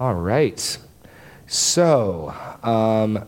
All 0.00 0.14
right. 0.14 0.78
So, 1.46 2.34
um, 2.64 3.24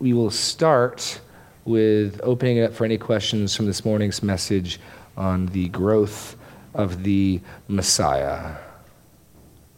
we 0.00 0.12
will 0.12 0.32
start 0.32 1.20
with 1.64 2.20
opening 2.24 2.56
it 2.56 2.64
up 2.64 2.74
for 2.74 2.84
any 2.84 2.98
questions 2.98 3.54
from 3.54 3.66
this 3.66 3.84
morning's 3.84 4.20
message 4.20 4.80
on 5.16 5.46
the 5.46 5.68
growth 5.68 6.36
of 6.74 7.04
the 7.04 7.40
Messiah. 7.68 8.56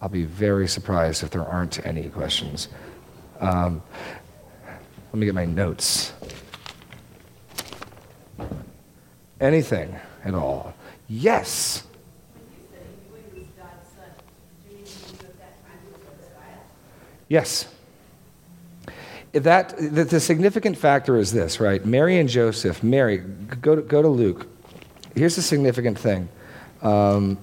I'll 0.01 0.09
be 0.09 0.25
very 0.25 0.67
surprised 0.67 1.23
if 1.23 1.29
there 1.31 1.45
aren't 1.45 1.85
any 1.85 2.09
questions. 2.09 2.69
Um, 3.39 3.83
let 5.13 5.19
me 5.19 5.27
get 5.27 5.35
my 5.35 5.45
notes. 5.45 6.15
Anything 9.39 9.95
at 10.25 10.35
all? 10.35 10.73
Yes. 11.09 11.83
Yes. 17.33 17.67
That, 19.33 19.75
the, 19.79 20.21
significant 20.21 20.77
factor 20.77 21.17
is 21.17 21.33
this, 21.33 21.61
right? 21.61 21.83
Mary 21.83 22.19
and 22.19 22.29
Joseph, 22.29 22.83
Mary, 22.83 23.17
go 23.63 23.75
to, 23.75 23.81
go 23.81 24.03
to 24.03 24.09
Luke. 24.09 24.47
Here's 25.15 25.37
the 25.37 25.41
significant 25.41 25.99
thing. 25.99 26.29
Um, 26.83 27.39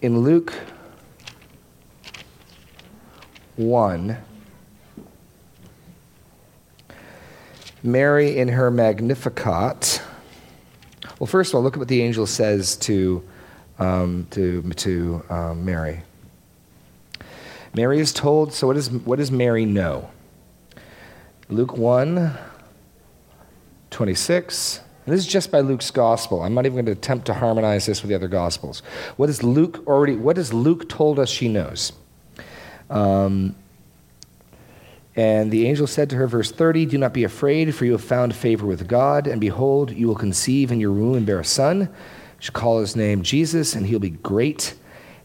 in 0.00 0.20
Luke 0.20 0.54
1, 3.56 4.16
Mary 7.82 8.38
in 8.38 8.48
her 8.48 8.70
Magnificat. 8.70 10.00
Well, 11.18 11.26
first 11.26 11.50
of 11.50 11.56
all, 11.56 11.62
look 11.62 11.74
at 11.74 11.78
what 11.80 11.88
the 11.88 12.00
angel 12.00 12.26
says 12.26 12.76
to, 12.76 13.22
um, 13.78 14.26
to, 14.30 14.62
to 14.62 15.22
um, 15.28 15.66
Mary. 15.66 16.00
Mary 17.74 18.00
is 18.00 18.12
told, 18.12 18.52
so 18.52 18.66
what, 18.66 18.76
is, 18.76 18.90
what 18.90 19.16
does 19.16 19.30
Mary 19.30 19.64
know? 19.64 20.10
Luke 21.48 21.76
1, 21.76 22.36
26. 23.90 24.80
And 25.04 25.12
this 25.12 25.20
is 25.20 25.26
just 25.26 25.50
by 25.50 25.60
Luke's 25.60 25.90
gospel. 25.90 26.42
I'm 26.42 26.54
not 26.54 26.64
even 26.66 26.76
going 26.76 26.86
to 26.86 26.92
attempt 26.92 27.26
to 27.26 27.34
harmonize 27.34 27.86
this 27.86 28.02
with 28.02 28.08
the 28.08 28.14
other 28.14 28.28
gospels. 28.28 28.80
What 29.16 29.28
is 29.28 29.42
Luke 29.42 29.82
already? 29.86 30.16
What 30.16 30.36
has 30.36 30.52
Luke 30.52 30.88
told 30.88 31.18
us 31.18 31.28
she 31.28 31.48
knows? 31.48 31.92
Um, 32.88 33.56
and 35.16 35.50
the 35.50 35.66
angel 35.66 35.86
said 35.86 36.08
to 36.10 36.16
her, 36.16 36.26
verse 36.26 36.52
30, 36.52 36.86
Do 36.86 36.98
not 36.98 37.12
be 37.12 37.24
afraid, 37.24 37.74
for 37.74 37.84
you 37.84 37.92
have 37.92 38.04
found 38.04 38.34
favor 38.34 38.66
with 38.66 38.86
God, 38.86 39.26
and 39.26 39.40
behold, 39.40 39.90
you 39.90 40.08
will 40.08 40.14
conceive 40.14 40.72
in 40.72 40.80
your 40.80 40.92
womb 40.92 41.16
and 41.16 41.26
bear 41.26 41.40
a 41.40 41.44
son. 41.44 41.80
You 41.80 41.88
shall 42.38 42.54
call 42.54 42.80
his 42.80 42.96
name 42.96 43.22
Jesus, 43.22 43.74
and 43.74 43.86
he'll 43.86 43.98
be 43.98 44.10
great, 44.10 44.74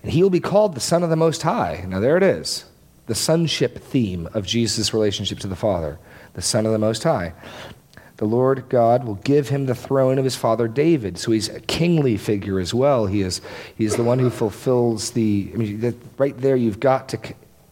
he 0.10 0.24
will 0.24 0.30
be 0.30 0.40
called 0.40 0.76
the 0.76 0.80
Son 0.80 1.04
of 1.04 1.10
the 1.10 1.16
Most 1.16 1.42
High. 1.42 1.86
Now 1.88 2.00
there 2.00 2.18
it 2.18 2.24
is, 2.24 2.66
the 3.08 3.16
sonship 3.16 3.80
theme 3.80 4.28
of 4.34 4.46
Jesus' 4.46 4.94
relationship 4.94 5.40
to 5.40 5.48
the 5.48 5.56
Father, 5.56 6.00
the 6.34 6.42
Son 6.42 6.66
of 6.66 6.72
the 6.72 6.80
Most 6.80 7.04
High 7.04 7.34
the 8.18 8.26
Lord 8.26 8.68
God 8.68 9.06
will 9.06 9.16
give 9.16 9.50
him 9.50 9.68
the 9.68 9.76
throne 9.76 10.18
of 10.18 10.24
his 10.26 10.36
father 10.36 10.68
David. 10.68 11.18
So 11.18 11.32
he's 11.32 11.50
a 11.50 11.60
kingly 11.62 12.18
figure 12.18 12.60
as 12.60 12.74
well. 12.74 13.06
He 13.06 13.22
is, 13.22 13.42
he 13.76 13.86
is 13.86 13.96
the 13.96 14.04
one 14.04 14.20
who 14.20 14.30
fulfills 14.30 15.12
the. 15.12 15.52
I 15.54 15.58
mean, 15.58 16.02
right 16.18 16.38
there, 16.38 16.56
you've 16.56 16.80
got 16.80 17.10
to. 17.10 17.20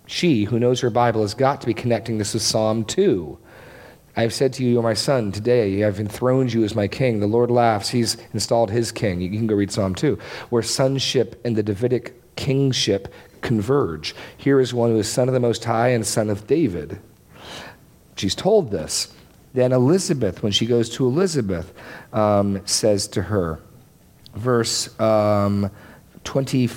She, 0.07 0.43
who 0.43 0.59
knows 0.59 0.81
her 0.81 0.91
Bible, 0.91 1.23
has 1.23 1.33
got 1.33 1.61
to 1.61 1.67
be 1.67 1.73
connecting 1.73 2.19
this 2.19 2.35
with 2.35 2.43
Psalm 2.43 2.85
2. 2.85 3.39
I 4.15 4.21
have 4.21 4.33
said 4.33 4.53
to 4.53 4.63
you, 4.63 4.71
You're 4.71 4.83
my 4.83 4.93
son. 4.93 5.31
Today 5.31 5.81
I 5.83 5.87
have 5.87 5.99
enthroned 5.99 6.53
you 6.53 6.63
as 6.63 6.75
my 6.75 6.87
king. 6.87 7.19
The 7.19 7.27
Lord 7.27 7.49
laughs. 7.49 7.89
He's 7.89 8.15
installed 8.31 8.69
his 8.69 8.91
king. 8.91 9.21
You 9.21 9.31
can 9.31 9.47
go 9.47 9.55
read 9.55 9.71
Psalm 9.71 9.95
2, 9.95 10.19
where 10.51 10.61
sonship 10.61 11.41
and 11.43 11.55
the 11.55 11.63
Davidic 11.63 12.21
kingship 12.35 13.13
converge. 13.41 14.15
Here 14.37 14.59
is 14.59 14.73
one 14.73 14.91
who 14.91 14.99
is 14.99 15.07
son 15.07 15.27
of 15.27 15.33
the 15.33 15.39
Most 15.39 15.63
High 15.63 15.89
and 15.89 16.05
son 16.05 16.29
of 16.29 16.47
David. 16.47 16.99
She's 18.15 18.35
told 18.35 18.71
this. 18.71 19.13
Then 19.53 19.71
Elizabeth, 19.71 20.43
when 20.43 20.51
she 20.51 20.65
goes 20.65 20.89
to 20.91 21.05
Elizabeth, 21.05 21.73
um, 22.11 22.61
says 22.65 23.07
to 23.09 23.21
her, 23.23 23.59
verse 24.33 24.99
um, 24.99 25.71
20, 26.25 26.69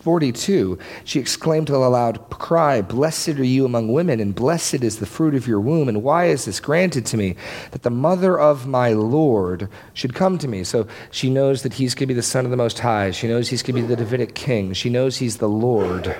42, 0.00 0.78
she 1.04 1.18
exclaimed 1.18 1.68
with 1.68 1.80
a 1.80 1.88
loud 1.88 2.30
cry, 2.30 2.80
Blessed 2.80 3.30
are 3.30 3.44
you 3.44 3.64
among 3.64 3.92
women, 3.92 4.20
and 4.20 4.34
blessed 4.34 4.82
is 4.82 4.98
the 4.98 5.06
fruit 5.06 5.34
of 5.34 5.46
your 5.46 5.60
womb. 5.60 5.88
And 5.88 6.02
why 6.02 6.26
is 6.26 6.44
this 6.44 6.60
granted 6.60 7.04
to 7.06 7.16
me, 7.16 7.36
that 7.72 7.82
the 7.82 7.90
mother 7.90 8.38
of 8.38 8.66
my 8.66 8.92
Lord 8.92 9.68
should 9.94 10.14
come 10.14 10.38
to 10.38 10.48
me? 10.48 10.64
So 10.64 10.86
she 11.10 11.30
knows 11.30 11.62
that 11.62 11.74
he's 11.74 11.94
going 11.94 12.08
to 12.08 12.14
be 12.14 12.14
the 12.14 12.22
Son 12.22 12.44
of 12.44 12.50
the 12.50 12.56
Most 12.56 12.78
High. 12.78 13.10
She 13.10 13.28
knows 13.28 13.48
he's 13.48 13.62
going 13.62 13.76
to 13.76 13.82
be 13.82 13.88
the 13.88 13.96
Davidic 13.96 14.34
king. 14.34 14.72
She 14.72 14.90
knows 14.90 15.18
he's 15.18 15.38
the 15.38 15.48
Lord 15.48 16.16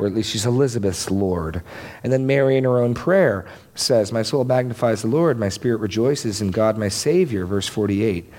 or 0.00 0.06
at 0.06 0.14
least 0.14 0.30
she's 0.30 0.46
Elizabeth's 0.46 1.10
Lord. 1.10 1.62
And 2.02 2.10
then 2.10 2.26
Mary, 2.26 2.56
in 2.56 2.64
her 2.64 2.78
own 2.78 2.94
prayer, 2.94 3.44
says, 3.74 4.12
My 4.12 4.22
soul 4.22 4.44
magnifies 4.44 5.02
the 5.02 5.08
Lord, 5.08 5.38
my 5.38 5.50
spirit 5.50 5.76
rejoices 5.76 6.40
in 6.40 6.50
God 6.50 6.78
my 6.78 6.88
Savior, 6.88 7.44
verse 7.44 7.68
48. 7.68 8.32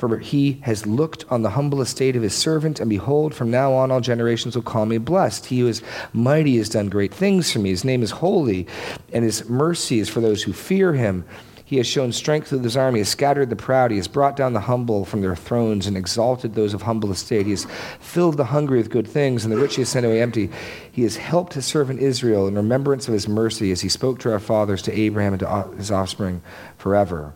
For 0.00 0.18
he 0.18 0.60
has 0.62 0.86
looked 0.86 1.26
on 1.28 1.42
the 1.42 1.50
humble 1.50 1.82
estate 1.82 2.16
of 2.16 2.22
his 2.22 2.34
servant, 2.34 2.80
and 2.80 2.88
behold, 2.88 3.34
from 3.34 3.50
now 3.50 3.74
on 3.74 3.90
all 3.90 4.00
generations 4.00 4.56
will 4.56 4.62
call 4.62 4.86
me 4.86 4.96
blessed. 4.96 5.44
He 5.44 5.60
who 5.60 5.68
is 5.68 5.82
mighty 6.14 6.56
has 6.56 6.70
done 6.70 6.88
great 6.88 7.12
things 7.12 7.52
for 7.52 7.58
me. 7.58 7.68
His 7.68 7.84
name 7.84 8.02
is 8.02 8.12
holy, 8.12 8.66
and 9.12 9.22
his 9.22 9.46
mercy 9.46 9.98
is 9.98 10.08
for 10.08 10.22
those 10.22 10.42
who 10.42 10.54
fear 10.54 10.94
him. 10.94 11.26
He 11.66 11.76
has 11.76 11.86
shown 11.86 12.12
strength 12.12 12.50
with 12.50 12.64
his 12.64 12.78
army, 12.78 13.00
has 13.00 13.10
scattered 13.10 13.50
the 13.50 13.56
proud, 13.56 13.90
he 13.90 13.98
has 13.98 14.08
brought 14.08 14.36
down 14.36 14.54
the 14.54 14.60
humble 14.60 15.04
from 15.04 15.20
their 15.20 15.36
thrones 15.36 15.86
and 15.86 15.98
exalted 15.98 16.54
those 16.54 16.72
of 16.72 16.80
humble 16.80 17.12
estate. 17.12 17.44
He 17.44 17.50
has 17.50 17.66
filled 18.00 18.38
the 18.38 18.46
hungry 18.46 18.78
with 18.78 18.88
good 18.88 19.06
things, 19.06 19.44
and 19.44 19.52
the 19.52 19.58
rich 19.58 19.74
he 19.74 19.82
has 19.82 19.90
sent 19.90 20.06
away 20.06 20.22
empty. 20.22 20.48
He 20.90 21.02
has 21.02 21.18
helped 21.18 21.52
his 21.52 21.66
servant 21.66 22.00
Israel 22.00 22.48
in 22.48 22.54
remembrance 22.54 23.06
of 23.06 23.12
his 23.12 23.28
mercy 23.28 23.70
as 23.70 23.82
he 23.82 23.90
spoke 23.90 24.18
to 24.20 24.32
our 24.32 24.40
fathers, 24.40 24.80
to 24.82 24.98
Abraham, 24.98 25.34
and 25.34 25.40
to 25.40 25.74
his 25.76 25.90
offspring 25.90 26.40
forever. 26.78 27.34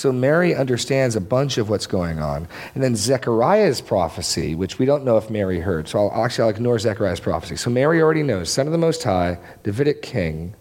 So 0.00 0.12
Mary 0.12 0.54
understands 0.54 1.16
a 1.16 1.20
bunch 1.20 1.58
of 1.58 1.68
what's 1.68 1.86
going 1.86 2.18
on. 2.18 2.48
And 2.74 2.82
then 2.82 2.96
Zechariah's 2.96 3.80
prophecy, 3.80 4.54
which 4.54 4.78
we 4.78 4.86
don't 4.86 5.04
know 5.04 5.16
if 5.16 5.30
Mary 5.30 5.60
heard. 5.60 5.88
So 5.88 6.08
I'll 6.08 6.24
actually 6.24 6.44
I'll 6.44 6.50
ignore 6.50 6.78
Zechariah's 6.78 7.20
prophecy. 7.20 7.56
So 7.56 7.70
Mary 7.70 8.00
already 8.00 8.22
knows 8.22 8.50
Son 8.50 8.66
of 8.66 8.72
the 8.72 8.78
Most 8.78 9.02
High, 9.02 9.38
Davidic 9.62 10.02
King, 10.02 10.54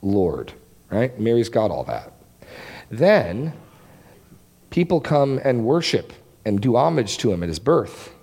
Lord 0.00 0.52
right? 0.92 1.18
Mary's 1.18 1.48
got 1.48 1.70
all 1.70 1.84
that. 1.84 2.12
Then 2.90 3.54
people 4.70 5.00
come 5.00 5.40
and 5.42 5.64
worship 5.64 6.12
and 6.44 6.60
do 6.60 6.76
homage 6.76 7.18
to 7.18 7.32
him 7.32 7.42
at 7.42 7.48
his 7.48 7.58
birth. 7.58 8.14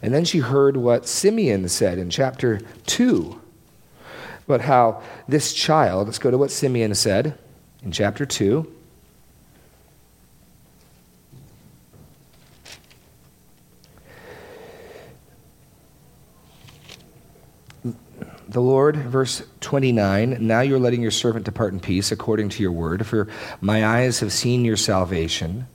And 0.00 0.14
then 0.14 0.24
she 0.24 0.38
heard 0.38 0.76
what 0.76 1.06
Simeon 1.08 1.68
said 1.68 1.98
in 1.98 2.10
chapter 2.10 2.60
2 2.86 3.40
about 4.46 4.60
how 4.60 5.02
this 5.26 5.52
child, 5.52 6.06
let's 6.06 6.18
go 6.18 6.30
to 6.30 6.38
what 6.38 6.50
Simeon 6.50 6.94
said 6.94 7.38
in 7.82 7.90
chapter 7.90 8.24
2. 8.24 8.70
The 18.54 18.62
Lord, 18.62 18.94
verse 18.94 19.42
29, 19.62 20.36
now 20.38 20.60
you're 20.60 20.78
letting 20.78 21.02
your 21.02 21.10
servant 21.10 21.44
depart 21.44 21.72
in 21.72 21.80
peace 21.80 22.12
according 22.12 22.50
to 22.50 22.62
your 22.62 22.70
word, 22.70 23.04
for 23.04 23.26
my 23.60 23.84
eyes 23.84 24.20
have 24.20 24.32
seen 24.32 24.64
your 24.64 24.76
salvation, 24.76 25.66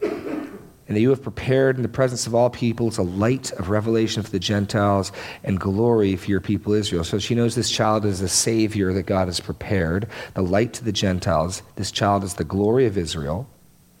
and 0.00 0.96
that 0.96 1.00
you 1.00 1.10
have 1.10 1.22
prepared 1.22 1.76
in 1.76 1.82
the 1.82 1.90
presence 1.90 2.26
of 2.26 2.34
all 2.34 2.48
peoples 2.48 2.96
a 2.96 3.02
light 3.02 3.52
of 3.52 3.68
revelation 3.68 4.22
for 4.22 4.30
the 4.30 4.38
Gentiles 4.38 5.12
and 5.44 5.60
glory 5.60 6.16
for 6.16 6.30
your 6.30 6.40
people 6.40 6.72
Israel. 6.72 7.04
So 7.04 7.18
she 7.18 7.34
knows 7.34 7.54
this 7.54 7.70
child 7.70 8.06
is 8.06 8.22
a 8.22 8.30
savior 8.30 8.94
that 8.94 9.02
God 9.02 9.28
has 9.28 9.38
prepared, 9.38 10.08
the 10.32 10.42
light 10.42 10.72
to 10.72 10.84
the 10.84 10.92
Gentiles. 10.92 11.62
This 11.74 11.90
child 11.90 12.24
is 12.24 12.32
the 12.34 12.44
glory 12.44 12.86
of 12.86 12.96
Israel. 12.96 13.46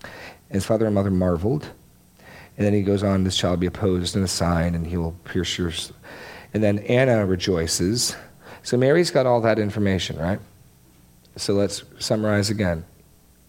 And 0.02 0.54
his 0.54 0.64
father 0.64 0.86
and 0.86 0.94
mother 0.94 1.10
marveled. 1.10 1.68
And 2.56 2.64
then 2.64 2.72
he 2.72 2.80
goes 2.80 3.02
on, 3.02 3.24
this 3.24 3.36
child 3.36 3.58
will 3.58 3.60
be 3.60 3.66
opposed 3.66 4.16
in 4.16 4.22
a 4.22 4.28
sign, 4.28 4.74
and 4.74 4.86
he 4.86 4.96
will 4.96 5.12
pierce 5.24 5.58
your 5.58 5.72
and 6.56 6.64
then 6.64 6.78
Anna 6.86 7.26
rejoices. 7.26 8.16
So 8.62 8.78
Mary's 8.78 9.10
got 9.10 9.26
all 9.26 9.42
that 9.42 9.58
information, 9.58 10.16
right? 10.16 10.38
So 11.36 11.52
let's 11.52 11.84
summarize 11.98 12.48
again 12.48 12.86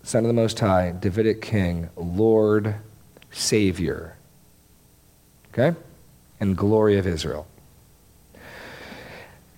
Son 0.04 0.25
of 0.25 0.27
the 0.27 0.33
Most 0.33 0.59
High, 0.59 0.92
Davidic 0.92 1.42
King, 1.42 1.88
Lord, 1.95 2.75
Savior. 3.31 4.18
Okay? 5.54 5.74
And 6.42 6.57
glory 6.57 6.98
of 6.98 7.07
Israel. 7.07 7.48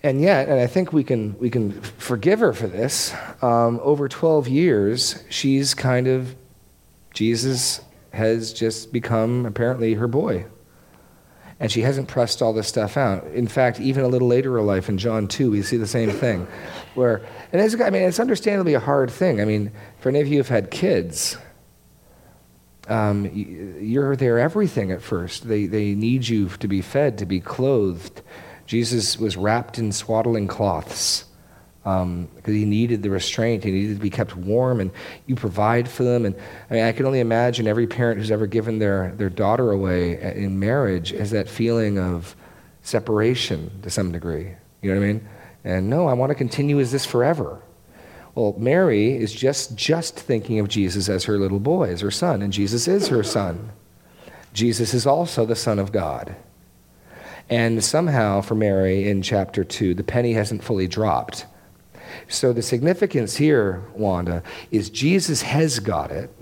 And 0.03 0.21
yet, 0.21 0.47
and 0.47 0.59
I 0.59 0.67
think 0.67 0.93
we 0.93 1.03
can, 1.03 1.35
we 1.39 1.49
can 1.49 1.71
forgive 1.81 2.41
her 2.41 2.53
for 2.53 2.67
this, 2.67 3.15
um, 3.41 3.79
over 3.81 4.07
12 4.07 4.47
years, 4.47 5.23
she's 5.27 5.73
kind 5.73 6.05
of, 6.05 6.35
Jesus 7.15 7.81
has 8.13 8.53
just 8.53 8.93
become 8.93 9.47
apparently 9.47 9.95
her 9.95 10.07
boy 10.07 10.45
and 11.59 11.71
she 11.71 11.81
hasn't 11.81 12.07
pressed 12.07 12.41
all 12.41 12.53
this 12.53 12.67
stuff 12.67 12.95
out. 12.97 13.25
In 13.27 13.47
fact, 13.47 13.79
even 13.79 14.03
a 14.03 14.07
little 14.07 14.27
later 14.27 14.57
in 14.57 14.65
life, 14.65 14.87
in 14.89 14.97
John 14.97 15.27
2, 15.27 15.51
we 15.51 15.61
see 15.61 15.77
the 15.77 15.87
same 15.87 16.11
thing. 16.11 16.47
Where, 16.95 17.21
and 17.51 17.61
it's, 17.61 17.79
I 17.79 17.89
mean, 17.89 18.03
it's 18.03 18.19
understandably 18.19 18.73
a 18.73 18.79
hard 18.79 19.11
thing. 19.11 19.41
I 19.41 19.45
mean, 19.45 19.71
for 19.99 20.09
any 20.09 20.21
of 20.21 20.27
you 20.27 20.37
who've 20.37 20.47
had 20.47 20.71
kids, 20.71 21.37
um, 22.87 23.29
you're 23.33 24.15
their 24.15 24.39
everything 24.39 24.91
at 24.91 25.01
first. 25.01 25.47
They, 25.47 25.65
they 25.65 25.95
need 25.95 26.27
you 26.27 26.47
to 26.47 26.67
be 26.67 26.81
fed, 26.81 27.17
to 27.17 27.25
be 27.25 27.39
clothed, 27.39 28.21
Jesus 28.69 29.17
was 29.17 29.35
wrapped 29.35 29.79
in 29.79 29.91
swaddling 29.91 30.45
cloths 30.45 31.25
um, 31.85 32.27
because 32.35 32.53
he 32.53 32.65
needed 32.65 33.03
the 33.03 33.09
restraint. 33.09 33.63
He 33.63 33.71
needed 33.71 33.95
to 33.95 34.01
be 34.01 34.09
kept 34.09 34.35
warm, 34.35 34.79
and 34.79 34.91
you 35.27 35.35
provide 35.35 35.89
for 35.89 36.03
them. 36.03 36.25
And 36.25 36.35
I 36.69 36.73
mean, 36.73 36.83
I 36.83 36.91
can 36.91 37.05
only 37.05 37.19
imagine 37.19 37.67
every 37.67 37.87
parent 37.87 38.19
who's 38.19 38.31
ever 38.31 38.47
given 38.47 38.79
their, 38.79 39.13
their 39.15 39.29
daughter 39.29 39.71
away 39.71 40.19
in 40.35 40.59
marriage 40.59 41.11
has 41.11 41.31
that 41.31 41.49
feeling 41.49 41.97
of 41.97 42.35
separation 42.83 43.81
to 43.81 43.89
some 43.89 44.11
degree. 44.11 44.55
You 44.81 44.93
know 44.93 44.99
what 44.99 45.05
I 45.05 45.13
mean? 45.13 45.29
And 45.63 45.89
no, 45.89 46.07
I 46.07 46.13
want 46.13 46.29
to 46.29 46.35
continue 46.35 46.79
as 46.79 46.91
this 46.91 47.05
forever. 47.05 47.61
Well, 48.35 48.55
Mary 48.57 49.17
is 49.17 49.33
just, 49.33 49.75
just 49.75 50.17
thinking 50.17 50.59
of 50.59 50.67
Jesus 50.67 51.09
as 51.09 51.25
her 51.25 51.37
little 51.37 51.59
boy, 51.59 51.89
as 51.89 52.01
her 52.01 52.11
son, 52.11 52.41
and 52.41 52.53
Jesus 52.53 52.87
is 52.87 53.07
her 53.07 53.23
son. 53.23 53.71
Jesus 54.53 54.93
is 54.93 55.05
also 55.05 55.45
the 55.45 55.55
Son 55.55 55.79
of 55.79 55.91
God. 55.91 56.35
And 57.49 57.83
somehow, 57.83 58.41
for 58.41 58.55
Mary 58.55 59.09
in 59.09 59.21
chapter 59.21 59.63
2, 59.63 59.95
the 59.95 60.03
penny 60.03 60.33
hasn't 60.33 60.63
fully 60.63 60.87
dropped. 60.87 61.45
So 62.29 62.53
the 62.53 62.61
significance 62.61 63.35
here, 63.35 63.83
Wanda, 63.95 64.43
is 64.71 64.89
Jesus 64.89 65.41
has 65.41 65.79
got 65.79 66.11
it, 66.11 66.33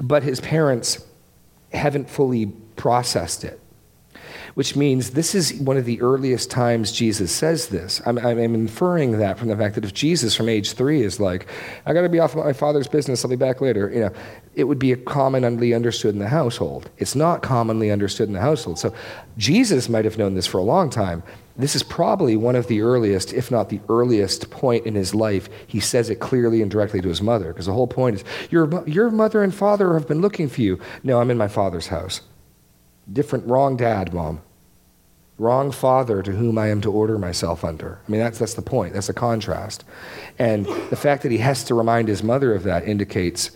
but 0.00 0.22
his 0.22 0.40
parents 0.40 1.06
haven't 1.72 2.10
fully 2.10 2.46
processed 2.76 3.44
it 3.44 3.60
which 4.58 4.74
means 4.74 5.10
this 5.10 5.36
is 5.36 5.54
one 5.60 5.76
of 5.76 5.84
the 5.84 6.00
earliest 6.00 6.50
times 6.50 6.90
Jesus 6.90 7.30
says 7.30 7.68
this. 7.68 8.02
I'm, 8.04 8.18
I'm, 8.18 8.38
inferring 8.40 9.18
that 9.18 9.38
from 9.38 9.46
the 9.46 9.56
fact 9.56 9.76
that 9.76 9.84
if 9.84 9.94
Jesus 9.94 10.34
from 10.34 10.48
age 10.48 10.72
three 10.72 11.02
is 11.02 11.20
like, 11.20 11.46
I 11.86 11.92
got 11.92 12.02
to 12.02 12.08
be 12.08 12.18
off 12.18 12.34
my 12.34 12.52
father's 12.52 12.88
business, 12.88 13.24
I'll 13.24 13.30
be 13.30 13.36
back 13.36 13.60
later, 13.60 13.88
you 13.88 14.00
know, 14.00 14.10
it 14.56 14.64
would 14.64 14.80
be 14.80 14.96
commonly 14.96 15.74
understood 15.74 16.12
in 16.12 16.18
the 16.18 16.28
household. 16.28 16.90
It's 16.98 17.14
not 17.14 17.40
commonly 17.40 17.92
understood 17.92 18.26
in 18.26 18.34
the 18.34 18.40
household. 18.40 18.80
So 18.80 18.92
Jesus 19.36 19.88
might 19.88 20.04
have 20.04 20.18
known 20.18 20.34
this 20.34 20.48
for 20.48 20.58
a 20.58 20.64
long 20.64 20.90
time. 20.90 21.22
This 21.58 21.74
is 21.74 21.82
probably 21.82 22.36
one 22.36 22.54
of 22.54 22.68
the 22.68 22.80
earliest, 22.82 23.32
if 23.32 23.50
not 23.50 23.68
the 23.68 23.80
earliest, 23.88 24.48
point 24.50 24.86
in 24.86 24.94
his 24.94 25.14
life. 25.14 25.48
He 25.66 25.80
says 25.80 26.08
it 26.08 26.20
clearly 26.20 26.62
and 26.62 26.70
directly 26.70 27.00
to 27.00 27.08
his 27.08 27.20
mother, 27.20 27.48
because 27.48 27.66
the 27.66 27.72
whole 27.72 27.88
point 27.88 28.16
is, 28.16 28.24
your, 28.48 28.88
your 28.88 29.10
mother 29.10 29.42
and 29.42 29.52
father 29.52 29.94
have 29.94 30.06
been 30.06 30.20
looking 30.20 30.48
for 30.48 30.62
you. 30.62 30.78
No, 31.02 31.20
I'm 31.20 31.30
in 31.30 31.36
my 31.36 31.48
father's 31.48 31.88
house. 31.88 32.20
Different, 33.12 33.46
wrong 33.46 33.76
dad, 33.76 34.14
mom 34.14 34.40
wrong 35.38 35.70
father 35.70 36.20
to 36.20 36.32
whom 36.32 36.58
I 36.58 36.68
am 36.68 36.80
to 36.80 36.92
order 36.92 37.16
myself 37.16 37.64
under. 37.64 38.00
I 38.06 38.10
mean, 38.10 38.20
that's, 38.20 38.38
that's 38.38 38.54
the 38.54 38.62
point. 38.62 38.92
That's 38.92 39.06
the 39.06 39.14
contrast. 39.14 39.84
And 40.38 40.66
the 40.90 40.96
fact 40.96 41.22
that 41.22 41.32
he 41.32 41.38
has 41.38 41.64
to 41.64 41.74
remind 41.74 42.08
his 42.08 42.22
mother 42.22 42.54
of 42.54 42.64
that 42.64 42.86
indicates 42.86 43.52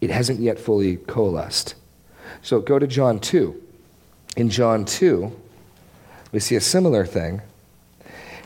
it 0.00 0.10
hasn't 0.10 0.40
yet 0.40 0.58
fully 0.58 0.96
coalesced. 0.96 1.76
So 2.42 2.60
go 2.60 2.78
to 2.78 2.88
John 2.88 3.20
2. 3.20 3.60
In 4.36 4.50
John 4.50 4.84
2, 4.84 5.40
we 6.32 6.40
see 6.40 6.56
a 6.56 6.60
similar 6.60 7.06
thing. 7.06 7.42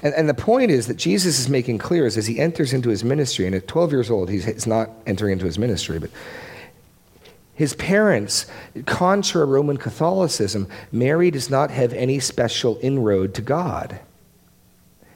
And, 0.02 0.14
and 0.14 0.28
the 0.28 0.34
point 0.34 0.70
is 0.70 0.88
that 0.88 0.96
Jesus 0.96 1.38
is 1.38 1.48
making 1.48 1.78
clear 1.78 2.06
is 2.06 2.16
as 2.18 2.26
he 2.26 2.38
enters 2.38 2.72
into 2.72 2.90
his 2.90 3.02
ministry, 3.02 3.46
and 3.46 3.54
at 3.54 3.66
12 3.66 3.92
years 3.92 4.10
old, 4.10 4.28
he's, 4.28 4.44
he's 4.44 4.66
not 4.66 4.90
entering 5.06 5.32
into 5.32 5.46
his 5.46 5.58
ministry, 5.58 5.98
but 5.98 6.10
his 7.54 7.72
parents, 7.74 8.44
contra 8.84 9.46
Roman 9.46 9.78
Catholicism, 9.78 10.68
Mary 10.92 11.30
does 11.30 11.48
not 11.48 11.70
have 11.70 11.94
any 11.94 12.18
special 12.20 12.76
inroad 12.82 13.32
to 13.34 13.42
God. 13.42 13.98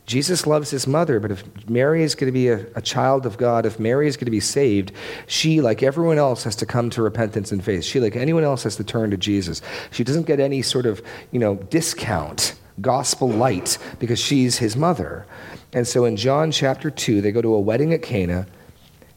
Jesus 0.06 0.46
loves 0.46 0.70
his 0.70 0.87
mother, 0.87 1.20
but 1.20 1.31
if 1.31 1.69
Mary 1.69 2.02
is 2.02 2.14
going 2.14 2.26
to 2.26 2.32
be 2.32 2.49
a, 2.49 2.66
a, 2.75 2.81
child 2.81 3.26
of 3.26 3.37
God, 3.37 3.64
if 3.64 3.78
Mary 3.78 4.08
is 4.08 4.16
going 4.16 4.25
to 4.25 4.32
be 4.32 4.40
saved, 4.40 4.90
she, 5.28 5.61
like 5.61 5.84
everyone 5.84 6.19
else, 6.19 6.43
has 6.43 6.56
to 6.56 6.66
come 6.66 6.90
to 6.90 7.02
repentance 7.02 7.52
and 7.52 7.62
faith. 7.62 7.84
She, 7.84 8.00
like 8.00 8.16
anyone 8.16 8.43
else, 8.43 8.64
has 8.64 8.75
to 8.76 8.84
turn 8.84 9.11
to 9.12 9.16
Jesus. 9.16 9.62
She 9.93 10.02
doesn't 10.02 10.26
get 10.26 10.40
any 10.40 10.62
sort 10.62 10.87
of, 10.87 11.00
you 11.31 11.38
know, 11.38 11.55
discount, 11.55 12.55
gospel 12.81 13.28
light, 13.28 13.78
because 13.99 14.19
she's 14.19 14.58
his 14.58 14.76
mother. 14.76 15.26
And 15.72 15.87
so 15.87 16.05
in 16.05 16.17
John 16.17 16.50
chapter 16.50 16.90
2, 16.90 17.20
they 17.20 17.32
go 17.32 17.43
to 17.43 17.55
a 17.55 17.61
wedding 17.61 17.93
at 17.93 18.02
Cana, 18.02 18.46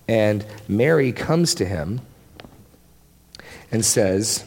and 0.07 0.45
Mary 0.67 1.11
comes 1.11 1.55
to 1.55 1.65
him 1.65 2.01
and 3.71 3.83
says, 3.83 4.45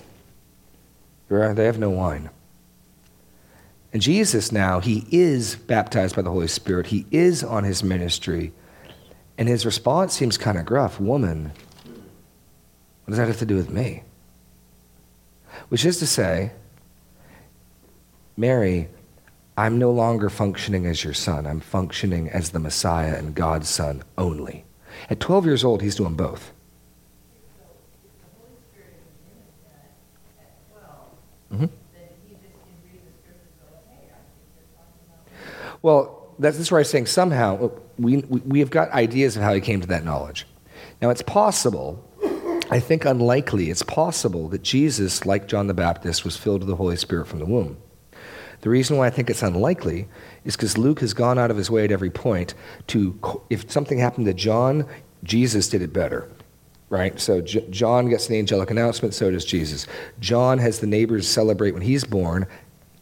They 1.29 1.65
have 1.65 1.79
no 1.79 1.91
wine. 1.91 2.31
And 3.93 4.03
Jesus 4.03 4.53
now, 4.53 4.81
he 4.81 5.07
is 5.11 5.57
baptized 5.57 6.17
by 6.17 6.23
the 6.23 6.31
Holy 6.31 6.49
Spirit. 6.49 6.89
He 6.89 7.07
is 7.11 7.43
on 7.43 7.65
his 7.65 7.83
ministry. 7.83 8.53
And 9.39 9.49
his 9.49 9.65
response 9.65 10.15
seems 10.15 10.37
kind 10.37 10.59
of 10.59 10.67
gruff 10.67 11.01
Woman, 11.01 11.53
what 13.05 13.13
does 13.13 13.17
that 13.19 13.29
have 13.29 13.39
to 13.39 13.47
do 13.47 13.57
with 13.57 13.71
me? 13.71 14.03
Which 15.69 15.85
is 15.85 15.99
to 16.01 16.07
say, 16.07 16.53
Mary, 18.37 18.89
I'm 19.57 19.79
no 19.79 19.91
longer 19.91 20.29
functioning 20.29 20.87
as 20.87 21.03
your 21.03 21.15
son. 21.15 21.47
I'm 21.47 21.61
functioning 21.61 22.29
as 22.29 22.51
the 22.51 22.59
Messiah 22.59 23.17
and 23.17 23.35
God's 23.35 23.69
son 23.69 24.03
only. 24.19 24.65
At 25.09 25.21
12 25.21 25.47
years 25.47 25.65
old, 25.65 25.83
he's 25.83 25.95
doing 25.95 26.15
both. 26.15 26.53
Mm-hmm. 31.53 31.67
Well, 35.83 36.35
that's, 36.39 36.59
that's 36.59 36.71
where 36.71 36.81
I'm 36.81 36.85
saying 36.85 37.07
somehow 37.07 37.71
we, 37.99 38.19
we, 38.19 38.41
we 38.41 38.59
have 38.61 38.71
got 38.71 38.91
ideas 38.91 39.37
of 39.37 39.43
how 39.43 39.55
he 39.55 39.61
came 39.61 39.81
to 39.81 39.87
that 39.87 40.05
knowledge. 40.05 40.47
Now, 41.01 41.11
it's 41.11 41.23
possible, 41.23 42.05
I 42.71 42.81
think 42.81 43.05
unlikely, 43.05 43.71
it's 43.71 43.83
possible 43.83 44.49
that 44.49 44.63
Jesus, 44.63 45.25
like 45.25 45.47
John 45.47 45.67
the 45.67 45.75
Baptist, 45.75 46.25
was 46.25 46.37
filled 46.37 46.61
with 46.61 46.69
the 46.69 46.77
Holy 46.77 46.97
Spirit 46.97 47.27
from 47.27 47.39
the 47.39 47.47
womb. 47.47 47.77
The 48.61 48.71
reason 48.71 48.97
why 48.97 49.07
I 49.07 49.11
think 49.11 49.31
it's 49.31 49.43
unlikely 49.43 50.09
is 50.45 50.57
because 50.57 50.79
Luke 50.79 51.01
has 51.01 51.15
gone 51.15 51.39
out 51.39 51.51
of 51.51 51.57
his 51.57 51.71
way 51.71 51.85
at 51.85 51.93
every 51.93 52.11
point 52.11 52.55
to, 52.89 53.19
if 53.51 53.71
something 53.71 53.99
happened 53.99 54.27
to 54.27 54.35
John, 54.35 54.87
Jesus 55.23 55.69
did 55.69 55.83
it 55.83 55.93
better 55.93 56.29
right? 56.89 57.19
So 57.19 57.41
J- 57.41 57.67
John 57.71 58.09
gets 58.09 58.27
the 58.27 58.39
angelic 58.39 58.71
announcement, 58.71 59.15
so 59.15 59.31
does 59.31 59.45
Jesus. 59.45 59.87
John 60.21 60.59
has 60.59 60.81
the 60.81 60.87
neighbors 60.87 61.29
celebrate 61.29 61.73
when 61.73 61.83
he's 61.83 62.05
born. 62.05 62.47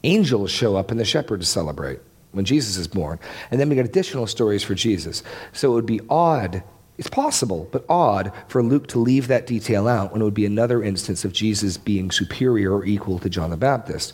Angels 0.05 0.51
show 0.51 0.77
up 0.77 0.91
and 0.91 0.99
the 0.99 1.05
shepherds 1.05 1.49
celebrate 1.49 2.01
when 2.33 2.45
Jesus 2.45 2.77
is 2.77 2.89
born. 2.89 3.19
And 3.51 3.61
then 3.61 3.69
we 3.69 3.75
get 3.75 3.85
additional 3.85 4.27
stories 4.27 4.63
for 4.63 4.75
Jesus. 4.75 5.23
So 5.53 5.73
it 5.73 5.75
would 5.75 5.87
be 5.87 6.01
odd, 6.09 6.63
it's 6.99 7.09
possible, 7.11 7.69
but 7.73 7.85
odd 7.89 8.33
for 8.49 8.63
Luke 8.63 8.87
to 8.89 8.99
leave 8.99 9.29
that 9.29 9.47
detail 9.47 9.87
out 9.87 10.13
when 10.13 10.21
it 10.21 10.25
would 10.25 10.35
be 10.35 10.47
another 10.47 10.83
instance 10.83 11.25
of 11.25 11.33
Jesus 11.33 11.77
being 11.77 12.11
superior 12.11 12.73
or 12.73 12.85
equal 12.85 13.19
to 13.19 13.31
John 13.31 13.51
the 13.51 13.57
Baptist. 13.57 14.13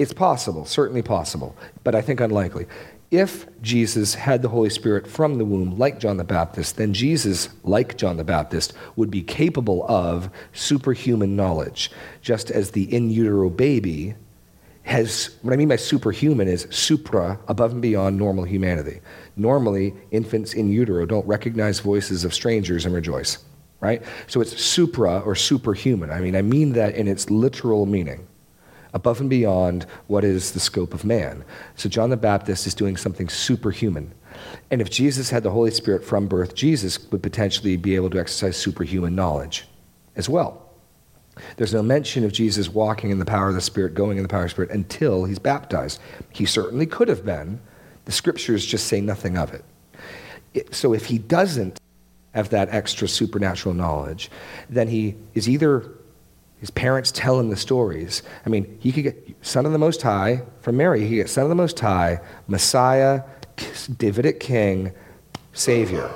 It's 0.00 0.14
possible, 0.14 0.64
certainly 0.64 1.02
possible, 1.02 1.54
but 1.84 1.94
I 1.94 2.00
think 2.00 2.20
unlikely 2.20 2.66
if 3.10 3.46
Jesus 3.60 4.14
had 4.14 4.40
the 4.40 4.48
Holy 4.48 4.70
Spirit 4.70 5.06
from 5.06 5.36
the 5.36 5.44
womb, 5.44 5.76
like 5.76 5.98
John 5.98 6.16
the 6.16 6.24
Baptist, 6.24 6.76
then 6.76 6.94
Jesus, 6.94 7.50
like 7.64 7.98
John 7.98 8.16
the 8.16 8.24
Baptist, 8.24 8.72
would 8.96 9.10
be 9.10 9.22
capable 9.22 9.84
of 9.88 10.30
superhuman 10.54 11.36
knowledge, 11.36 11.90
just 12.22 12.50
as 12.50 12.70
the 12.70 12.84
in 12.94 13.10
utero 13.10 13.50
baby 13.50 14.14
has. 14.84 15.36
What 15.42 15.52
I 15.52 15.56
mean 15.56 15.68
by 15.68 15.76
superhuman 15.76 16.48
is 16.48 16.66
supra, 16.70 17.38
above 17.48 17.72
and 17.72 17.82
beyond 17.82 18.16
normal 18.16 18.44
humanity. 18.44 19.00
Normally, 19.36 19.92
infants 20.12 20.54
in 20.54 20.70
utero 20.70 21.04
don't 21.04 21.26
recognize 21.26 21.80
voices 21.80 22.24
of 22.24 22.32
strangers 22.32 22.86
and 22.86 22.94
rejoice, 22.94 23.44
right? 23.80 24.02
So 24.28 24.40
it's 24.40 24.58
supra 24.62 25.18
or 25.18 25.34
superhuman. 25.34 26.10
I 26.10 26.20
mean, 26.20 26.36
I 26.36 26.42
mean 26.42 26.72
that 26.74 26.94
in 26.94 27.06
its 27.06 27.28
literal 27.28 27.84
meaning 27.84 28.26
above 28.92 29.20
and 29.20 29.30
beyond 29.30 29.86
what 30.06 30.24
is 30.24 30.52
the 30.52 30.60
scope 30.60 30.94
of 30.94 31.04
man. 31.04 31.44
So 31.76 31.88
John 31.88 32.10
the 32.10 32.16
Baptist 32.16 32.66
is 32.66 32.74
doing 32.74 32.96
something 32.96 33.28
superhuman. 33.28 34.12
And 34.70 34.80
if 34.80 34.90
Jesus 34.90 35.30
had 35.30 35.42
the 35.42 35.50
Holy 35.50 35.70
Spirit 35.70 36.04
from 36.04 36.26
birth, 36.26 36.54
Jesus 36.54 37.10
would 37.10 37.22
potentially 37.22 37.76
be 37.76 37.94
able 37.94 38.10
to 38.10 38.18
exercise 38.18 38.56
superhuman 38.56 39.14
knowledge 39.14 39.66
as 40.16 40.28
well. 40.28 40.66
There's 41.56 41.72
no 41.72 41.82
mention 41.82 42.24
of 42.24 42.32
Jesus 42.32 42.68
walking 42.68 43.10
in 43.10 43.18
the 43.18 43.24
power 43.24 43.48
of 43.48 43.54
the 43.54 43.60
Spirit, 43.60 43.94
going 43.94 44.16
in 44.16 44.22
the 44.22 44.28
power 44.28 44.42
of 44.42 44.46
the 44.46 44.50
Spirit 44.50 44.70
until 44.70 45.24
he's 45.24 45.38
baptized. 45.38 46.00
He 46.30 46.44
certainly 46.44 46.86
could 46.86 47.08
have 47.08 47.24
been. 47.24 47.60
The 48.04 48.12
scriptures 48.12 48.66
just 48.66 48.86
say 48.86 49.00
nothing 49.00 49.38
of 49.38 49.52
it. 49.54 50.74
So 50.74 50.92
if 50.92 51.06
he 51.06 51.18
doesn't 51.18 51.80
have 52.34 52.50
that 52.50 52.68
extra 52.70 53.08
supernatural 53.08 53.74
knowledge, 53.74 54.30
then 54.68 54.88
he 54.88 55.16
is 55.34 55.48
either 55.48 55.90
his 56.60 56.70
parents 56.70 57.10
tell 57.10 57.40
him 57.40 57.48
the 57.48 57.56
stories. 57.56 58.22
I 58.44 58.50
mean, 58.50 58.78
he 58.80 58.92
could 58.92 59.04
get 59.04 59.36
Son 59.40 59.64
of 59.64 59.72
the 59.72 59.78
Most 59.78 60.02
High 60.02 60.42
from 60.60 60.76
Mary. 60.76 61.00
He 61.00 61.08
could 61.08 61.16
get 61.16 61.30
Son 61.30 61.44
of 61.44 61.48
the 61.48 61.54
Most 61.54 61.80
High, 61.80 62.20
Messiah, 62.48 63.22
Davidic 63.96 64.40
King, 64.40 64.92
Savior. 65.54 66.10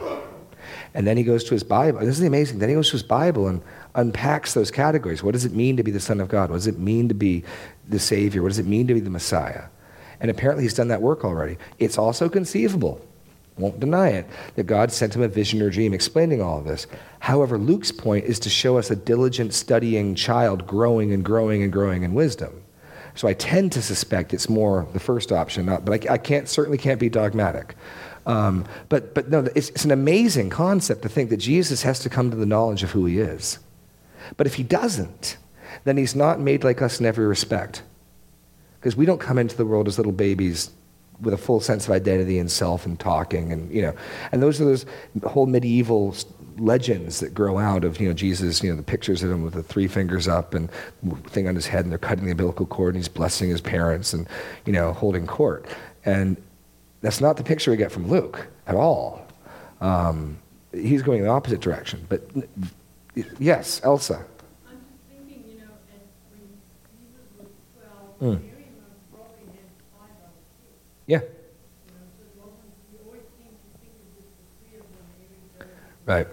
And 0.93 1.07
then 1.07 1.17
he 1.17 1.25
goes 1.25 1.45
to 1.45 1.55
his 1.55 1.65
Bible. 1.65 2.01
This 2.01 2.19
is 2.19 2.25
amazing. 2.25 2.59
Then 2.59 2.69
he 2.69 2.75
goes 2.75 2.89
to 2.89 2.93
his 2.93 3.03
Bible 3.03 3.49
and 3.49 3.63
unpacks 3.95 4.55
those 4.55 4.71
categories. 4.71 5.23
What 5.23 5.33
does 5.33 5.45
it 5.45 5.53
mean 5.53 5.77
to 5.79 5.83
be 5.83 5.91
the 5.91 5.99
Son 5.99 6.21
of 6.21 6.29
God? 6.29 6.51
What 6.51 6.57
does 6.57 6.67
it 6.67 6.79
mean 6.79 7.09
to 7.09 7.15
be 7.15 7.43
the 7.89 7.99
Savior? 7.99 8.43
What 8.43 8.49
does 8.49 8.59
it 8.59 8.67
mean 8.67 8.87
to 8.87 8.95
be 8.95 9.01
the 9.01 9.11
Messiah? 9.11 9.65
And 10.21 10.31
apparently 10.31 10.65
he's 10.65 10.75
done 10.75 10.89
that 10.89 11.03
work 11.03 11.25
already. 11.25 11.57
It's 11.79 11.99
also 11.99 12.29
conceivable 12.29 13.05
won't 13.57 13.79
deny 13.79 14.09
it, 14.09 14.27
that 14.57 14.65
God 14.65 14.91
sent 14.91 15.15
him 15.15 15.23
a 15.23 15.29
vision 15.29 15.63
or 15.63 15.71
dream 15.71 15.95
explaining 15.95 16.43
all 16.43 16.59
of 16.59 16.65
this. 16.65 16.87
However, 17.21 17.57
Luke's 17.57 17.93
point 17.93 18.25
is 18.25 18.39
to 18.41 18.51
show 18.51 18.79
us 18.79 18.91
a 18.91 18.97
diligent, 18.97 19.55
studying 19.55 20.15
child 20.15 20.67
growing 20.67 21.13
and 21.13 21.25
growing 21.25 21.63
and 21.63 21.73
growing 21.73 22.03
in 22.03 22.15
wisdom. 22.15 22.63
So 23.15 23.29
I 23.29 23.35
tend 23.35 23.71
to 23.73 23.83
suspect 23.83 24.35
it's 24.35 24.49
more 24.49 24.89
the 24.93 24.99
first 24.99 25.31
option, 25.31 25.67
not, 25.67 25.85
but 25.85 26.11
I, 26.11 26.15
I 26.15 26.19
can't, 26.19 26.49
certainly 26.49 26.79
can't 26.79 26.99
be 26.99 27.09
dogmatic. 27.09 27.77
Um, 28.27 28.65
but, 28.89 29.15
but 29.15 29.31
no, 29.31 29.47
it's, 29.55 29.69
it's 29.71 29.85
an 29.85 29.93
amazing 29.93 30.51
concept 30.51 31.03
to 31.03 31.09
think 31.09 31.31
that 31.31 31.37
Jesus 31.37 31.83
has 31.83 32.01
to 32.01 32.09
come 32.09 32.31
to 32.31 32.37
the 32.37 32.47
knowledge 32.47 32.83
of 32.83 32.91
who 32.91 33.07
he 33.07 33.21
is. 33.21 33.61
But 34.37 34.47
if 34.47 34.55
he 34.55 34.65
doesn't, 34.65 35.37
then 35.85 35.97
he's 35.97 36.17
not 36.17 36.41
made 36.41 36.65
like 36.65 36.83
us 36.83 36.99
in 36.99 37.07
every 37.07 37.27
respect. 37.27 37.83
Because 38.81 38.97
we 38.97 39.07
don't 39.07 39.21
come 39.21 39.39
into 39.39 39.57
the 39.57 39.67
world 39.67 39.87
as 39.87 39.97
little 39.97 40.13
babies 40.13 40.71
with 41.21 41.35
a 41.35 41.39
full 41.39 41.61
sense 41.61 41.87
of 41.87 41.93
identity 41.93 42.39
and 42.39 42.51
self 42.51 42.87
and 42.87 42.99
talking 42.99 43.53
and 43.53 43.71
you 43.73 43.83
know 43.83 43.95
and 44.33 44.43
those 44.43 44.61
are 44.61 44.65
those 44.65 44.85
whole 45.25 45.47
medieval 45.47 46.15
legends 46.59 47.21
that 47.21 47.35
grow 47.35 47.59
out 47.59 47.85
of 47.85 48.01
you 48.01 48.09
know 48.09 48.15
jesus 48.15 48.63
you 48.63 48.71
know 48.71 48.77
the 48.77 48.83
pictures 48.83 49.23
of 49.23 49.31
him 49.31 49.43
with 49.43 49.55
the 49.55 49.63
three 49.63 49.87
fingers 49.87 50.29
up 50.29 50.55
and 50.55 50.71
thing 51.27 51.49
on 51.49 51.55
his 51.55 51.67
head 51.67 51.85
and 51.85 51.91
they're 51.91 51.99
cutting 51.99 52.25
the 52.25 52.31
umbilical 52.31 52.67
cord 52.67 52.95
and 52.95 53.03
he's 53.03 53.09
blessing 53.09 53.49
his 53.49 53.61
parents 53.61 54.13
and 54.13 54.29
you 54.67 54.73
know 54.73 54.93
holding 54.93 55.27
court. 55.27 55.67
And 56.05 56.37
that's 57.01 57.21
not 57.21 57.37
the 57.37 57.43
picture 57.43 57.71
we 57.71 57.77
get 57.77 57.93
from 57.93 58.09
luke 58.09 58.47
at 58.67 58.75
all. 58.75 59.27
Um, 59.81 60.39
he's 60.73 61.03
going 61.03 61.23
the 61.23 61.29
opposite 61.29 61.61
direction 61.61 62.07
but 62.09 62.23
yes 63.39 63.81
elsa. 63.85 64.25
Mm. 68.21 68.54
Right. 76.07 76.29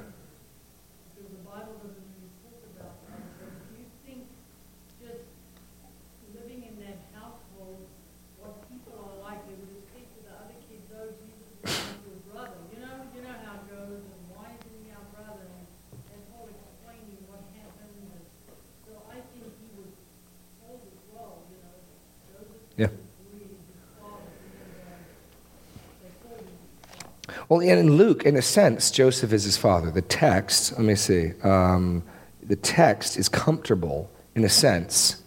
Well, 27.52 27.60
in 27.60 27.98
Luke, 27.98 28.24
in 28.24 28.38
a 28.38 28.42
sense, 28.42 28.90
Joseph 28.92 29.34
is 29.34 29.44
his 29.44 29.58
father. 29.58 29.92
The 29.92 30.04
text, 30.04 30.72
let 30.72 30.84
me 30.84 30.96
see, 30.96 31.34
um, 31.44 32.02
the 32.42 32.56
text 32.56 33.18
is 33.18 33.28
comfortable, 33.28 34.10
in 34.36 34.46
a 34.46 34.50
sense, 34.50 35.22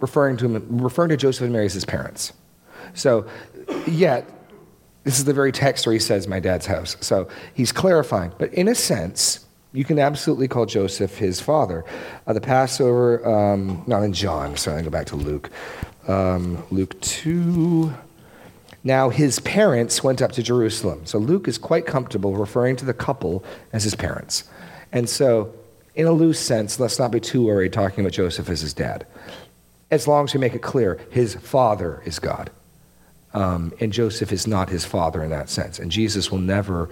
referring 0.00 0.38
to, 0.38 0.46
him, 0.46 0.78
referring 0.78 1.10
to 1.10 1.18
Joseph 1.18 1.42
and 1.42 1.52
Mary 1.52 1.66
as 1.66 1.74
his 1.74 1.84
parents. 1.84 2.32
So, 2.94 3.26
yet, 3.86 4.26
this 5.04 5.18
is 5.18 5.26
the 5.26 5.34
very 5.34 5.52
text 5.52 5.84
where 5.84 5.92
he 5.92 5.98
says, 5.98 6.26
My 6.26 6.40
dad's 6.40 6.64
house. 6.64 6.96
So 7.02 7.28
he's 7.52 7.70
clarifying. 7.70 8.32
But 8.38 8.54
in 8.54 8.66
a 8.66 8.74
sense, 8.74 9.44
you 9.74 9.84
can 9.84 9.98
absolutely 9.98 10.48
call 10.48 10.64
Joseph 10.64 11.18
his 11.18 11.38
father. 11.38 11.84
Uh, 12.26 12.32
the 12.32 12.40
Passover, 12.40 13.22
um, 13.28 13.84
not 13.86 14.02
in 14.04 14.14
John, 14.14 14.56
so 14.56 14.74
I 14.74 14.80
go 14.80 14.88
back 14.88 15.08
to 15.08 15.16
Luke. 15.16 15.50
Um, 16.06 16.64
Luke 16.70 16.98
2. 17.02 17.92
Now, 18.84 19.08
his 19.08 19.40
parents 19.40 20.04
went 20.04 20.22
up 20.22 20.32
to 20.32 20.42
Jerusalem. 20.42 21.04
So 21.04 21.18
Luke 21.18 21.48
is 21.48 21.58
quite 21.58 21.86
comfortable 21.86 22.36
referring 22.36 22.76
to 22.76 22.84
the 22.84 22.94
couple 22.94 23.44
as 23.72 23.84
his 23.84 23.94
parents. 23.94 24.44
And 24.92 25.08
so, 25.08 25.52
in 25.94 26.06
a 26.06 26.12
loose 26.12 26.38
sense, 26.38 26.78
let's 26.78 26.98
not 26.98 27.10
be 27.10 27.20
too 27.20 27.44
worried 27.44 27.72
talking 27.72 28.04
about 28.04 28.12
Joseph 28.12 28.48
as 28.48 28.60
his 28.60 28.72
dad. 28.72 29.04
As 29.90 30.06
long 30.06 30.24
as 30.24 30.34
we 30.34 30.40
make 30.40 30.54
it 30.54 30.62
clear, 30.62 31.00
his 31.10 31.34
father 31.34 32.02
is 32.04 32.18
God. 32.18 32.50
Um, 33.34 33.72
and 33.80 33.92
Joseph 33.92 34.32
is 34.32 34.46
not 34.46 34.68
his 34.68 34.84
father 34.84 35.22
in 35.24 35.30
that 35.30 35.50
sense. 35.50 35.78
And 35.78 35.90
Jesus 35.90 36.30
will 36.30 36.38
never 36.38 36.88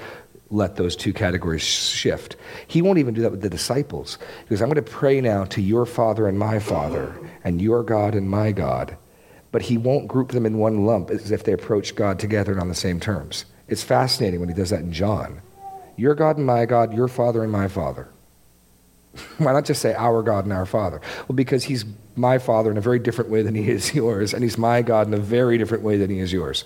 let 0.51 0.77
those 0.77 0.97
two 0.97 1.13
categories 1.13 1.63
shift. 1.63 2.37
He 2.67 2.83
won't 2.83 2.99
even 2.99 3.15
do 3.15 3.23
that 3.23 3.31
with 3.31 3.43
the 3.43 3.51
disciples. 3.51 4.19
Because 4.43 4.61
I'm 4.61 4.69
going 4.69 4.83
to 4.85 4.91
pray 4.91 5.21
now 5.21 5.45
to 5.45 5.63
your 5.63 5.87
father 5.87 6.27
and 6.27 6.39
my 6.39 6.59
father, 6.59 7.15
and 7.45 7.63
your 7.63 7.83
God 7.83 8.15
and 8.15 8.29
my 8.29 8.53
God 8.53 8.97
but 9.53 9.63
he 9.63 9.79
won't 9.79 10.09
group 10.09 10.33
them 10.33 10.47
in 10.47 10.59
one 10.59 10.85
lump 10.85 11.11
as 11.11 11.31
if 11.31 11.45
they 11.45 11.53
approach 11.53 11.95
God 11.95 12.19
together 12.19 12.53
and 12.53 12.61
on 12.61 12.69
the 12.69 12.75
same 12.75 13.01
terms. 13.01 13.45
It's 13.69 13.83
fascinating 13.83 14.41
when 14.41 14.49
he 14.49 14.55
does 14.55 14.71
that 14.71 14.81
in 14.81 14.93
John. 14.93 15.41
Your 15.97 16.15
God 16.15 16.37
and 16.37 16.47
my 16.47 16.67
God, 16.67 16.95
your 16.95 17.09
Father 17.09 17.43
and 17.43 17.51
my 17.51 17.69
Father. 17.69 18.09
Why 19.39 19.53
not 19.53 19.65
just 19.65 19.81
say 19.81 19.95
our 19.95 20.23
God 20.23 20.45
and 20.45 20.53
our 20.53 20.67
Father? 20.67 21.01
Well, 21.27 21.37
because 21.37 21.65
he's 21.65 21.85
my 22.17 22.39
Father 22.39 22.71
in 22.71 22.77
a 22.77 22.83
very 22.83 22.99
different 22.99 23.31
way 23.31 23.43
than 23.43 23.55
he 23.55 23.71
is 23.71 23.95
yours, 23.95 24.35
and 24.35 24.43
he's 24.43 24.59
my 24.59 24.83
God 24.83 25.07
in 25.07 25.15
a 25.15 25.19
very 25.19 25.59
different 25.59 25.85
way 25.85 25.97
than 25.97 26.11
he 26.11 26.19
is 26.19 26.33
yours. 26.33 26.65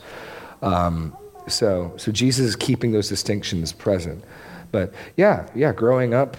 Um, 0.63 1.17
so, 1.47 1.95
so 1.97 2.13
Jesus 2.13 2.47
is 2.47 2.57
keeping 2.57 2.93
those 2.93 3.09
distinctions 3.09 3.73
present. 3.73 4.25
But 4.73 4.93
yeah, 5.17 5.49
yeah, 5.55 5.73
growing 5.73 6.15
up, 6.15 6.37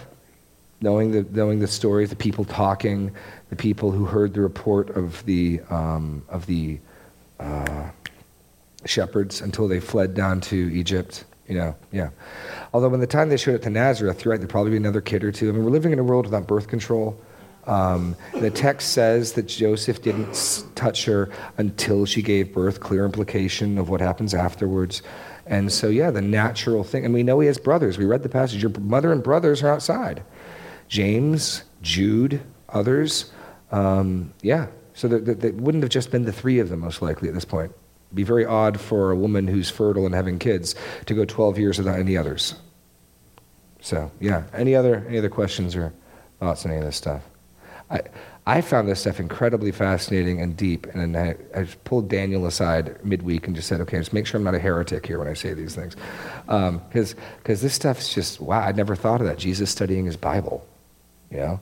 knowing 0.82 1.12
the, 1.12 1.26
knowing 1.32 1.60
the 1.60 1.68
stories, 1.68 2.10
the 2.10 2.16
people 2.16 2.44
talking, 2.44 3.12
the 3.50 3.56
people 3.56 3.92
who 3.92 4.06
heard 4.06 4.34
the 4.34 4.42
report 4.42 4.90
of 4.92 5.24
the, 5.26 5.62
um, 5.70 6.24
of 6.30 6.46
the 6.48 6.80
uh, 7.40 7.90
shepherds 8.86 9.42
until 9.42 9.68
they 9.68 9.80
fled 9.80 10.14
down 10.14 10.42
to 10.42 10.56
Egypt. 10.74 11.24
You 11.48 11.58
know, 11.58 11.76
yeah. 11.92 12.10
Although 12.74 12.90
by 12.90 12.98
the 12.98 13.08
time 13.08 13.30
they 13.30 13.38
showed 13.38 13.56
up 13.56 13.62
to 13.64 13.70
Nazareth, 13.70 14.26
right, 14.26 14.38
there'd 14.38 14.50
probably 14.50 14.72
be 14.72 14.78
another 14.78 15.02
kid 15.02 15.24
or 15.24 15.32
two. 15.32 15.50
I 15.50 15.52
mean, 15.52 15.66
we're 15.66 15.72
living 15.72 15.92
in 15.92 16.00
a 16.00 16.04
world 16.04 16.26
without 16.26 16.48
birth 16.48 16.68
control. 16.68 17.20
Um, 17.68 18.16
the 18.34 18.50
text 18.50 18.94
says 18.94 19.34
that 19.34 19.44
Joseph 19.44 20.02
didn't 20.02 20.64
touch 20.76 21.06
her 21.06 21.30
until 21.58 22.06
she 22.06 22.22
gave 22.22 22.54
birth, 22.54 22.80
clear 22.80 23.06
implication 23.06 23.78
of 23.78 23.90
what 23.90 24.02
happens 24.02 24.34
afterwards. 24.34 25.04
And 25.46 25.72
so, 25.72 25.90
yeah, 25.90 26.12
the 26.12 26.22
natural 26.22 26.84
thing, 26.84 27.04
and 27.04 27.14
we 27.14 27.24
know 27.24 27.40
he 27.40 27.48
has 27.48 27.58
brothers. 27.58 27.98
We 27.98 28.06
read 28.06 28.24
the 28.24 28.30
passage. 28.30 28.62
Your 28.62 28.72
mother 28.80 29.12
and 29.12 29.22
brothers 29.22 29.62
are 29.62 29.70
outside. 29.70 30.24
James, 30.92 31.64
Jude, 31.82 32.42
others. 32.68 33.32
Um, 33.72 34.34
yeah, 34.42 34.68
so 34.94 35.08
that, 35.08 35.56
wouldn't 35.56 35.86
have 35.86 35.90
just 35.90 36.12
been 36.12 36.26
the 36.26 36.34
three 36.34 36.60
of 36.60 36.68
them, 36.68 36.82
most 36.82 37.02
likely, 37.02 37.30
at 37.30 37.34
this 37.34 37.46
point. 37.46 37.72
It'd 38.08 38.16
be 38.18 38.24
very 38.24 38.46
odd 38.46 38.78
for 38.78 39.10
a 39.10 39.16
woman 39.16 39.48
who's 39.48 39.70
fertile 39.70 40.06
and 40.06 40.14
having 40.14 40.38
kids 40.38 40.76
to 41.06 41.14
go 41.14 41.24
12 41.24 41.58
years 41.58 41.78
without 41.78 41.98
any 41.98 42.18
others. 42.18 42.56
So, 43.80 44.12
yeah, 44.20 44.44
any 44.54 44.76
other, 44.76 45.06
any 45.08 45.18
other 45.18 45.30
questions 45.30 45.78
or 45.78 45.94
thoughts 46.42 46.66
on 46.66 46.72
any 46.72 46.82
of 46.82 46.86
this 46.86 46.98
stuff? 46.98 47.22
I, 47.90 48.02
I 48.46 48.60
found 48.60 48.90
this 48.90 49.00
stuff 49.00 49.22
incredibly 49.22 49.72
fascinating 49.72 50.42
and 50.42 50.58
deep, 50.58 50.88
and 50.88 51.16
I, 51.16 51.38
I 51.56 51.64
pulled 51.86 52.10
Daniel 52.10 52.46
aside 52.48 52.98
midweek 53.06 53.48
and 53.48 53.56
just 53.56 53.70
said, 53.70 53.80
okay, 53.80 53.98
just 53.98 54.12
make 54.12 54.28
sure 54.28 54.40
I'm 54.40 54.44
not 54.44 54.56
a 54.56 54.60
heretic 54.60 55.06
here 55.06 55.20
when 55.20 55.30
I 55.30 55.36
say 55.36 55.54
these 55.54 55.74
things. 55.74 55.96
Because 56.48 57.14
um, 57.14 57.22
this 57.46 57.74
stuff 57.74 58.00
is 58.00 58.14
just, 58.14 58.42
wow, 58.42 58.60
I'd 58.68 58.76
never 58.76 58.98
thought 58.98 59.22
of 59.22 59.28
that. 59.28 59.38
Jesus 59.38 59.70
studying 59.70 60.04
his 60.04 60.18
Bible. 60.18 60.68
You 61.32 61.38
know, 61.38 61.60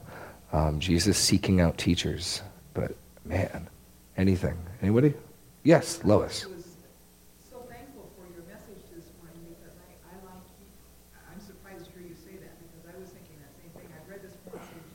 um, 0.52 0.80
Jesus 0.80 1.18
seeking 1.18 1.62
out 1.62 1.78
teachers. 1.78 2.42
But 2.74 2.96
man, 3.24 3.70
anything. 4.18 4.58
Anybody? 4.82 5.14
Yes, 5.64 6.02
Lois. 6.04 6.46
I 6.46 6.50
was 6.50 6.66
so 7.38 7.62
thankful 7.70 8.10
for 8.18 8.26
your 8.34 8.42
message 8.50 8.82
this 8.90 9.06
morning 9.22 9.46
because 9.54 9.78
I, 9.78 9.94
I 10.10 10.16
like, 10.26 10.42
I'm 11.30 11.38
surprised 11.38 11.86
to 11.86 11.92
hear 11.94 12.10
you 12.10 12.18
say 12.18 12.42
that 12.42 12.58
because 12.58 12.82
I 12.90 12.98
was 12.98 13.14
thinking 13.14 13.38
that 13.46 13.54
same 13.62 13.70
thing. 13.78 13.86
I've 13.94 14.10
read 14.10 14.26
this 14.26 14.34
passage 14.50 14.90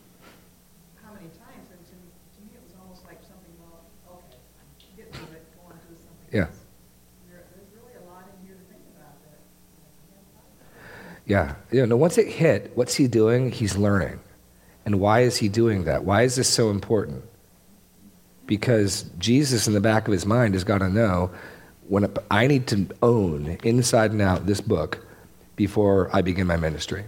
how 1.06 1.14
many 1.14 1.30
times 1.38 1.70
to, 1.70 1.78
to 1.86 2.38
me 2.42 2.58
it 2.58 2.62
was 2.66 2.74
almost 2.82 3.06
like 3.06 3.22
something, 3.22 3.54
well, 3.62 3.86
okay, 4.10 4.42
get 4.98 5.14
through 5.14 5.38
it, 5.38 5.46
go 5.54 5.70
on 5.70 5.78
to 5.78 5.94
something 5.94 6.34
yeah. 6.34 6.50
else. 6.50 6.66
there's 7.30 7.70
really 7.78 7.94
a 7.94 8.04
lot 8.10 8.26
in 8.26 8.42
here 8.42 8.58
to 8.58 8.64
think 8.66 8.82
about. 8.90 9.14
Yeah, 11.30 11.54
you 11.70 11.86
know, 11.86 11.94
once 11.94 12.18
it 12.18 12.26
hit, 12.26 12.74
what's 12.74 12.98
he 12.98 13.06
doing? 13.06 13.54
He's 13.54 13.78
learning. 13.78 14.18
And 14.84 15.00
why 15.00 15.20
is 15.20 15.36
he 15.38 15.48
doing 15.48 15.84
that? 15.84 16.04
Why 16.04 16.22
is 16.22 16.36
this 16.36 16.48
so 16.48 16.70
important? 16.70 17.24
Because 18.46 19.04
Jesus, 19.18 19.66
in 19.66 19.72
the 19.72 19.80
back 19.80 20.06
of 20.06 20.12
his 20.12 20.26
mind, 20.26 20.54
has 20.54 20.64
got 20.64 20.78
to 20.78 20.88
know 20.88 21.30
when 21.88 22.12
I 22.30 22.46
need 22.46 22.66
to 22.68 22.86
own 23.02 23.58
inside 23.62 24.10
and 24.12 24.20
out 24.20 24.46
this 24.46 24.60
book 24.60 25.06
before 25.56 26.10
I 26.12 26.22
begin 26.22 26.46
my 26.46 26.56
ministry. 26.56 27.04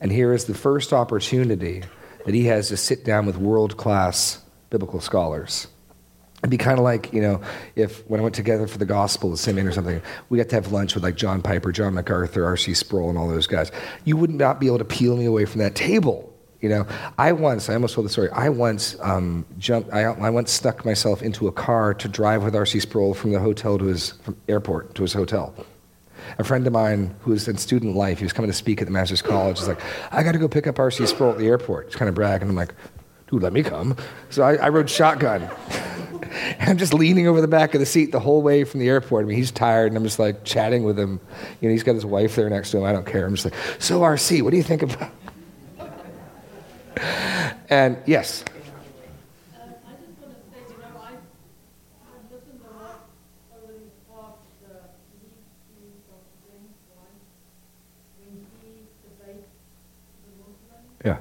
And 0.00 0.12
here 0.12 0.32
is 0.32 0.44
the 0.44 0.54
first 0.54 0.92
opportunity 0.92 1.82
that 2.24 2.34
he 2.34 2.44
has 2.44 2.68
to 2.68 2.76
sit 2.76 3.04
down 3.04 3.26
with 3.26 3.36
world 3.36 3.76
class 3.76 4.40
biblical 4.70 5.00
scholars. 5.00 5.66
It'd 6.38 6.50
be 6.50 6.58
kind 6.58 6.78
of 6.78 6.84
like, 6.84 7.12
you 7.12 7.20
know, 7.20 7.40
if 7.74 8.08
when 8.08 8.20
I 8.20 8.22
went 8.22 8.34
together 8.36 8.68
for 8.68 8.78
the 8.78 8.86
gospel 8.86 9.32
at 9.32 9.38
Simeon 9.38 9.66
or 9.66 9.72
something, 9.72 10.00
we 10.28 10.38
got 10.38 10.48
to 10.50 10.54
have 10.54 10.70
lunch 10.70 10.94
with 10.94 11.02
like 11.02 11.16
John 11.16 11.42
Piper, 11.42 11.72
John 11.72 11.94
MacArthur, 11.94 12.44
R.C. 12.44 12.74
Sproul, 12.74 13.08
and 13.08 13.18
all 13.18 13.28
those 13.28 13.48
guys. 13.48 13.72
You 14.04 14.16
would 14.16 14.30
not 14.30 14.60
be 14.60 14.68
able 14.68 14.78
to 14.78 14.84
peel 14.84 15.16
me 15.16 15.24
away 15.24 15.46
from 15.46 15.60
that 15.60 15.74
table 15.74 16.27
you 16.60 16.68
know, 16.68 16.86
I 17.18 17.32
once, 17.32 17.68
I 17.68 17.74
almost 17.74 17.94
told 17.94 18.06
the 18.06 18.10
story, 18.10 18.30
I 18.30 18.48
once 18.48 18.96
um, 19.00 19.46
jumped, 19.58 19.92
I, 19.92 20.02
I 20.04 20.30
once 20.30 20.50
stuck 20.50 20.84
myself 20.84 21.22
into 21.22 21.46
a 21.46 21.52
car 21.52 21.94
to 21.94 22.08
drive 22.08 22.42
with 22.42 22.56
R.C. 22.56 22.80
Sproul 22.80 23.14
from 23.14 23.32
the 23.32 23.38
hotel 23.38 23.78
to 23.78 23.84
his 23.84 24.14
airport 24.48 24.94
to 24.96 25.02
his 25.02 25.12
hotel. 25.12 25.54
A 26.38 26.44
friend 26.44 26.66
of 26.66 26.72
mine 26.72 27.14
who 27.20 27.30
was 27.30 27.46
in 27.46 27.56
student 27.58 27.94
life, 27.94 28.18
he 28.18 28.24
was 28.24 28.32
coming 28.32 28.50
to 28.50 28.56
speak 28.56 28.80
at 28.80 28.86
the 28.86 28.90
Master's 28.90 29.22
College, 29.22 29.60
was 29.60 29.68
like, 29.68 29.80
I 30.10 30.22
got 30.24 30.32
to 30.32 30.38
go 30.38 30.48
pick 30.48 30.66
up 30.66 30.78
R.C. 30.78 31.06
Sproul 31.06 31.32
at 31.32 31.38
the 31.38 31.46
airport. 31.46 31.86
He's 31.86 31.96
kind 31.96 32.08
of 32.08 32.16
bragging. 32.16 32.48
I'm 32.48 32.56
like, 32.56 32.74
dude, 33.30 33.42
let 33.42 33.52
me 33.52 33.62
come. 33.62 33.96
So 34.30 34.42
I, 34.42 34.56
I 34.56 34.68
rode 34.68 34.90
shotgun. 34.90 35.48
I'm 36.60 36.76
just 36.76 36.92
leaning 36.92 37.28
over 37.28 37.40
the 37.40 37.48
back 37.48 37.74
of 37.74 37.80
the 37.80 37.86
seat 37.86 38.12
the 38.12 38.20
whole 38.20 38.42
way 38.42 38.64
from 38.64 38.80
the 38.80 38.88
airport. 38.88 39.24
I 39.24 39.28
mean, 39.28 39.36
he's 39.36 39.50
tired, 39.52 39.92
and 39.92 39.96
I'm 39.96 40.04
just 40.04 40.18
like 40.18 40.44
chatting 40.44 40.82
with 40.82 40.98
him. 40.98 41.20
You 41.60 41.68
know, 41.68 41.72
he's 41.72 41.84
got 41.84 41.94
his 41.94 42.04
wife 42.04 42.34
there 42.36 42.50
next 42.50 42.72
to 42.72 42.78
him. 42.78 42.84
I 42.84 42.92
don't 42.92 43.06
care. 43.06 43.24
I'm 43.24 43.34
just 43.34 43.46
like, 43.46 43.54
so 43.78 44.00
RC, 44.00 44.42
what 44.42 44.50
do 44.50 44.56
you 44.56 44.62
think 44.62 44.82
about? 44.82 45.10
And 47.70 47.96
yes. 48.06 48.44
Yeah. 61.04 61.18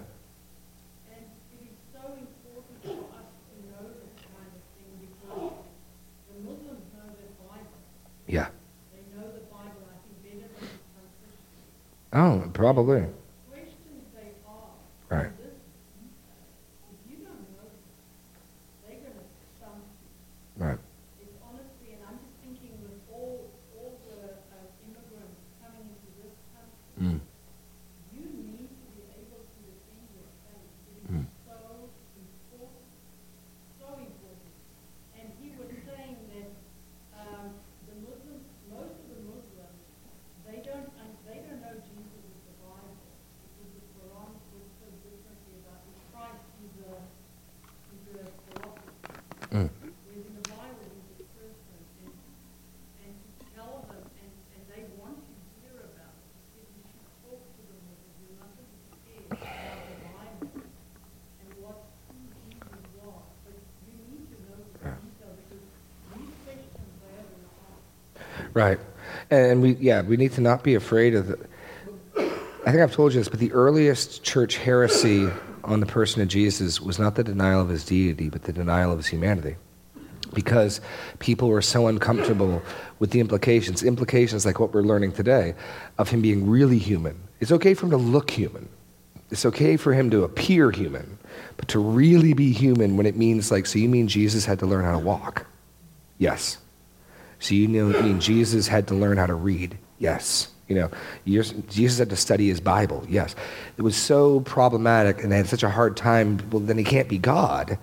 And 1.13 1.25
it 1.53 1.61
is 1.69 1.77
so 1.93 2.01
important 2.17 2.81
for 2.81 2.97
us 3.13 3.29
to 3.29 3.53
know 3.69 3.85
this 3.93 4.13
kind 4.25 4.49
of 4.49 4.63
thing 4.73 4.91
because 5.05 5.53
the 6.33 6.35
Muslims 6.41 6.85
know 6.97 7.05
their 7.13 7.29
Bible. 7.45 7.77
Yeah. 8.25 8.49
They 8.91 9.05
know 9.13 9.29
the 9.29 9.45
Bible, 9.53 9.85
I 9.85 9.95
think, 10.01 10.17
better 10.25 10.49
than 10.49 10.65
Christians. 10.97 11.37
Oh, 12.13 12.49
probably. 12.53 13.05
Questions 13.53 14.01
they 14.17 14.33
ask. 14.49 15.13
Right. 15.13 15.29
This, 15.37 15.53
if 16.89 16.99
you 17.05 17.17
don't 17.21 17.45
know 17.53 17.69
this, 17.69 17.85
they're 18.81 18.97
going 19.05 19.13
to 19.13 19.25
stump 19.61 19.85
you. 19.85 20.65
Right. 20.65 20.81
It's 21.21 21.37
honestly, 21.45 21.93
and 21.93 22.01
I'm 22.09 22.17
just 22.17 22.33
thinking 22.41 22.73
with 22.81 22.97
all, 23.13 23.45
all 23.77 23.93
the 24.09 24.41
uh, 24.41 24.89
immigrants 24.89 25.37
coming 25.61 25.85
into 25.85 26.09
this 26.17 26.33
country, 26.57 26.73
Mm. 26.97 27.21
you 28.09 28.25
need 28.25 28.73
to 28.73 28.85
be 28.89 29.05
able 29.13 29.45
to 29.45 29.59
defend 29.69 30.09
your 30.17 30.25
faith. 30.49 30.65
It 30.97 31.05
is 31.05 31.13
Mm. 31.13 31.25
so 31.45 31.55
important, 32.17 32.89
so 33.77 33.87
important. 34.01 34.49
And 35.13 35.29
he 35.37 35.53
was 35.61 35.69
saying 35.85 36.17
that 36.33 36.49
um, 37.21 37.53
the 37.85 37.95
Muslims, 38.01 38.49
most 38.73 38.97
of 38.97 39.07
the 39.13 39.21
Muslims, 39.29 39.77
they 40.49 40.57
don't, 40.65 40.89
un- 40.97 41.21
they 41.29 41.37
don't 41.45 41.61
know 41.61 41.77
Jesus 41.85 42.17
is 42.17 42.41
the 42.49 42.55
Bible 42.65 42.97
because 43.45 43.71
the 43.77 43.85
Quran 43.93 44.33
talks 44.33 44.73
so 44.81 44.87
differently 45.05 45.53
about 45.61 45.85
him. 45.85 45.93
Christ, 46.09 46.43
he's 46.57 46.75
a, 46.81 46.93
he's 47.93 48.05
a 48.09 48.25
philosopher. 48.25 49.21
Mm. 49.53 49.69
Whereas 49.69 50.25
in 50.25 50.33
the 50.33 50.47
Bible, 50.49 50.89
he's 51.13 51.21
a 51.21 51.27
person. 51.37 51.77
And, 52.01 52.09
and 53.05 53.13
to 53.21 53.45
tell 53.53 53.85
them, 53.85 54.01
and, 54.17 54.31
and 54.57 54.61
they 54.73 54.81
want 54.97 55.21
to 55.23 55.33
hear 55.61 55.77
about 55.93 56.15
it, 56.19 56.25
he 56.35 56.43
said 56.51 56.67
you 56.73 56.83
should 56.89 57.05
talk 57.23 57.39
to 57.47 57.61
them 57.69 57.81
with 57.87 58.01
it. 58.01 58.13
You 58.17 58.29
mustn't 58.41 58.67
be 58.67 58.79
scared 58.97 59.27
about 59.31 59.79
the 59.87 59.97
Bible 60.03 60.51
and 60.63 61.49
what 61.63 61.79
who 62.07 62.15
Jesus 62.47 62.83
was. 63.03 63.23
But 63.47 63.57
you 63.87 63.93
need 64.11 64.25
to 64.31 64.37
know 64.47 64.59
the 64.63 64.95
detail 64.95 65.31
because 65.37 65.63
these 66.15 66.33
questions 66.43 66.91
they 67.03 67.11
are 67.19 67.27
going 67.27 67.45
to 67.45 67.51
ask. 67.67 68.46
Right. 68.57 68.79
And 69.29 69.61
we, 69.61 69.73
yeah, 69.75 70.01
we 70.01 70.17
need 70.17 70.31
to 70.31 70.41
not 70.41 70.63
be 70.63 70.73
afraid 70.73 71.13
of 71.13 71.27
the. 71.27 71.37
I 72.65 72.71
think 72.71 72.81
I've 72.81 72.91
told 72.91 73.13
you 73.13 73.19
this, 73.19 73.29
but 73.29 73.39
the 73.39 73.51
earliest 73.51 74.23
church 74.23 74.57
heresy 74.57 75.29
on 75.63 75.79
the 75.79 75.85
person 75.85 76.23
of 76.23 76.27
Jesus 76.27 76.81
was 76.81 76.97
not 76.97 77.13
the 77.13 77.23
denial 77.23 77.61
of 77.61 77.69
his 77.69 77.85
deity, 77.85 78.29
but 78.29 78.41
the 78.41 78.51
denial 78.51 78.91
of 78.91 78.97
his 78.97 79.05
humanity. 79.05 79.57
Because 80.33 80.81
people 81.19 81.49
were 81.49 81.61
so 81.61 81.85
uncomfortable 81.85 82.63
with 82.97 83.11
the 83.11 83.19
implications, 83.19 83.83
implications 83.83 84.43
like 84.43 84.59
what 84.59 84.73
we're 84.73 84.81
learning 84.81 85.11
today, 85.11 85.53
of 85.99 86.09
him 86.09 86.23
being 86.23 86.49
really 86.49 86.79
human. 86.79 87.15
It's 87.39 87.51
okay 87.51 87.75
for 87.75 87.85
him 87.85 87.91
to 87.91 87.97
look 87.97 88.31
human, 88.31 88.67
it's 89.29 89.45
okay 89.45 89.77
for 89.77 89.93
him 89.93 90.09
to 90.09 90.23
appear 90.23 90.71
human, 90.71 91.19
but 91.57 91.67
to 91.67 91.77
really 91.77 92.33
be 92.33 92.53
human 92.53 92.97
when 92.97 93.05
it 93.05 93.15
means, 93.15 93.51
like, 93.51 93.67
so 93.67 93.77
you 93.77 93.87
mean 93.87 94.07
Jesus 94.07 94.45
had 94.45 94.57
to 94.59 94.65
learn 94.65 94.83
how 94.83 94.93
to 94.93 95.05
walk? 95.05 95.45
Yes. 96.17 96.57
So 97.39 97.55
you 97.55 97.67
know, 97.67 97.97
I 97.97 98.01
mean, 98.01 98.19
Jesus 98.19 98.67
had 98.67 98.87
to 98.87 98.95
learn 98.95 99.17
how 99.17 99.27
to 99.27 99.35
read. 99.35 99.77
Yes. 99.99 100.49
You 100.67 100.75
know, 100.75 100.91
Jesus 101.69 101.99
had 101.99 102.09
to 102.09 102.15
study 102.15 102.49
his 102.49 102.59
Bible. 102.59 103.05
Yes. 103.07 103.35
It 103.77 103.83
was 103.83 103.95
so 103.95 104.41
problematic, 104.41 105.23
and 105.23 105.31
they 105.31 105.37
had 105.37 105.47
such 105.47 105.63
a 105.63 105.69
hard 105.69 105.95
time. 105.95 106.39
Well, 106.51 106.59
then 106.59 106.77
he 106.77 106.83
can't 106.83 107.07
be 107.07 107.17
God, 107.17 107.77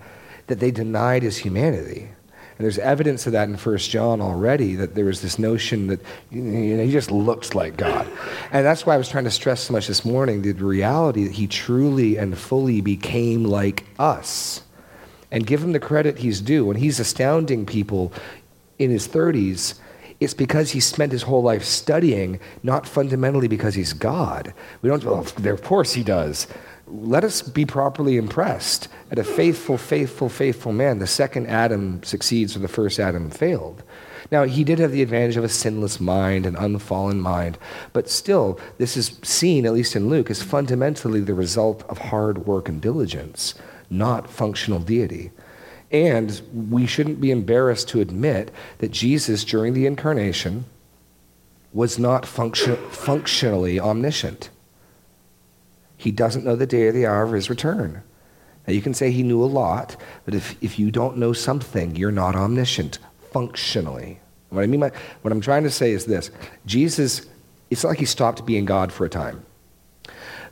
that 0.47 0.59
they 0.59 0.71
denied 0.71 1.23
his 1.23 1.37
humanity. 1.37 2.09
And 2.57 2.63
there's 2.63 2.77
evidence 2.77 3.25
of 3.25 3.33
that 3.33 3.49
in 3.49 3.57
First 3.57 3.89
John 3.89 4.21
already. 4.21 4.75
That 4.75 4.95
there 4.95 5.05
was 5.05 5.21
this 5.21 5.37
notion 5.37 5.87
that 5.87 5.99
you 6.31 6.41
know, 6.41 6.83
he 6.85 6.91
just 6.91 7.11
looks 7.11 7.53
like 7.53 7.75
God, 7.75 8.07
and 8.51 8.65
that's 8.65 8.85
why 8.85 8.93
I 8.93 8.97
was 8.97 9.09
trying 9.09 9.25
to 9.25 9.31
stress 9.31 9.61
so 9.61 9.73
much 9.73 9.87
this 9.87 10.05
morning 10.05 10.41
the 10.41 10.53
reality 10.53 11.25
that 11.25 11.33
he 11.33 11.47
truly 11.47 12.17
and 12.17 12.37
fully 12.37 12.79
became 12.79 13.43
like 13.43 13.83
us 13.99 14.61
and 15.31 15.45
give 15.45 15.61
him 15.61 15.73
the 15.73 15.81
credit 15.81 16.19
he's 16.19 16.39
due. 16.39 16.65
When 16.65 16.77
he's 16.77 16.97
astounding 16.97 17.65
people 17.65 18.13
in 18.79 18.91
his 18.91 19.07
30s, 19.07 19.79
it's 20.19 20.33
because 20.33 20.71
he 20.71 20.79
spent 20.79 21.11
his 21.11 21.23
whole 21.23 21.43
life 21.43 21.63
studying, 21.63 22.39
not 22.63 22.87
fundamentally 22.87 23.47
because 23.47 23.75
he's 23.75 23.93
God. 23.93 24.53
We 24.81 24.89
don't, 24.89 25.03
well, 25.03 25.19
of 25.19 25.63
course 25.63 25.93
he 25.93 26.03
does. 26.03 26.47
Let 26.87 27.23
us 27.23 27.41
be 27.41 27.65
properly 27.65 28.15
impressed 28.15 28.87
at 29.11 29.19
a 29.19 29.23
faithful, 29.23 29.77
faithful, 29.77 30.29
faithful 30.29 30.71
man. 30.71 30.99
The 30.99 31.07
second 31.07 31.47
Adam 31.47 32.01
succeeds 32.03 32.55
where 32.55 32.61
the 32.61 32.73
first 32.73 32.99
Adam 32.99 33.29
failed. 33.29 33.83
Now, 34.31 34.43
he 34.43 34.63
did 34.63 34.79
have 34.79 34.91
the 34.91 35.01
advantage 35.01 35.37
of 35.37 35.43
a 35.43 35.49
sinless 35.49 35.99
mind, 35.99 36.45
an 36.45 36.55
unfallen 36.55 37.19
mind, 37.19 37.57
but 37.93 38.09
still, 38.09 38.59
this 38.77 38.97
is 38.97 39.19
seen, 39.21 39.65
at 39.65 39.73
least 39.73 39.95
in 39.95 40.09
Luke, 40.09 40.31
as 40.31 40.41
fundamentally 40.41 41.19
the 41.19 41.33
result 41.33 41.83
of 41.83 41.97
hard 41.97 42.47
work 42.47 42.67
and 42.67 42.81
diligence, 42.81 43.53
not 43.89 44.29
functional 44.29 44.79
deity. 44.79 45.31
And 45.91 46.41
we 46.71 46.85
shouldn't 46.87 47.21
be 47.21 47.31
embarrassed 47.31 47.89
to 47.89 48.01
admit 48.01 48.51
that 48.79 48.91
Jesus, 48.91 49.43
during 49.43 49.73
the 49.73 49.85
incarnation, 49.85 50.65
was 51.73 51.99
not 51.99 52.25
function- 52.25 52.77
functionally 52.89 53.79
omniscient. 53.79 54.49
He 55.97 56.11
doesn't 56.11 56.45
know 56.45 56.55
the 56.55 56.65
day 56.65 56.87
or 56.87 56.91
the 56.91 57.05
hour 57.05 57.23
of 57.23 57.31
his 57.31 57.49
return. 57.49 58.01
Now, 58.67 58.73
you 58.73 58.81
can 58.81 58.93
say 58.93 59.11
he 59.11 59.23
knew 59.23 59.43
a 59.43 59.45
lot, 59.45 59.95
but 60.25 60.33
if, 60.33 60.61
if 60.61 60.79
you 60.79 60.89
don't 60.89 61.17
know 61.17 61.33
something, 61.33 61.95
you're 61.95 62.11
not 62.11 62.35
omniscient 62.35 62.99
functionally. 63.31 64.19
What 64.49 64.63
I 64.63 64.67
mean 64.67 64.79
by 64.79 64.91
what 65.21 65.31
I'm 65.31 65.41
trying 65.41 65.63
to 65.63 65.71
say 65.71 65.91
is 65.91 66.05
this 66.05 66.31
Jesus, 66.65 67.25
it's 67.69 67.83
not 67.83 67.89
like 67.89 67.99
he 67.99 68.05
stopped 68.05 68.45
being 68.45 68.65
God 68.65 68.91
for 68.91 69.05
a 69.05 69.09
time, 69.09 69.45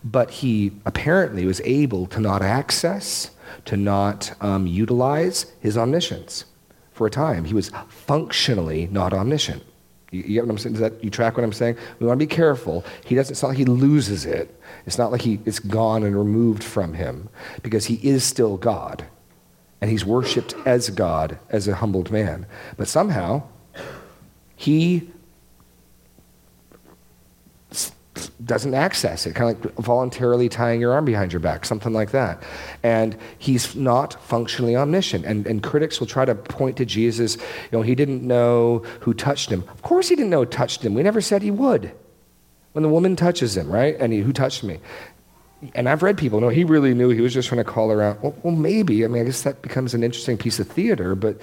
but 0.03 0.29
he 0.29 0.73
apparently 0.85 1.45
was 1.45 1.61
able 1.61 2.05
to 2.07 2.19
not 2.19 2.41
access, 2.41 3.31
to 3.65 3.77
not 3.77 4.33
um, 4.41 4.67
utilize 4.67 5.51
his 5.59 5.77
omniscience 5.77 6.45
for 6.91 7.07
a 7.07 7.09
time. 7.09 7.45
He 7.45 7.53
was 7.53 7.71
functionally 7.89 8.87
not 8.91 9.13
omniscient. 9.13 9.63
You, 10.11 10.21
you 10.21 10.33
get 10.35 10.45
what 10.45 10.51
I'm 10.51 10.57
saying? 10.57 10.73
Does 10.73 10.81
that, 10.81 11.03
you 11.03 11.09
track 11.09 11.35
what 11.35 11.43
I'm 11.43 11.53
saying? 11.53 11.77
We 11.99 12.07
want 12.07 12.19
to 12.19 12.25
be 12.25 12.33
careful. 12.33 12.85
He 13.03 13.15
doesn't, 13.15 13.33
it's 13.33 13.41
not 13.41 13.49
like 13.49 13.57
he 13.57 13.65
loses 13.65 14.25
it. 14.25 14.59
It's 14.85 14.97
not 14.97 15.11
like 15.11 15.21
he, 15.21 15.39
it's 15.45 15.59
gone 15.59 16.03
and 16.03 16.15
removed 16.15 16.63
from 16.63 16.93
him 16.93 17.29
because 17.63 17.85
he 17.85 17.95
is 18.07 18.23
still 18.23 18.57
God. 18.57 19.05
And 19.81 19.89
he's 19.89 20.05
worshiped 20.05 20.55
as 20.65 20.89
God, 20.89 21.37
as 21.49 21.67
a 21.67 21.75
humbled 21.75 22.09
man. 22.09 22.45
But 22.77 22.87
somehow, 22.87 23.43
he 24.55 25.11
doesn't 28.45 28.73
access 28.73 29.25
it, 29.25 29.35
kind 29.35 29.55
of 29.55 29.65
like 29.65 29.75
voluntarily 29.75 30.49
tying 30.49 30.81
your 30.81 30.93
arm 30.93 31.05
behind 31.05 31.31
your 31.31 31.39
back, 31.39 31.65
something 31.65 31.93
like 31.93 32.11
that. 32.11 32.41
And 32.81 33.15
he's 33.37 33.75
not 33.75 34.21
functionally 34.23 34.75
omniscient. 34.75 35.25
And, 35.25 35.45
and 35.47 35.61
critics 35.61 35.99
will 35.99 36.07
try 36.07 36.25
to 36.25 36.35
point 36.35 36.77
to 36.77 36.85
Jesus, 36.85 37.35
you 37.35 37.69
know, 37.71 37.81
he 37.81 37.95
didn't 37.95 38.23
know 38.23 38.79
who 39.01 39.13
touched 39.13 39.49
him. 39.49 39.63
Of 39.69 39.81
course 39.81 40.09
he 40.09 40.15
didn't 40.15 40.31
know 40.31 40.41
who 40.41 40.45
touched 40.45 40.83
him. 40.83 40.93
We 40.93 41.03
never 41.03 41.21
said 41.21 41.41
he 41.41 41.51
would. 41.51 41.91
When 42.73 42.83
the 42.83 42.89
woman 42.89 43.15
touches 43.15 43.55
him, 43.55 43.71
right? 43.71 43.95
And 43.99 44.11
he, 44.11 44.19
who 44.19 44.33
touched 44.33 44.63
me? 44.63 44.79
And 45.75 45.87
I've 45.87 46.03
read 46.03 46.17
people, 46.17 46.41
no, 46.41 46.49
he 46.49 46.63
really 46.63 46.93
knew. 46.93 47.09
He 47.09 47.21
was 47.21 47.33
just 47.33 47.47
trying 47.47 47.63
to 47.63 47.71
call 47.71 47.89
her 47.91 48.01
out. 48.01 48.21
Well, 48.21 48.35
well, 48.43 48.55
maybe. 48.55 49.05
I 49.05 49.07
mean, 49.07 49.21
I 49.21 49.25
guess 49.25 49.43
that 49.43 49.61
becomes 49.61 49.93
an 49.93 50.03
interesting 50.03 50.37
piece 50.37 50.59
of 50.59 50.67
theater, 50.67 51.15
but 51.15 51.39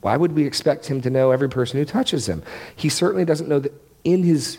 why 0.00 0.16
would 0.16 0.32
we 0.32 0.44
expect 0.46 0.86
him 0.86 1.00
to 1.02 1.10
know 1.10 1.30
every 1.30 1.48
person 1.48 1.78
who 1.78 1.84
touches 1.84 2.28
him? 2.28 2.42
He 2.74 2.88
certainly 2.88 3.24
doesn't 3.24 3.48
know 3.48 3.60
that 3.60 3.72
in 4.02 4.22
his 4.22 4.58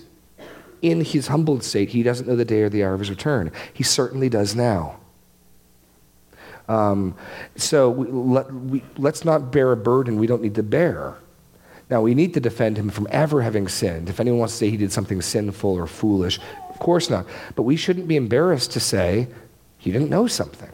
in 0.81 1.03
his 1.03 1.27
humbled 1.27 1.63
state, 1.63 1.89
he 1.89 2.03
doesn't 2.03 2.27
know 2.27 2.35
the 2.35 2.45
day 2.45 2.61
or 2.61 2.69
the 2.69 2.83
hour 2.83 2.93
of 2.93 2.99
his 2.99 3.09
return. 3.09 3.51
He 3.73 3.83
certainly 3.83 4.29
does 4.29 4.55
now. 4.55 4.99
Um, 6.67 7.15
so 7.55 7.89
we, 7.89 8.07
let, 8.07 8.53
we, 8.53 8.83
let's 8.97 9.23
not 9.23 9.51
bear 9.51 9.71
a 9.71 9.77
burden 9.77 10.17
we 10.17 10.27
don't 10.27 10.41
need 10.41 10.55
to 10.55 10.63
bear. 10.63 11.15
Now, 11.89 12.01
we 12.01 12.13
need 12.13 12.33
to 12.33 12.41
defend 12.41 12.77
him 12.77 12.89
from 12.89 13.07
ever 13.09 13.41
having 13.41 13.69
sinned. 13.69 14.09
If 14.09 14.19
anyone 14.19 14.39
wants 14.39 14.55
to 14.55 14.59
say 14.59 14.69
he 14.69 14.77
did 14.77 14.91
something 14.91 15.21
sinful 15.21 15.71
or 15.71 15.87
foolish, 15.87 16.39
of 16.69 16.79
course 16.79 17.09
not. 17.09 17.25
But 17.55 17.63
we 17.63 17.77
shouldn't 17.77 18.07
be 18.07 18.17
embarrassed 18.17 18.71
to 18.73 18.81
say 18.81 19.27
he 19.77 19.91
didn't 19.91 20.09
know 20.09 20.27
something. 20.27 20.69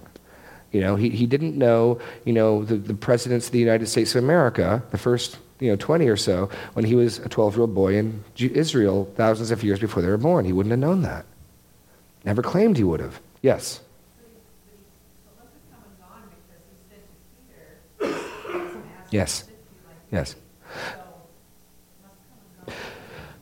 You 0.71 0.81
know, 0.81 0.95
he, 0.95 1.09
he 1.09 1.27
didn't 1.27 1.55
know, 1.55 1.99
you 2.25 2.33
know, 2.33 2.63
the, 2.63 2.75
the 2.75 2.95
presidents 2.95 3.45
of 3.45 3.51
the 3.51 3.59
United 3.59 3.87
States 3.87 4.15
of 4.15 4.23
America, 4.23 4.81
the 4.89 4.97
first, 4.97 5.37
you 5.59 5.69
know, 5.69 5.75
20 5.75 6.07
or 6.07 6.17
so, 6.17 6.49
when 6.73 6.85
he 6.85 6.95
was 6.95 7.19
a 7.19 7.29
12-year-old 7.29 7.73
boy 7.73 7.95
in 7.95 8.23
Israel 8.37 9.11
thousands 9.15 9.51
of 9.51 9.63
years 9.63 9.79
before 9.79 10.01
they 10.01 10.09
were 10.09 10.17
born. 10.17 10.45
He 10.45 10.53
wouldn't 10.53 10.71
have 10.71 10.79
known 10.79 11.01
that. 11.03 11.25
Never 12.25 12.41
claimed 12.41 12.77
he 12.77 12.83
would 12.83 12.99
have. 12.99 13.19
Yes? 13.41 13.81
Yes. 19.11 19.43
Yes. 20.11 20.35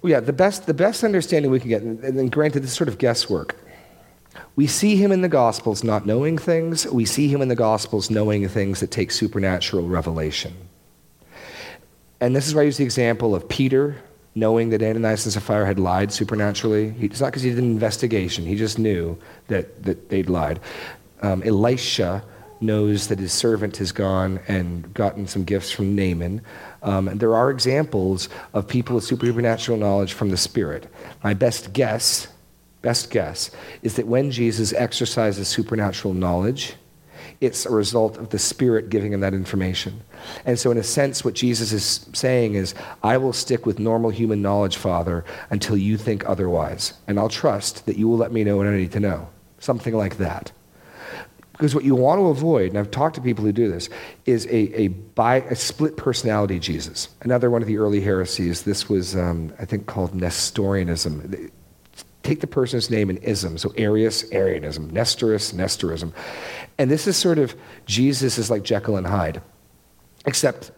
Well, 0.01 0.09
yeah, 0.09 0.19
the 0.19 0.33
best, 0.33 0.65
the 0.65 0.73
best 0.73 1.03
understanding 1.03 1.51
we 1.51 1.59
can 1.59 1.69
get, 1.69 1.81
and, 1.81 2.03
and 2.03 2.31
granted, 2.31 2.63
this 2.63 2.71
is 2.71 2.75
sort 2.75 2.87
of 2.87 2.97
guesswork. 2.97 3.55
We 4.55 4.67
see 4.67 4.95
him 4.95 5.11
in 5.11 5.21
the 5.21 5.29
Gospels 5.29 5.83
not 5.83 6.05
knowing 6.05 6.37
things. 6.37 6.85
We 6.87 7.05
see 7.05 7.27
him 7.27 7.41
in 7.41 7.47
the 7.47 7.55
Gospels 7.55 8.09
knowing 8.09 8.47
things 8.49 8.79
that 8.79 8.91
take 8.91 9.11
supernatural 9.11 9.87
revelation. 9.87 10.53
And 12.21 12.35
this 12.35 12.47
is 12.47 12.55
why 12.55 12.61
I 12.61 12.65
use 12.65 12.77
the 12.77 12.83
example 12.85 13.35
of 13.35 13.49
Peter 13.49 13.97
knowing 14.33 14.69
that 14.69 14.81
Ananias 14.81 15.25
and 15.25 15.33
Sapphira 15.33 15.65
had 15.65 15.79
lied 15.79 16.11
supernaturally. 16.11 16.91
He, 16.91 17.07
it's 17.07 17.19
not 17.19 17.27
because 17.27 17.43
he 17.43 17.49
did 17.49 17.59
an 17.59 17.65
investigation, 17.65 18.45
he 18.45 18.55
just 18.55 18.79
knew 18.79 19.17
that, 19.47 19.83
that 19.83 20.09
they'd 20.09 20.29
lied. 20.29 20.59
Um, 21.21 21.43
Elisha 21.43 22.23
knows 22.61 23.07
that 23.07 23.19
his 23.19 23.33
servant 23.33 23.77
has 23.77 23.91
gone 23.91 24.39
and 24.47 24.93
gotten 24.93 25.27
some 25.27 25.43
gifts 25.43 25.71
from 25.71 25.95
Naaman. 25.95 26.41
Um, 26.83 27.07
and 27.07 27.19
there 27.19 27.35
are 27.35 27.49
examples 27.49 28.29
of 28.53 28.67
people 28.67 28.95
with 28.95 29.03
supernatural 29.03 29.77
knowledge 29.77 30.13
from 30.13 30.29
the 30.29 30.37
Spirit. 30.37 30.87
My 31.23 31.33
best 31.33 31.73
guess, 31.73 32.27
best 32.83 33.09
guess, 33.09 33.49
is 33.81 33.95
that 33.95 34.07
when 34.07 34.29
Jesus 34.29 34.73
exercises 34.73 35.47
supernatural 35.47 36.13
knowledge, 36.13 36.75
it's 37.41 37.65
a 37.65 37.71
result 37.71 38.17
of 38.17 38.29
the 38.29 38.37
Spirit 38.37 38.89
giving 38.89 39.13
him 39.13 39.19
that 39.21 39.33
information. 39.33 40.01
And 40.45 40.59
so, 40.59 40.69
in 40.69 40.77
a 40.77 40.83
sense, 40.83 41.25
what 41.25 41.33
Jesus 41.33 41.73
is 41.73 42.05
saying 42.13 42.53
is, 42.53 42.75
I 43.03 43.17
will 43.17 43.33
stick 43.33 43.65
with 43.65 43.79
normal 43.79 44.11
human 44.11 44.43
knowledge, 44.43 44.77
Father, 44.77 45.25
until 45.49 45.75
you 45.75 45.97
think 45.97 46.27
otherwise. 46.29 46.93
And 47.07 47.19
I'll 47.19 47.29
trust 47.29 47.87
that 47.87 47.97
you 47.97 48.07
will 48.07 48.17
let 48.17 48.31
me 48.31 48.43
know 48.43 48.57
what 48.57 48.67
I 48.67 48.77
need 48.77 48.91
to 48.91 48.99
know. 48.99 49.27
Something 49.57 49.95
like 49.95 50.17
that. 50.17 50.51
Because 51.53 51.75
what 51.75 51.83
you 51.83 51.95
want 51.95 52.19
to 52.19 52.27
avoid, 52.27 52.69
and 52.69 52.77
I've 52.79 52.91
talked 52.91 53.15
to 53.15 53.21
people 53.21 53.43
who 53.43 53.51
do 53.51 53.69
this, 53.69 53.89
is 54.25 54.45
a, 54.45 54.81
a, 54.81 54.87
bi, 54.89 55.37
a 55.37 55.55
split 55.55 55.97
personality 55.97 56.59
Jesus. 56.59 57.09
Another 57.21 57.49
one 57.49 57.61
of 57.61 57.67
the 57.67 57.77
early 57.77 58.01
heresies, 58.01 58.63
this 58.63 58.87
was, 58.87 59.15
um, 59.15 59.53
I 59.59 59.65
think, 59.65 59.87
called 59.87 60.13
Nestorianism 60.15 61.51
take 62.23 62.41
the 62.41 62.47
person's 62.47 62.89
name 62.89 63.09
in 63.09 63.17
ism. 63.17 63.57
So 63.57 63.73
Arius, 63.77 64.29
Arianism, 64.31 64.91
Nestorus, 64.91 65.53
Nestorism. 65.53 66.13
And 66.77 66.89
this 66.89 67.07
is 67.07 67.17
sort 67.17 67.39
of 67.39 67.55
Jesus 67.85 68.37
is 68.37 68.49
like 68.49 68.63
Jekyll 68.63 68.97
and 68.97 69.07
Hyde, 69.07 69.41
except 70.25 70.71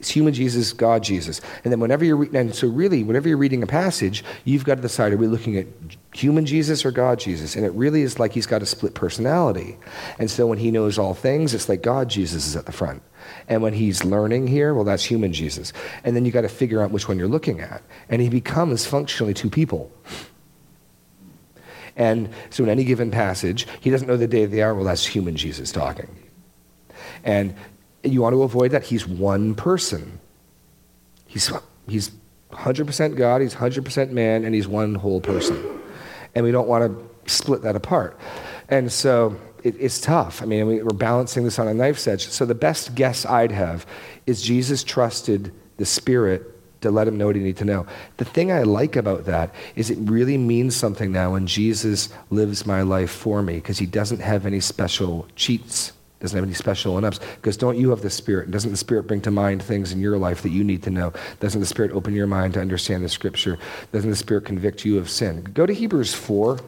it's 0.00 0.08
human 0.08 0.32
Jesus, 0.32 0.72
God 0.72 1.02
Jesus. 1.02 1.42
And 1.62 1.70
then 1.70 1.78
whenever 1.78 2.06
you're 2.06 2.16
re- 2.16 2.38
and 2.38 2.54
so 2.54 2.68
really, 2.68 3.02
whenever 3.02 3.28
you're 3.28 3.36
reading 3.36 3.62
a 3.62 3.66
passage, 3.66 4.24
you've 4.44 4.64
got 4.64 4.76
to 4.76 4.80
decide: 4.80 5.12
are 5.12 5.18
we 5.18 5.26
looking 5.26 5.58
at 5.58 5.66
human 6.14 6.46
Jesus 6.46 6.86
or 6.86 6.90
God 6.90 7.18
Jesus? 7.18 7.54
And 7.54 7.66
it 7.66 7.72
really 7.72 8.00
is 8.00 8.18
like 8.18 8.32
he's 8.32 8.46
got 8.46 8.62
a 8.62 8.66
split 8.66 8.94
personality. 8.94 9.76
And 10.18 10.30
so 10.30 10.46
when 10.46 10.56
he 10.56 10.70
knows 10.70 10.98
all 10.98 11.12
things, 11.12 11.52
it's 11.52 11.68
like 11.68 11.82
God 11.82 12.08
Jesus 12.08 12.46
is 12.46 12.56
at 12.56 12.64
the 12.64 12.72
front. 12.72 13.02
And 13.46 13.60
when 13.60 13.74
he's 13.74 14.02
learning 14.02 14.46
here, 14.46 14.72
well, 14.72 14.84
that's 14.84 15.04
human 15.04 15.34
Jesus. 15.34 15.74
And 16.02 16.16
then 16.16 16.24
you 16.24 16.32
got 16.32 16.42
to 16.42 16.48
figure 16.48 16.82
out 16.82 16.90
which 16.90 17.06
one 17.06 17.18
you're 17.18 17.28
looking 17.28 17.60
at. 17.60 17.82
And 18.08 18.22
he 18.22 18.30
becomes 18.30 18.86
functionally 18.86 19.34
two 19.34 19.50
people. 19.50 19.92
And 21.96 22.30
so 22.50 22.62
in 22.62 22.68
any 22.70 22.84
given 22.84 23.10
passage, 23.10 23.66
he 23.80 23.90
doesn't 23.90 24.08
know 24.08 24.16
the 24.16 24.26
day 24.26 24.42
of 24.42 24.50
the 24.50 24.62
hour. 24.62 24.74
Well, 24.74 24.84
that's 24.84 25.06
human 25.06 25.36
Jesus 25.36 25.72
talking. 25.72 26.08
And 27.24 27.54
you 28.02 28.22
want 28.22 28.34
to 28.34 28.42
avoid 28.42 28.70
that. 28.70 28.84
He's 28.84 29.06
one 29.06 29.54
person. 29.54 30.20
He's, 31.26 31.52
he's 31.88 32.10
100% 32.52 33.16
God, 33.16 33.40
he's 33.40 33.54
100% 33.54 34.10
man, 34.10 34.44
and 34.44 34.54
he's 34.54 34.66
one 34.66 34.94
whole 34.94 35.20
person. 35.20 35.80
And 36.34 36.44
we 36.44 36.52
don't 36.52 36.68
want 36.68 36.84
to 36.84 37.30
split 37.30 37.62
that 37.62 37.76
apart. 37.76 38.18
And 38.68 38.90
so 38.90 39.36
it, 39.62 39.76
it's 39.78 40.00
tough. 40.00 40.42
I 40.42 40.46
mean, 40.46 40.66
we, 40.66 40.82
we're 40.82 40.90
balancing 40.90 41.44
this 41.44 41.58
on 41.58 41.68
a 41.68 41.74
knife's 41.74 42.06
edge. 42.06 42.28
So 42.28 42.44
the 42.44 42.54
best 42.54 42.94
guess 42.94 43.24
I'd 43.26 43.52
have 43.52 43.86
is 44.26 44.42
Jesus 44.42 44.82
trusted 44.82 45.52
the 45.76 45.86
Spirit 45.86 46.49
to 46.80 46.90
let 46.90 47.06
him 47.06 47.18
know 47.18 47.26
what 47.26 47.36
he 47.36 47.42
needed 47.42 47.58
to 47.58 47.64
know. 47.64 47.86
The 48.16 48.24
thing 48.24 48.50
I 48.50 48.62
like 48.62 48.96
about 48.96 49.24
that 49.26 49.54
is 49.76 49.90
it 49.90 49.98
really 50.00 50.38
means 50.38 50.76
something 50.76 51.12
now 51.12 51.32
when 51.32 51.46
Jesus 51.46 52.08
lives 52.30 52.66
my 52.66 52.82
life 52.82 53.10
for 53.10 53.42
me 53.42 53.54
because 53.54 53.78
he 53.78 53.86
doesn't 53.86 54.20
have 54.20 54.46
any 54.46 54.60
special 54.60 55.26
cheats, 55.36 55.92
doesn't 56.20 56.36
have 56.36 56.44
any 56.44 56.54
special 56.54 57.02
ups. 57.04 57.18
Because 57.36 57.56
don't 57.56 57.78
you 57.78 57.90
have 57.90 58.02
the 58.02 58.10
Spirit? 58.10 58.50
Doesn't 58.50 58.70
the 58.70 58.76
Spirit 58.76 59.06
bring 59.06 59.20
to 59.22 59.30
mind 59.30 59.62
things 59.62 59.92
in 59.92 60.00
your 60.00 60.18
life 60.18 60.42
that 60.42 60.50
you 60.50 60.64
need 60.64 60.82
to 60.84 60.90
know? 60.90 61.12
Doesn't 61.40 61.60
the 61.60 61.66
Spirit 61.66 61.92
open 61.92 62.14
your 62.14 62.26
mind 62.26 62.54
to 62.54 62.60
understand 62.60 63.04
the 63.04 63.08
Scripture? 63.08 63.58
Doesn't 63.92 64.10
the 64.10 64.16
Spirit 64.16 64.44
convict 64.44 64.84
you 64.84 64.98
of 64.98 65.08
sin? 65.08 65.42
Go 65.54 65.66
to 65.66 65.72
Hebrews 65.72 66.14
4. 66.14 66.60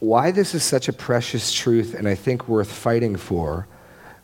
Why 0.00 0.30
this 0.30 0.54
is 0.54 0.62
such 0.62 0.88
a 0.88 0.92
precious 0.92 1.52
truth 1.52 1.94
and 1.94 2.06
I 2.06 2.14
think 2.14 2.48
worth 2.48 2.70
fighting 2.70 3.16
for 3.16 3.66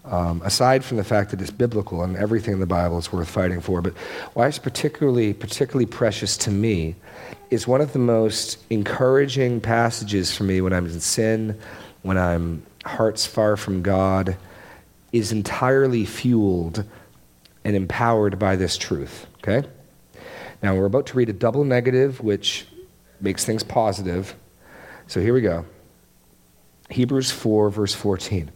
um, 0.05 0.43
aside 0.45 0.85
from 0.85 0.99
the 0.99 1.05
fact 1.05 1.31
that 1.31 1.41
it's 1.41 1.51
biblical 1.51 2.03
and 2.03 2.17
everything 2.17 2.55
in 2.55 2.61
the 2.61 2.67
Bible 2.67 2.99
is 2.99 3.13
worth 3.13 3.29
fighting 3.29 3.61
for, 3.61 3.81
but 3.81 3.95
why 4.35 4.47
it's 4.47 4.59
particularly, 4.59 5.33
particularly 5.33 5.87
precious 5.87 6.37
to 6.39 6.51
me 6.51 6.95
is 7.51 7.67
one 7.67 7.81
of 7.81 7.93
the 7.93 7.99
most 7.99 8.59
encouraging 8.71 9.61
passages 9.61 10.35
for 10.35 10.45
me 10.45 10.61
when 10.61 10.73
I'm 10.73 10.87
in 10.87 11.01
sin, 11.01 11.59
when 12.03 12.19
I'm 12.19 12.63
hearts 12.85 13.25
far 13.25 13.57
from 13.57 13.83
God, 13.83 14.37
is 15.13 15.33
entirely 15.33 16.05
fueled 16.05 16.85
and 17.65 17.75
empowered 17.75 18.39
by 18.39 18.57
this 18.57 18.77
truth. 18.77 19.27
Okay? 19.39 19.67
Now, 20.63 20.75
we're 20.75 20.87
about 20.87 21.07
to 21.07 21.17
read 21.17 21.29
a 21.29 21.33
double 21.33 21.65
negative, 21.65 22.21
which 22.21 22.67
makes 23.21 23.45
things 23.45 23.63
positive. 23.63 24.35
So 25.07 25.21
here 25.21 25.35
we 25.35 25.41
go 25.41 25.65
Hebrews 26.91 27.31
4, 27.31 27.71
verse 27.71 27.95
14. 27.95 28.51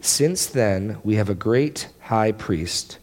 Since 0.00 0.46
then, 0.46 0.98
we 1.02 1.16
have 1.16 1.28
a 1.28 1.34
great 1.34 1.88
high 2.00 2.32
priest 2.32 2.98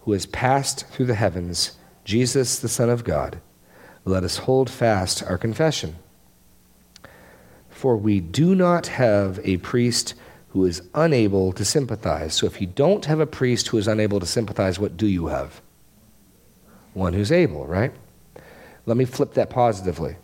who 0.00 0.12
has 0.12 0.26
passed 0.26 0.86
through 0.88 1.06
the 1.06 1.14
heavens, 1.14 1.72
Jesus, 2.04 2.58
the 2.58 2.68
Son 2.68 2.90
of 2.90 3.04
God. 3.04 3.40
Let 4.04 4.24
us 4.24 4.38
hold 4.38 4.68
fast 4.68 5.22
our 5.22 5.38
confession. 5.38 5.96
For 7.70 7.96
we 7.96 8.20
do 8.20 8.54
not 8.54 8.88
have 8.88 9.40
a 9.44 9.58
priest 9.58 10.14
who 10.50 10.64
is 10.66 10.82
unable 10.94 11.52
to 11.52 11.64
sympathize. 11.64 12.34
So 12.34 12.46
if 12.46 12.60
you 12.60 12.66
don't 12.66 13.06
have 13.06 13.20
a 13.20 13.26
priest 13.26 13.68
who 13.68 13.78
is 13.78 13.88
unable 13.88 14.20
to 14.20 14.26
sympathize, 14.26 14.78
what 14.78 14.96
do 14.96 15.06
you 15.06 15.28
have? 15.28 15.62
One 16.92 17.14
who's 17.14 17.32
able, 17.32 17.66
right? 17.66 17.92
Let 18.84 18.96
me 18.96 19.04
flip 19.04 19.34
that 19.34 19.50
positively. 19.50 20.16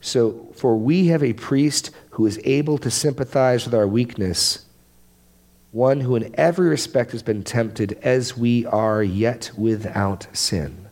So, 0.00 0.48
for 0.54 0.76
we 0.76 1.06
have 1.08 1.22
a 1.22 1.32
priest 1.32 1.90
who 2.10 2.26
is 2.26 2.40
able 2.44 2.76
to 2.78 2.90
sympathize 2.90 3.64
with 3.64 3.74
our 3.74 3.86
weakness 3.86 4.64
one 5.72 6.00
who 6.00 6.14
in 6.14 6.34
every 6.38 6.68
respect 6.68 7.12
has 7.12 7.22
been 7.22 7.42
tempted 7.42 7.98
as 8.02 8.36
we 8.36 8.64
are, 8.66 9.02
yet 9.02 9.50
without 9.56 10.26
sin. 10.32 10.90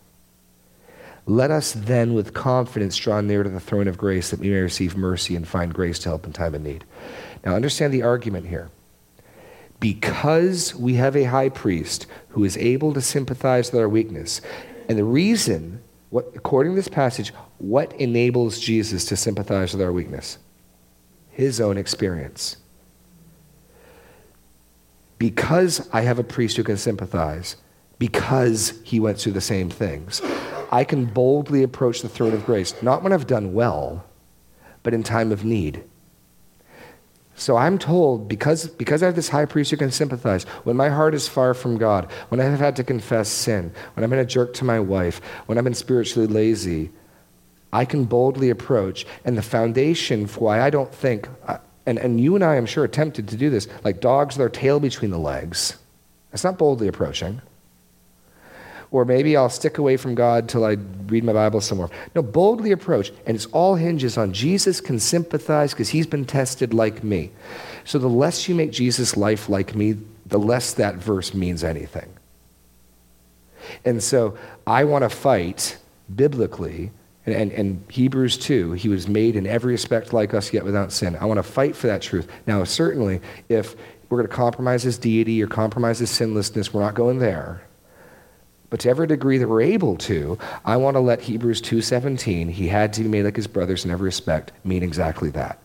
Let 1.27 1.51
us 1.51 1.73
then 1.73 2.15
with 2.15 2.33
confidence 2.33 2.97
draw 2.97 3.21
near 3.21 3.43
to 3.43 3.51
the 3.51 3.61
throne 3.61 3.87
of 3.87 3.99
grace 3.99 4.31
that 4.31 4.41
we 4.41 4.49
may 4.49 4.61
receive 4.61 4.97
mercy 4.97 5.37
and 5.37 5.47
find 5.47 5.73
grace 5.73 5.99
to 6.01 6.09
help 6.09 6.27
in 6.27 6.33
time 6.33 6.55
of 6.55 6.63
need. 6.63 6.85
Now, 7.45 7.55
understand 7.55 7.93
the 7.93 8.03
argument 8.03 8.47
here. 8.47 8.71
Because 9.79 10.75
we 10.75 10.95
have 10.95 11.15
a 11.15 11.25
high 11.25 11.51
priest 11.51 12.07
who 12.31 12.45
is 12.45 12.57
able 12.57 12.95
to 12.95 13.01
sympathize 13.01 13.71
with 13.71 13.81
our 13.81 13.89
weakness, 13.89 14.41
and 14.89 14.99
the 14.99 15.05
reason, 15.05 15.83
what, 16.09 16.33
according 16.35 16.73
to 16.73 16.77
this 16.77 16.89
passage, 16.89 17.33
what 17.59 17.93
enables 18.01 18.59
Jesus 18.59 19.05
to 19.07 19.17
sympathize 19.17 19.73
with 19.73 19.83
our 19.83 19.93
weakness? 19.93 20.39
His 21.31 21.61
own 21.61 21.77
experience 21.77 22.57
because 25.21 25.87
I 25.93 26.01
have 26.01 26.19
a 26.19 26.25
priest 26.25 26.57
who 26.57 26.65
can 26.65 26.79
sympathize, 26.79 27.57
because 27.99 28.81
he 28.85 28.99
went 28.99 29.19
through 29.19 29.33
the 29.33 29.41
same 29.43 29.69
things, 29.69 30.23
I 30.73 30.83
can 30.83 31.05
boldly 31.05 31.63
approach 31.63 32.01
the 32.01 32.09
throne 32.09 32.33
of 32.33 32.47
grace, 32.47 32.83
not 32.83 33.03
when 33.03 33.13
I've 33.13 33.27
done 33.27 33.53
well, 33.53 34.03
but 34.83 34.95
in 34.95 35.03
time 35.03 35.31
of 35.31 35.45
need. 35.45 35.85
So 37.35 37.59
I'm 37.59 37.79
told, 37.79 38.29
because, 38.29 38.69
because 38.69 39.03
I 39.03 39.07
have 39.07 39.15
this 39.15 39.29
high 39.29 39.45
priest 39.45 39.71
who 39.71 39.77
can 39.77 39.91
sympathize, 39.91 40.45
when 40.65 40.77
my 40.77 40.89
heart 40.89 41.15
is 41.15 41.29
far 41.29 41.53
from 41.53 41.77
God, 41.77 42.11
when 42.31 42.41
I 42.41 42.45
have 42.45 42.59
had 42.59 42.77
to 42.77 42.85
confess 42.85 43.29
sin, 43.29 43.75
when 43.93 44.03
I've 44.03 44.11
been 44.11 44.19
a 44.21 44.25
jerk 44.25 44.55
to 44.55 44.65
my 44.65 44.81
wife, 44.81 45.21
when 45.45 45.59
I've 45.59 45.65
been 45.65 45.75
spiritually 45.75 46.29
lazy, 46.29 46.93
I 47.75 47.85
can 47.85 48.05
boldly 48.05 48.49
approach. 48.49 49.05
And 49.27 49.37
the 49.37 49.43
foundation 49.43 50.27
for 50.27 50.41
why 50.41 50.63
I 50.63 50.71
don't 50.71 50.95
think, 50.95 51.29
and, 51.87 51.99
and 51.99 52.21
you 52.21 52.35
and 52.35 52.45
I, 52.45 52.57
I'm 52.57 52.67
sure, 52.67 52.85
are 52.85 52.89
tempted 52.89 53.29
to 53.29 53.37
do 53.37 53.51
this, 53.51 53.69
like 53.85 54.01
dogs 54.01 54.35
with 54.35 54.39
their 54.39 54.49
tail 54.49 54.81
between 54.81 55.11
the 55.11 55.19
legs. 55.19 55.77
That's 56.31 56.45
not 56.45 56.59
boldly 56.59 56.89
approaching. 56.89 57.41
Or 58.93 59.05
maybe 59.05 59.37
I'll 59.37 59.51
stick 59.51 59.79
away 59.79 59.97
from 59.97 60.17
God 60.17 60.49
till 60.49 60.65
I 60.65 60.73
read 61.07 61.23
my 61.23 61.33
Bible 61.33 61.61
somewhere. 61.61 61.89
No, 62.15 62.23
boldly 62.23 62.73
approach. 62.73 63.13
And 63.25 63.37
it's 63.37 63.47
all 63.47 63.77
hinges 63.77 64.19
on 64.19 64.33
Jesus 64.33 64.81
can 64.81 64.99
sympathize 64.99 65.73
because 65.73 65.91
he's 65.91 66.09
been 66.09 66.25
tested 66.25 66.75
like 66.75 67.05
me. 67.05 67.31
So 67.85 67.99
the 67.99 68.09
less 68.09 68.49
you 68.49 68.55
make 68.55 68.73
Jesus' 68.73 69.17
life 69.17 69.49
like 69.49 69.77
me, 69.77 69.97
the 70.27 70.39
less 70.39 70.75
that 70.75 70.97
verse 70.97 71.35
means 71.35 71.63
anything. 71.63 72.13
And 73.85 74.03
so 74.03 74.37
I 74.67 74.85
want 74.85 75.03
to 75.03 75.09
fight 75.09 75.77
biblically 76.15 76.91
and, 77.27 77.35
and, 77.35 77.53
and, 77.53 77.85
Hebrews 77.91 78.39
2, 78.39 78.73
he 78.73 78.89
was 78.89 79.07
made 79.07 79.37
in 79.37 79.47
every 79.47 79.73
respect 79.73 80.15
like 80.15 80.33
us, 80.33 80.55
yet 80.55 80.65
without 80.65 80.91
sin. 80.91 81.17
I 81.17 81.27
want 81.27 81.37
to 81.37 81.43
fight 81.43 81.77
for 81.77 81.87
that 81.87 82.01
truth. 82.01 82.27
Now, 82.47 82.65
certainly, 82.65 83.21
if 83.51 83.77
we're 84.11 84.19
going 84.19 84.29
to 84.29 84.37
compromise 84.37 84.83
his 84.83 84.99
deity 84.99 85.43
or 85.43 85.47
compromise 85.47 86.01
his 86.01 86.11
sinlessness. 86.11 86.75
We're 86.75 86.83
not 86.83 86.95
going 86.95 87.21
there. 87.21 87.63
But 88.69 88.81
to 88.81 88.91
every 88.91 89.07
degree 89.07 89.39
that 89.39 89.49
we're 89.49 89.63
able 89.63 89.97
to, 89.99 90.39
I 90.65 90.77
want 90.77 90.97
to 90.97 91.01
let 91.01 91.23
Hebrews 91.23 91.63
2:17, 91.63 92.51
he 92.51 92.69
had 92.69 92.93
to 92.95 93.03
be 93.03 93.09
made 93.09 93.25
like 93.25 93.37
his 93.37 93.47
brothers 93.47 93.85
in 93.85 93.91
every 93.91 94.07
respect, 94.07 94.53
mean 94.65 94.83
exactly 94.83 95.31
that. 95.31 95.59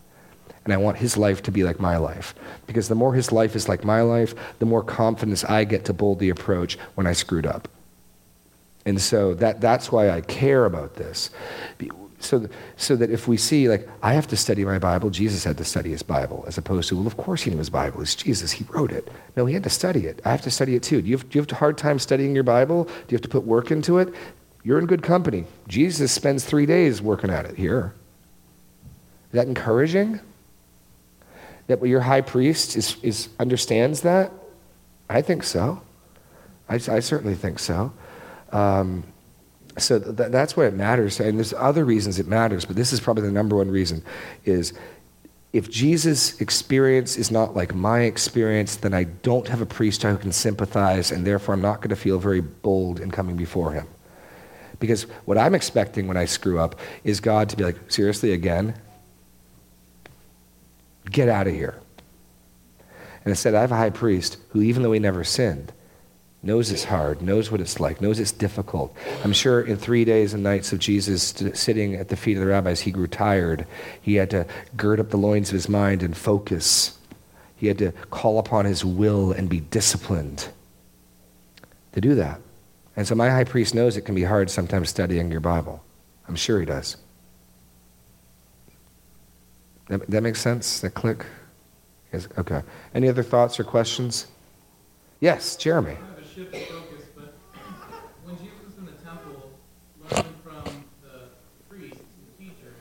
And 0.64 0.74
I 0.74 0.78
want 0.78 0.98
his 0.98 1.18
life 1.18 1.44
to 1.44 1.52
be 1.52 1.64
like 1.64 1.80
my 1.80 1.98
life. 1.98 2.34
Because 2.66 2.88
the 2.88 2.96
more 2.96 3.14
his 3.14 3.32
life 3.32 3.56
is 3.56 3.70
like 3.70 3.84
my 3.84 4.02
life, 4.02 4.34
the 4.58 4.66
more 4.66 4.84
confidence 4.84 5.44
I 5.44 5.64
get 5.64 5.86
to 5.86 5.94
boldly 5.94 6.30
approach 6.30 6.78
when 6.96 7.06
I 7.06 7.14
screwed 7.14 7.46
up. 7.46 7.68
And 8.86 9.02
so 9.02 9.34
that, 9.36 9.62
that's 9.62 9.92
why 9.92 10.10
I 10.10 10.22
care 10.22 10.66
about 10.66 10.96
this. 10.96 11.32
So, 12.20 12.48
so 12.78 12.96
that 12.96 13.12
if 13.12 13.28
we 13.28 13.38
see, 13.38 13.68
like, 13.68 13.88
I 14.02 14.14
have 14.14 14.28
to 14.28 14.38
study 14.38 14.64
my 14.66 14.80
Bible, 14.80 15.10
Jesus 15.10 15.44
had 15.44 15.58
to 15.58 15.66
study 15.66 15.92
his 15.92 16.02
Bible, 16.02 16.44
as 16.48 16.58
opposed 16.58 16.90
to, 16.90 16.96
well, 16.96 17.08
of 17.08 17.18
course 17.18 17.44
he 17.44 17.52
knew 17.52 17.58
his 17.58 17.70
Bible. 17.70 18.02
It's 18.02 18.16
Jesus, 18.16 18.52
he 18.52 18.66
wrote 18.70 18.92
it. 18.92 19.08
No, 19.36 19.46
he 19.46 19.54
had 19.54 19.64
to 19.64 19.70
study 19.70 20.06
it. 20.06 20.22
I 20.26 20.32
have 20.32 20.42
to 20.44 20.52
study 20.52 20.76
it 20.76 20.84
too. 20.84 21.02
Do 21.02 21.08
you 21.08 21.18
have, 21.18 21.30
do 21.30 21.38
you 21.38 21.42
have 21.42 21.52
a 21.52 21.56
hard 21.56 21.78
time 21.78 22.00
studying 22.00 22.34
your 22.34 22.44
Bible? 22.44 22.86
Do 22.86 22.92
you 23.10 23.16
have 23.16 23.22
to 23.22 23.30
put 23.30 23.44
work 23.44 23.70
into 23.72 23.98
it? 23.98 24.14
You're 24.64 24.80
in 24.80 24.88
good 24.88 25.04
company. 25.04 25.46
Jesus 25.68 26.12
spends 26.12 26.44
three 26.46 26.66
days 26.66 27.02
working 27.02 27.30
at 27.30 27.46
it 27.46 27.56
here. 27.56 27.94
Is 29.28 29.34
that 29.34 29.48
encouraging? 29.48 30.20
That 31.68 31.86
your 31.86 32.02
high 32.02 32.22
priest 32.22 32.76
is, 32.76 32.98
is, 33.04 33.30
understands 33.40 34.02
that? 34.02 34.32
I 35.10 35.22
think 35.22 35.44
so. 35.44 35.82
I, 36.68 36.76
I 36.76 37.00
certainly 37.00 37.36
think 37.36 37.60
so. 37.60 37.94
Um, 38.56 39.04
so 39.78 40.00
th- 40.00 40.32
that's 40.32 40.56
why 40.56 40.66
it 40.66 40.74
matters. 40.74 41.20
And 41.20 41.38
there's 41.38 41.54
other 41.54 41.84
reasons 41.84 42.20
it 42.20 42.28
matters, 42.28 42.64
but 42.64 42.78
this 42.78 42.94
is 42.94 43.02
probably 43.02 43.24
the 43.24 43.32
number 43.32 43.58
one 43.58 43.70
reason 43.70 44.02
is 44.46 44.74
if 45.52 45.70
Jesus' 45.70 46.40
experience 46.40 47.18
is 47.18 47.32
not 47.32 47.56
like 47.56 47.76
my 47.76 48.02
experience, 48.02 48.78
then 48.78 48.94
I 48.94 49.04
don't 49.04 49.48
have 49.50 49.62
a 49.62 49.66
priest 49.66 50.04
who 50.04 50.18
can 50.18 50.32
sympathize, 50.32 51.12
and 51.12 51.28
therefore 51.28 51.54
I'm 51.54 51.62
not 51.62 51.78
going 51.78 51.90
to 51.90 51.96
feel 51.96 52.18
very 52.18 52.42
bold 52.42 53.00
in 53.00 53.12
coming 53.12 53.36
before 53.36 53.72
him. 53.72 53.88
Because 54.80 55.04
what 55.26 55.38
I'm 55.38 55.56
expecting 55.56 56.08
when 56.08 56.18
I 56.18 56.26
screw 56.26 56.60
up 56.60 56.80
is 57.04 57.20
God 57.20 57.50
to 57.50 57.58
be 57.58 57.64
like, 57.64 57.78
seriously, 57.90 58.34
again? 58.34 58.76
Get 61.10 61.30
out 61.30 61.48
of 61.48 61.54
here. 61.54 61.80
And 63.24 63.32
instead, 63.32 63.56
I 63.56 63.62
have 63.62 63.72
a 63.72 63.78
high 63.78 63.90
priest 63.90 64.38
who, 64.50 64.62
even 64.62 64.84
though 64.84 64.92
he 64.92 65.00
never 65.00 65.24
sinned, 65.24 65.72
knows 66.46 66.72
it's 66.72 66.84
hard, 66.84 67.22
knows 67.24 67.50
what 67.50 67.60
it's 67.60 67.80
like, 67.80 68.00
knows 68.02 68.20
it's 68.20 68.32
difficult. 68.32 68.96
I'm 69.24 69.34
sure 69.34 69.62
in 69.62 69.78
three 69.78 70.06
days 70.06 70.34
and 70.34 70.44
nights 70.44 70.72
of 70.72 70.80
Jesus 70.80 71.34
sitting 71.54 71.96
at 71.96 72.10
the 72.10 72.16
feet 72.16 72.38
of 72.38 72.42
the 72.42 72.48
rabbis, 72.48 72.82
he 72.82 72.92
grew 72.92 73.08
tired. 73.08 73.66
He 74.00 74.16
had 74.16 74.30
to 74.30 74.46
gird 74.78 75.00
up 75.00 75.10
the 75.10 75.18
loins 75.18 75.50
of 75.50 75.54
his 75.54 75.68
mind 75.68 76.04
and 76.04 76.16
focus. 76.16 76.98
He 77.58 77.68
had 77.68 77.80
to 77.80 77.92
call 78.12 78.38
upon 78.38 78.66
his 78.66 78.86
will 78.86 79.32
and 79.32 79.50
be 79.50 79.60
disciplined 79.60 80.48
to 81.94 82.02
do 82.02 82.14
that. 82.16 82.40
And 82.96 83.08
so 83.08 83.16
my 83.16 83.30
high 83.30 83.44
priest 83.44 83.74
knows 83.74 83.98
it 83.98 84.02
can 84.02 84.16
be 84.16 84.24
hard 84.24 84.50
sometimes 84.50 84.90
studying 84.90 85.32
your 85.32 85.42
Bible. 85.42 85.84
I'm 86.28 86.36
sure 86.36 86.60
he 86.60 86.66
does. 86.66 86.96
That, 89.88 90.08
that 90.10 90.22
makes 90.22 90.42
sense? 90.42 90.80
That 90.82 90.92
click? 90.92 91.26
Yes, 92.14 92.28
okay. 92.38 92.62
Any 92.94 93.10
other 93.10 93.24
thoughts 93.24 93.60
or 93.60 93.64
questions? 93.64 94.28
Yes, 95.20 95.56
Jeremy 95.56 95.98
shift 96.36 96.54
of 96.54 96.62
focus, 96.64 97.06
but 97.16 97.34
when 98.26 98.36
Jesus 98.38 98.60
was 98.66 98.78
in 98.78 98.86
the 98.86 98.92
temple 99.04 99.52
learning 100.02 100.34
from 100.44 100.84
the 101.02 101.30
priests 101.70 101.98
and 101.98 102.38
teachers, 102.38 102.76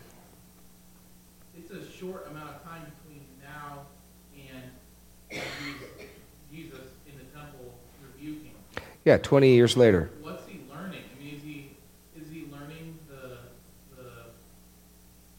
it's 1.57 1.71
a 1.71 1.89
short 1.97 2.27
amount 2.33 2.51
of 2.51 2.65
time 2.65 2.83
between 2.83 3.23
now 3.41 3.87
and 4.35 5.41
Jesus 6.51 6.81
in 7.07 7.17
the 7.17 7.25
temple 7.33 7.75
rebuking. 8.03 8.55
Yeah, 9.05 9.19
20 9.19 9.55
years 9.55 9.77
later. 9.77 10.11
What's 10.21 10.49
he 10.49 10.59
learning? 10.69 11.05
I 11.15 11.23
mean, 11.23 11.37
is 11.37 11.43
he 11.43 11.71
is 12.21 12.29
he 12.33 12.47
learning 12.51 12.99
the 13.09 13.39
the, 13.95 14.11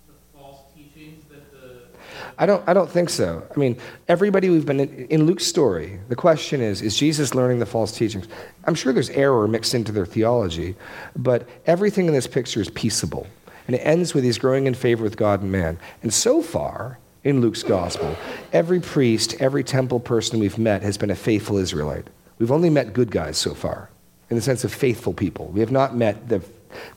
the 0.08 0.14
false 0.34 0.62
teachings 0.74 1.26
that 1.30 1.52
the 1.52 1.88
I 2.38 2.46
don't, 2.46 2.68
I 2.68 2.74
don't 2.74 2.90
think 2.90 3.10
so. 3.10 3.48
I 3.56 3.60
mean, 3.60 3.78
everybody 4.08 4.50
we've 4.50 4.66
been 4.66 4.82
in, 4.82 5.08
in, 5.08 5.26
Luke's 5.26 5.46
story, 5.46 6.00
the 6.10 6.16
question 6.16 6.62
is 6.62 6.82
is 6.82 6.98
Jesus 6.98 7.34
learning 7.34 7.60
the 7.60 7.66
false 7.66 7.92
teachings? 7.92 8.28
I'm 8.66 8.76
sure 8.76 8.92
there's 8.92 9.10
error 9.12 9.48
mixed 9.48 9.74
into 9.74 9.92
their 9.92 10.06
theology, 10.06 10.76
but 11.16 11.48
everything 11.66 12.08
in 12.08 12.14
this 12.14 12.28
picture 12.28 12.60
is 12.60 12.70
peaceable. 12.70 13.28
And 13.68 13.76
it 13.76 13.80
ends 13.80 14.14
with 14.14 14.24
he's 14.24 14.38
growing 14.38 14.68
in 14.68 14.76
favor 14.76 15.04
with 15.04 15.18
God 15.18 15.42
and 15.42 15.52
man. 15.52 15.80
And 16.04 16.14
so 16.14 16.42
far, 16.42 17.00
in 17.24 17.42
Luke's 17.42 17.64
gospel, 17.64 18.16
every 18.54 18.80
priest, 18.80 19.36
every 19.40 19.64
temple 19.64 20.00
person 20.00 20.40
we've 20.40 20.60
met 20.60 20.84
has 20.84 20.98
been 20.98 21.10
a 21.10 21.16
faithful 21.16 21.58
Israelite. 21.58 22.08
We've 22.38 22.52
only 22.52 22.70
met 22.70 22.94
good 22.94 23.10
guys 23.10 23.38
so 23.38 23.56
far, 23.56 23.90
in 24.30 24.36
the 24.36 24.42
sense 24.42 24.64
of 24.64 24.74
faithful 24.74 25.14
people. 25.14 25.48
We 25.48 25.62
have 25.62 25.72
not 25.72 25.96
met 25.96 26.30
the, 26.30 26.44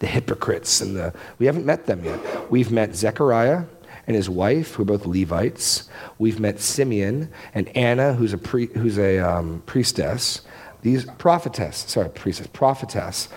the 0.00 0.06
hypocrites 0.06 0.82
and 0.82 0.96
the, 0.96 1.14
we 1.38 1.46
haven't 1.46 1.64
met 1.64 1.86
them 1.86 2.04
yet. 2.04 2.50
We've 2.50 2.70
met 2.70 2.94
Zechariah, 2.94 3.64
and 4.08 4.16
his 4.16 4.28
wife, 4.30 4.74
who 4.74 4.82
are 4.82 4.86
both 4.86 5.04
Levites. 5.04 5.86
We've 6.18 6.40
met 6.40 6.60
Simeon 6.60 7.30
and 7.54 7.68
Anna, 7.76 8.14
who's 8.14 8.32
a, 8.32 8.38
pre, 8.38 8.66
who's 8.68 8.98
a 8.98 9.18
um, 9.18 9.62
priestess. 9.66 10.40
These 10.80 11.04
prophetess, 11.04 11.76
sorry, 11.76 12.08
priestess, 12.08 12.46
prophetess. 12.46 13.28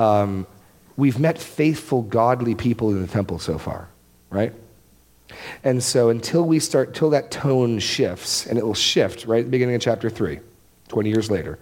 Um, 0.00 0.48
we've 0.96 1.20
met 1.20 1.38
faithful, 1.38 2.02
godly 2.02 2.56
people 2.56 2.90
in 2.90 3.00
the 3.00 3.06
temple 3.06 3.38
so 3.38 3.56
far, 3.56 3.88
right? 4.28 4.52
And 5.62 5.80
so 5.80 6.10
until 6.10 6.44
we 6.44 6.58
start, 6.58 6.92
till 6.92 7.10
that 7.10 7.30
tone 7.30 7.78
shifts, 7.78 8.46
and 8.46 8.58
it 8.58 8.66
will 8.66 8.74
shift 8.74 9.26
right 9.26 9.38
at 9.38 9.44
the 9.44 9.50
beginning 9.50 9.76
of 9.76 9.80
chapter 9.80 10.10
3, 10.10 10.40
20 10.88 11.08
years 11.08 11.30
later, 11.30 11.56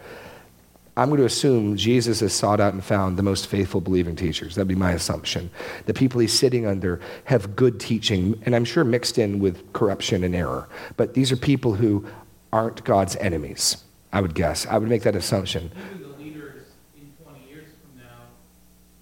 I'm 0.97 1.09
going 1.09 1.19
to 1.19 1.27
assume 1.27 1.77
Jesus 1.77 2.21
has 2.21 2.33
sought 2.33 2.61
out 2.61 2.73
and 2.73 2.85
found 2.85 3.17
the 3.17 3.23
most 3.23 3.49
faithful 3.49 3.81
believing 3.81 4.15
teachers. 4.15 4.55
That'd 4.55 4.69
be 4.69 4.77
my 4.77 4.93
assumption. 4.93 5.51
The 5.87 5.95
people 5.95 6.21
he's 6.21 6.33
sitting 6.33 6.67
under 6.67 7.01
have 7.25 7.57
good 7.57 7.81
teaching, 7.81 8.41
and 8.47 8.55
I'm 8.55 8.65
sure 8.65 8.85
mixed 8.85 9.19
in 9.19 9.41
with 9.41 9.73
corruption 9.73 10.23
and 10.23 10.37
error. 10.37 10.69
But 10.97 11.15
these 11.15 11.33
are 11.33 11.37
people 11.37 11.75
who 11.75 12.07
aren't 12.53 12.85
God's 12.85 13.17
enemies, 13.17 13.83
I 14.13 14.21
would 14.21 14.37
guess. 14.37 14.67
I 14.67 14.79
would 14.79 14.89
make 14.89 15.03
that 15.03 15.17
assumption. 15.17 15.73
Even 15.97 16.03
the 16.03 16.17
leaders 16.17 16.63
in 16.97 17.13
20 17.25 17.41
years 17.49 17.67
from 17.83 18.01
now, 18.01 18.29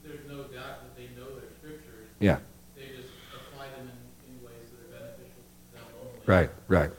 there's 0.02 0.26
no 0.26 0.44
doubt 0.44 0.84
that 0.84 0.96
they 0.96 1.08
know 1.14 1.28
their 1.34 1.50
scriptures. 1.60 2.06
Yeah. 2.20 2.38
They 2.74 2.86
just 2.96 3.12
apply 3.34 3.66
them 3.76 3.90
in, 3.90 4.34
in 4.34 4.42
ways 4.42 4.64
that 4.72 4.96
are 4.96 4.98
beneficial 4.98 5.42
to 5.44 5.76
them 5.76 5.84
only. 6.00 6.20
Right, 6.24 6.50
right. 6.68 6.90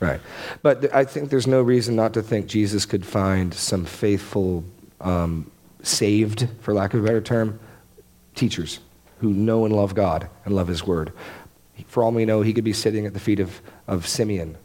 Right. 0.00 0.20
But 0.62 0.94
I 0.94 1.04
think 1.04 1.30
there's 1.30 1.46
no 1.46 1.62
reason 1.62 1.96
not 1.96 2.14
to 2.14 2.22
think 2.22 2.46
Jesus 2.46 2.84
could 2.84 3.04
find 3.04 3.52
some 3.54 3.84
faithful, 3.84 4.64
um, 5.00 5.50
saved, 5.82 6.48
for 6.60 6.74
lack 6.74 6.92
of 6.94 7.02
a 7.02 7.06
better 7.06 7.20
term, 7.20 7.58
teachers 8.34 8.80
who 9.20 9.32
know 9.32 9.64
and 9.64 9.74
love 9.74 9.94
God 9.94 10.28
and 10.44 10.54
love 10.54 10.68
His 10.68 10.84
Word. 10.84 11.12
For 11.86 12.02
all 12.02 12.12
we 12.12 12.26
know, 12.26 12.42
he 12.42 12.52
could 12.52 12.64
be 12.64 12.72
sitting 12.72 13.06
at 13.06 13.14
the 13.14 13.20
feet 13.20 13.40
of, 13.40 13.60
of 13.86 14.06
Simeon 14.06 14.56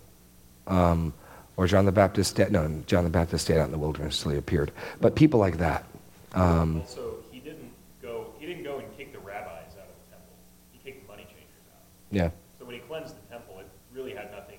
um, 0.68 1.14
or 1.56 1.68
John 1.68 1.86
the 1.86 1.92
Baptist. 1.92 2.38
No, 2.38 2.84
John 2.88 3.06
the 3.06 3.10
Baptist 3.10 3.46
stayed 3.46 3.58
out 3.58 3.66
in 3.66 3.72
the 3.72 3.78
wilderness 3.78 4.20
until 4.20 4.34
he 4.34 4.38
appeared. 4.38 4.72
But 5.00 5.16
people 5.16 5.40
like 5.40 5.58
that. 5.60 5.86
Um, 6.34 6.84
so 6.86 7.18
he 7.32 7.40
didn't 7.40 7.72
go. 8.02 8.34
He 8.40 8.46
didn't 8.46 8.64
go 8.64 8.80
and 8.80 8.98
kick 8.98 9.14
the 9.14 9.20
rabbis 9.20 9.50
out 9.50 9.88
of 9.88 9.96
the 10.10 10.16
temple. 10.16 10.34
He 10.72 10.80
kicked 10.80 11.06
the 11.06 11.12
money 11.12 11.24
changers 11.24 11.68
out. 11.72 11.84
Yeah. 12.12 12.32
So 12.60 12.66
when 12.66 12.76
he 12.76 12.82
cleansed 12.82 13.16
the 13.16 13.34
temple, 13.34 13.60
it 13.60 13.68
really 13.94 14.14
had 14.14 14.32
nothing 14.32 14.52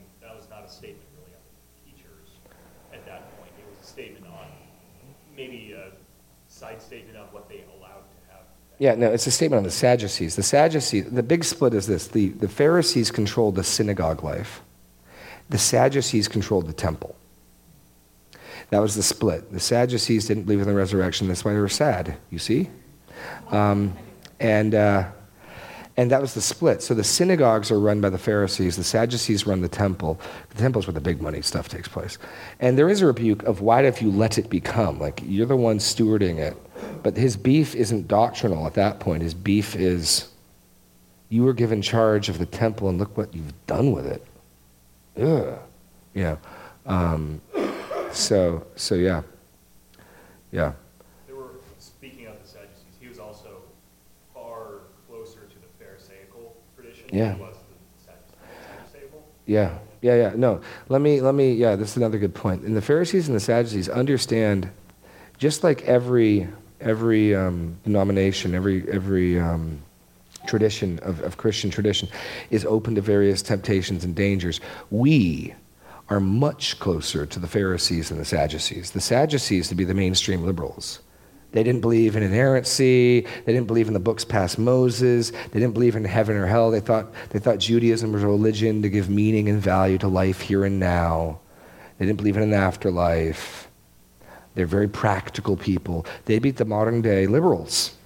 not 0.63 0.71
a 0.71 0.73
statement 0.73 1.09
really 1.17 1.33
on 1.35 1.43
the 1.49 1.91
teachers 1.91 2.29
at 2.93 3.05
that 3.07 3.37
point. 3.39 3.51
It 3.59 3.65
was 3.69 3.83
a 3.83 3.91
statement 3.91 4.27
on 4.27 4.47
maybe 5.35 5.73
a 5.73 5.93
side 6.49 6.81
statement 6.81 7.17
on 7.17 7.27
what 7.33 7.49
they 7.49 7.65
allowed 7.79 8.05
to 8.05 8.19
have. 8.31 8.45
Yeah, 8.83 8.97
no, 8.97 9.13
it's 9.13 9.29
a 9.29 9.31
statement 9.31 9.59
on 9.59 9.63
the 9.63 9.71
Sadducees. 9.71 10.35
The 10.35 10.43
Sadducees, 10.43 11.09
the 11.09 11.23
big 11.23 11.45
split 11.45 11.73
is 11.73 11.87
this 11.87 12.09
the, 12.09 12.31
the 12.31 12.49
Pharisees 12.49 13.13
controlled 13.13 13.55
the 13.55 13.63
synagogue 13.63 14.25
life, 14.25 14.61
the 15.51 15.57
Sadducees 15.57 16.27
controlled 16.27 16.67
the 16.67 16.73
temple. 16.73 17.15
That 18.71 18.81
was 18.81 18.97
the 18.97 19.05
split. 19.05 19.53
The 19.53 19.61
Sadducees 19.61 20.27
didn't 20.27 20.43
believe 20.43 20.63
in 20.63 20.67
the 20.67 20.75
resurrection. 20.75 21.29
That's 21.29 21.45
why 21.45 21.53
they 21.53 21.61
were 21.61 21.69
sad, 21.69 22.17
you 22.31 22.41
see? 22.41 22.71
Um, 23.53 23.97
and. 24.41 24.75
Uh, 24.75 25.13
and 25.97 26.11
that 26.11 26.23
was 26.23 26.33
the 26.33 26.41
split. 26.41 26.83
So 26.83 26.95
the 26.95 27.05
synagogues 27.05 27.71
are 27.71 27.79
run 27.79 28.01
by 28.01 28.09
the 28.09 28.17
Pharisees, 28.19 28.77
the 28.77 28.83
Sadducees 28.83 29.47
run 29.47 29.61
the 29.61 29.69
temple. 29.69 30.19
The 30.49 30.57
temple 30.57 30.81
is 30.81 30.87
where 30.87 30.95
the 30.95 31.03
big 31.03 31.21
money 31.21 31.43
stuff 31.43 31.69
takes 31.69 31.87
place. 31.87 32.17
And 32.61 32.79
there 32.79 32.89
is 32.89 33.03
a 33.03 33.07
rebuke 33.07 33.43
of 33.43 33.61
why 33.61 33.83
have 33.83 34.01
you 34.01 34.11
let 34.11 34.39
it 34.39 34.49
become? 34.49 34.99
Like, 34.99 35.21
you're 35.23 35.45
the 35.45 35.55
one 35.55 35.79
stewarding 35.79 36.39
it. 36.39 36.57
But 37.03 37.17
his 37.17 37.37
beef 37.37 37.75
isn't 37.75 38.09
doctrinal 38.09 38.67
at 38.67 38.75
that 38.75 39.01
point. 39.01 39.23
His 39.23 39.35
beef 39.35 39.75
is 39.75 40.29
you 41.29 41.45
were 41.45 41.53
given 41.53 41.83
charge 41.83 42.29
of 42.29 42.39
the 42.39 42.47
temple 42.47 42.89
and 42.89 42.99
look 42.99 43.17
what 43.17 43.35
you've 43.35 43.55
done 43.67 43.93
with 43.93 44.07
it. 44.07 44.25
Ugh. 45.17 45.59
You 46.15 46.23
know. 46.23 46.39
Um, 46.87 47.41
so, 48.13 48.67
so 48.77 48.95
yeah. 48.95 49.23
Yeah. 50.51 50.73
There 51.27 51.37
were, 51.37 51.51
speaking 51.79 52.27
of 52.27 52.41
the 52.43 52.47
Sadducees, 52.47 52.97
he 53.01 53.09
was 53.09 53.19
also 53.19 53.63
far 54.35 54.81
closer 55.09 55.41
to 55.41 55.57
the 55.57 55.85
Pharisaical 55.85 56.55
tradition 56.77 57.07
than 57.11 57.37
he 57.37 57.41
was 57.41 57.57
the 57.57 58.13
Sadducees. 58.13 59.11
yeah. 59.47 59.71
Yeah, 60.03 60.15
yeah, 60.15 60.17
yeah. 60.17 60.33
No, 60.37 60.61
let 60.89 61.01
me, 61.01 61.21
let 61.21 61.35
me, 61.35 61.53
yeah, 61.55 61.77
this 61.77 61.93
is 61.93 61.97
another 61.97 62.19
good 62.19 62.35
point. 62.35 62.63
And 62.63 62.77
the 62.77 62.83
Pharisees 62.83 63.29
and 63.29 63.37
the 63.37 63.41
Sadducees 63.41 63.89
understand, 63.89 64.71
just 65.39 65.65
like 65.65 65.83
every, 65.83 66.49
every 66.83 67.35
um, 67.35 67.79
denomination, 67.85 68.55
every, 68.55 68.89
every 68.91 69.39
um, 69.39 69.81
tradition 70.47 70.99
of, 71.01 71.21
of 71.21 71.37
Christian 71.37 71.71
tradition 71.71 72.09
is 72.51 72.65
open 72.65 72.95
to 72.95 73.01
various 73.01 73.43
temptations 73.43 74.05
and 74.05 74.15
dangers. 74.15 74.61
We 74.91 75.55
are 76.09 76.21
much 76.21 76.79
closer 76.79 77.27
to 77.27 77.39
the 77.39 77.47
Pharisees 77.47 78.09
than 78.09 78.19
the 78.19 78.25
Sadducees. 78.25 78.91
The 78.91 79.01
Sadducees 79.01 79.69
to 79.69 79.75
be 79.75 79.85
the 79.85 79.95
mainstream 79.95 80.45
liberals. 80.45 81.01
They 81.53 81.63
didn't 81.63 81.83
believe 81.83 82.17
in 82.17 82.23
inerrancy. 82.23 83.21
They 83.21 83.53
didn't 83.53 83.67
believe 83.67 83.87
in 83.87 83.95
the 83.95 84.01
books 84.01 84.25
past 84.25 84.59
Moses. 84.59 85.31
They 85.31 85.61
didn't 85.61 85.75
believe 85.75 85.97
in 85.97 86.05
heaven 86.05 86.37
or 86.37 86.47
hell. 86.47 86.71
They 86.71 86.81
thought, 86.81 87.13
they 87.31 87.39
thought 87.39 87.59
Judaism 87.59 88.13
was 88.13 88.23
a 88.23 88.27
religion 88.27 88.83
to 88.83 88.89
give 88.89 89.11
meaning 89.11 89.49
and 89.49 89.61
value 89.61 89.99
to 89.99 90.09
life 90.09 90.41
here 90.41 90.65
and 90.65 90.81
now. 90.81 91.41
They 91.99 92.07
didn't 92.07 92.19
believe 92.19 92.39
in 92.39 92.43
an 92.43 92.55
afterlife. 92.55 93.69
They're 94.55 94.67
very 94.67 94.89
practical 94.89 95.57
people. 95.57 96.07
They 96.27 96.39
beat 96.39 96.57
the 96.57 96.65
modern 96.65 97.03
day 97.03 97.27
liberals. 97.27 97.97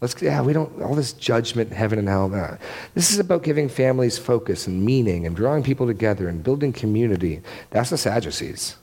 Let's, 0.00 0.20
yeah, 0.20 0.42
we 0.42 0.52
don't, 0.52 0.82
all 0.82 0.94
this 0.94 1.12
judgment, 1.14 1.72
heaven 1.72 1.98
and 1.98 2.08
hell. 2.08 2.28
Nah. 2.28 2.56
This 2.94 3.10
is 3.10 3.18
about 3.18 3.42
giving 3.42 3.68
families 3.68 4.18
focus 4.18 4.66
and 4.66 4.84
meaning 4.84 5.26
and 5.26 5.34
drawing 5.34 5.62
people 5.62 5.86
together 5.86 6.28
and 6.28 6.44
building 6.44 6.72
community. 6.72 7.40
That's 7.70 7.90
the 7.90 7.96
Sadducees. 7.96 8.76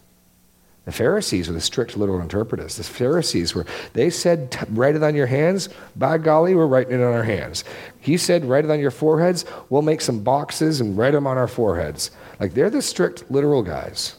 The 0.85 0.91
Pharisees 0.91 1.47
were 1.47 1.53
the 1.53 1.61
strict 1.61 1.95
literal 1.95 2.21
interpreters. 2.21 2.77
The 2.77 2.83
Pharisees 2.83 3.53
were, 3.53 3.67
they 3.93 4.09
said, 4.09 4.57
write 4.71 4.95
it 4.95 5.03
on 5.03 5.13
your 5.13 5.27
hands. 5.27 5.69
By 5.95 6.17
golly, 6.17 6.55
we're 6.55 6.65
writing 6.65 6.99
it 6.99 7.03
on 7.03 7.13
our 7.13 7.23
hands. 7.23 7.63
He 7.99 8.17
said, 8.17 8.45
write 8.45 8.65
it 8.65 8.71
on 8.71 8.79
your 8.79 8.89
foreheads. 8.89 9.45
We'll 9.69 9.83
make 9.83 10.01
some 10.01 10.23
boxes 10.23 10.81
and 10.81 10.97
write 10.97 11.11
them 11.11 11.27
on 11.27 11.37
our 11.37 11.47
foreheads. 11.47 12.09
Like 12.39 12.55
they're 12.55 12.71
the 12.71 12.81
strict 12.81 13.29
literal 13.29 13.61
guys. 13.61 14.15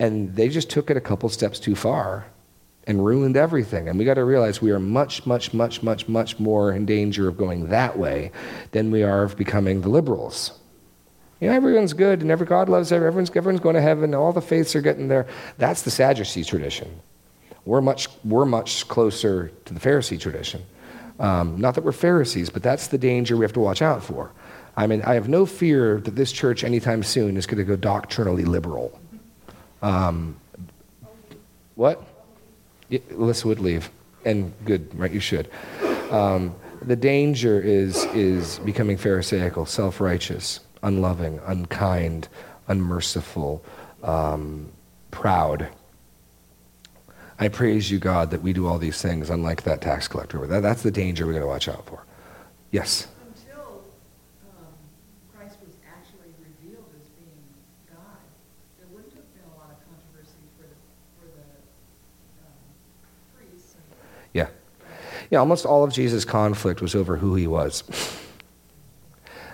And 0.00 0.34
they 0.34 0.48
just 0.48 0.68
took 0.68 0.90
it 0.90 0.96
a 0.96 1.00
couple 1.00 1.28
steps 1.28 1.60
too 1.60 1.76
far 1.76 2.26
and 2.86 3.04
ruined 3.04 3.36
everything. 3.36 3.88
And 3.88 3.98
we 3.98 4.04
got 4.04 4.14
to 4.14 4.24
realize 4.24 4.60
we 4.60 4.72
are 4.72 4.80
much, 4.80 5.26
much, 5.26 5.54
much, 5.54 5.82
much, 5.82 6.08
much 6.08 6.40
more 6.40 6.72
in 6.72 6.86
danger 6.86 7.28
of 7.28 7.36
going 7.36 7.68
that 7.68 7.96
way 7.96 8.32
than 8.72 8.90
we 8.90 9.04
are 9.04 9.22
of 9.22 9.36
becoming 9.36 9.82
the 9.82 9.88
liberals. 9.88 10.58
You 11.40 11.48
know, 11.48 11.54
everyone's 11.54 11.92
good 11.92 12.22
and 12.22 12.30
every 12.30 12.46
God 12.46 12.68
loves 12.68 12.92
everyone's, 12.92 13.30
everyone's 13.30 13.60
going 13.60 13.76
to 13.76 13.80
heaven, 13.80 14.14
all 14.14 14.32
the 14.32 14.42
faiths 14.42 14.74
are 14.74 14.82
getting 14.82 15.08
there. 15.08 15.26
That's 15.58 15.82
the 15.82 15.90
Sadducee 15.90 16.44
tradition. 16.44 17.00
We're 17.64 17.80
much, 17.80 18.08
we're 18.24 18.46
much 18.46 18.88
closer 18.88 19.52
to 19.66 19.74
the 19.74 19.80
Pharisee 19.80 20.18
tradition. 20.18 20.62
Um, 21.18 21.60
not 21.60 21.74
that 21.74 21.84
we're 21.84 21.92
Pharisees, 21.92 22.50
but 22.50 22.62
that's 22.62 22.88
the 22.88 22.98
danger 22.98 23.36
we 23.36 23.44
have 23.44 23.52
to 23.52 23.60
watch 23.60 23.82
out 23.82 24.02
for. 24.02 24.32
I 24.76 24.86
mean, 24.86 25.02
I 25.02 25.14
have 25.14 25.28
no 25.28 25.44
fear 25.46 26.00
that 26.00 26.16
this 26.16 26.32
church 26.32 26.64
anytime 26.64 27.02
soon 27.02 27.36
is 27.36 27.46
going 27.46 27.58
to 27.58 27.64
go 27.64 27.76
doctrinally 27.76 28.44
liberal. 28.44 28.98
Um, 29.82 30.36
what? 31.74 32.02
Yeah, 32.88 33.00
Alyssa 33.12 33.44
would 33.44 33.60
leave. 33.60 33.90
And 34.24 34.52
good, 34.64 34.94
right? 34.98 35.10
You 35.10 35.20
should. 35.20 35.48
Um, 36.10 36.54
the 36.82 36.96
danger 36.96 37.60
is, 37.60 38.04
is 38.06 38.58
becoming 38.60 38.96
Pharisaical, 38.96 39.66
self 39.66 40.00
righteous 40.00 40.60
unloving, 40.82 41.40
unkind, 41.46 42.28
unmerciful, 42.68 43.62
um, 44.02 44.70
proud. 45.10 45.68
I 47.38 47.48
praise 47.48 47.90
you, 47.90 47.98
God, 47.98 48.30
that 48.30 48.42
we 48.42 48.52
do 48.52 48.66
all 48.66 48.78
these 48.78 49.00
things, 49.00 49.30
unlike 49.30 49.62
that 49.62 49.80
tax 49.80 50.08
collector. 50.08 50.46
That, 50.46 50.60
that's 50.60 50.82
the 50.82 50.90
danger 50.90 51.26
we're 51.26 51.32
going 51.32 51.42
to 51.42 51.48
watch 51.48 51.68
out 51.68 51.86
for. 51.86 52.04
Yes? 52.70 53.08
Until 53.26 53.82
um, 54.44 54.66
Christ 55.34 55.56
was 55.64 55.74
actually 55.88 56.32
revealed 56.38 56.84
as 57.00 57.08
being 57.16 57.40
God, 57.88 58.20
there 58.78 58.88
wouldn't 58.92 59.14
have 59.14 59.24
been 59.32 59.48
a 59.52 59.56
lot 59.56 59.72
of 59.72 59.80
controversy 59.88 60.44
for 60.56 60.68
the, 60.68 60.76
for 61.16 61.26
the 61.32 61.44
um, 62.44 62.60
priests. 63.34 63.74
And, 63.74 63.84
Yeah. 64.34 64.48
Yeah, 65.30 65.38
almost 65.38 65.64
all 65.64 65.84
of 65.84 65.92
Jesus' 65.92 66.24
conflict 66.24 66.80
was 66.82 66.94
over 66.94 67.16
who 67.16 67.34
he 67.34 67.46
was. 67.46 67.84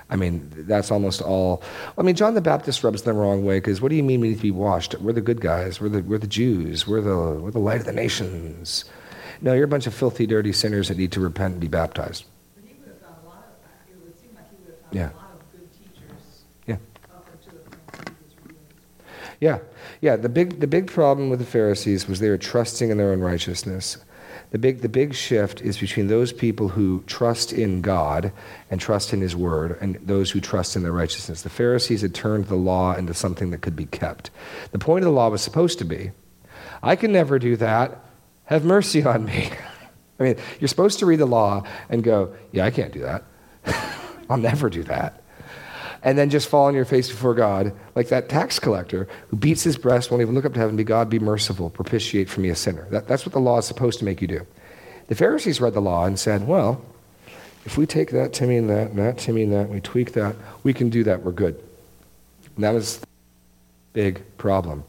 I 0.09 0.17
mean, 0.17 0.51
that's 0.57 0.91
almost 0.91 1.21
all. 1.21 1.63
I 1.99 2.03
mean, 2.03 2.15
John 2.15 2.35
the 2.35 2.41
Baptist 2.41 2.83
rubs 2.85 3.03
them 3.03 3.17
the 3.17 3.21
wrong 3.21 3.45
way 3.45 3.59
because 3.59 3.81
what 3.81 3.89
do 3.91 3.97
you 3.97 4.03
mean 4.05 4.21
we 4.21 4.29
need 4.29 4.37
to 4.37 4.43
be 4.43 4.51
washed? 4.53 4.95
We're 5.01 5.13
the 5.13 5.21
good 5.21 5.41
guys. 5.41 5.81
We're 5.81 5.89
the, 5.89 6.01
we're 6.03 6.19
the 6.19 6.27
Jews. 6.29 6.87
We're 6.87 7.01
the, 7.01 7.41
we're 7.43 7.51
the 7.51 7.59
light 7.59 7.81
of 7.81 7.87
the 7.87 7.93
nations. 7.93 8.85
No, 9.43 9.53
you're 9.53 9.65
a 9.65 9.69
bunch 9.69 9.87
of 9.87 9.93
filthy, 9.95 10.27
dirty 10.27 10.53
sinners 10.53 10.89
that 10.89 10.97
need 10.97 11.13
to 11.13 11.21
repent 11.21 11.53
and 11.55 11.61
be 11.61 11.67
baptized. 11.69 12.25
but 12.55 12.65
he 12.65 12.75
would 12.79 12.89
have 12.89 13.01
found 13.01 13.17
a 13.25 13.29
lot 13.29 13.39
of, 13.49 13.91
it 13.93 14.01
would 14.03 14.19
seem 14.19 14.31
like 14.35 14.49
he 14.49 14.57
would 14.65 14.75
have 14.75 14.81
found 14.81 14.95
Yeah. 14.95 15.11
a 15.11 15.19
lot 15.21 15.33
of 15.35 15.53
good 15.53 15.69
teachers 15.73 16.45
Yeah. 16.67 16.77
up 17.15 17.29
until 17.33 17.59
the 17.65 17.77
point 17.77 18.09
he 18.47 18.53
was. 18.53 19.37
Yeah, 19.41 19.59
yeah. 20.01 20.17
The 20.17 20.29
big, 20.31 20.61
the 20.61 20.67
big 20.69 20.87
problem 20.87 21.29
with 21.31 21.41
the 21.41 21.45
Pharisees 21.45 22.07
was 22.09 22.21
they 22.21 22.31
were 22.31 22.39
trusting 22.39 22.91
in 22.91 22.97
their 22.97 23.11
own 23.11 23.21
righteousness. 23.21 23.99
The 24.51 24.59
big, 24.59 24.81
the 24.81 24.89
big 24.89 25.15
shift 25.15 25.61
is 25.61 25.79
between 25.79 26.07
those 26.07 26.33
people 26.33 26.69
who 26.69 27.03
trust 27.07 27.53
in 27.53 27.83
God 27.83 28.33
and 28.71 28.81
trust 28.81 29.13
in 29.13 29.21
His 29.21 29.35
Word, 29.35 29.77
and 29.81 29.97
those 29.97 30.31
who 30.31 30.41
trust 30.41 30.77
in 30.77 30.83
their 30.83 30.93
righteousness. 30.93 31.43
The 31.43 31.51
Pharisees 31.51 32.03
had 32.03 32.15
turned 32.15 32.47
the 32.47 32.57
law 32.57 32.95
into 32.95 33.13
something 33.13 33.51
that 33.51 33.61
could 33.61 33.77
be 33.77 33.87
kept. 33.87 34.31
The 34.71 34.79
point 34.79 35.05
of 35.05 35.11
the 35.11 35.17
law 35.17 35.29
was 35.29 35.43
supposed 35.43 35.79
to 35.81 35.85
be, 35.85 36.13
I 36.83 36.97
can 36.97 37.13
never 37.13 37.39
do 37.39 37.57
that. 37.57 38.05
Have 38.45 38.65
mercy 38.65 39.05
on 39.05 39.25
me. 39.25 39.51
I 40.21 40.23
mean, 40.23 40.37
you're 40.61 40.69
supposed 40.69 41.01
to 41.01 41.07
read 41.07 41.19
the 41.19 41.27
law 41.27 41.65
and 41.89 42.03
go, 42.03 42.35
Yeah, 42.53 42.65
I 42.65 42.71
can't 42.71 42.93
do 42.93 43.01
that. 43.01 43.25
I'll 44.31 44.39
never 44.39 44.71
do 44.71 44.83
that 44.85 45.23
and 46.03 46.17
then 46.17 46.31
just 46.31 46.49
fall 46.49 46.67
on 46.67 46.75
your 46.75 46.85
face 46.85 47.09
before 47.09 47.35
God, 47.35 47.73
like 47.95 48.09
that 48.09 48.29
tax 48.29 48.59
collector 48.59 49.09
who 49.29 49.37
beats 49.37 49.63
his 49.63 49.77
breast, 49.77 50.11
won't 50.11 50.23
even 50.23 50.35
look 50.35 50.45
up 50.45 50.55
to 50.55 50.61
heaven, 50.61 50.77
be 50.77 50.85
God, 50.85 51.11
be 51.11 51.19
merciful, 51.19 51.71
propitiate 51.71 52.29
for 52.29 52.41
me 52.41 52.49
a 52.49 52.57
sinner. 52.57 52.87
That, 52.91 53.09
that's 53.09 53.27
what 53.27 53.33
the 53.33 53.41
law 53.41 53.59
is 53.59 53.67
supposed 53.67 53.99
to 54.01 54.05
make 54.05 54.21
you 54.21 54.29
do. 54.29 54.47
The 55.09 55.15
Pharisees 55.15 55.61
read 55.61 55.75
the 55.75 55.81
law 55.81 56.05
and 56.05 56.19
said, 56.19 56.47
well, 56.47 56.85
if 57.65 57.77
we 57.77 57.87
take 57.87 58.11
that 58.11 58.33
to 58.35 58.47
mean 58.47 58.69
that, 58.69 58.91
and 58.91 58.99
that 58.99 59.19
to 59.19 59.33
mean 59.33 59.51
that, 59.51 59.63
and 59.63 59.71
we 59.71 59.81
tweak 59.81 60.13
that, 60.13 60.37
we 60.63 60.73
can 60.73 60.89
do 60.89 61.05
that, 61.05 61.23
we're 61.23 61.33
good. 61.33 61.61
And 62.55 62.65
that 62.65 62.73
was 62.75 62.99
the 62.99 63.07
big 63.93 64.23
problem. 64.39 64.85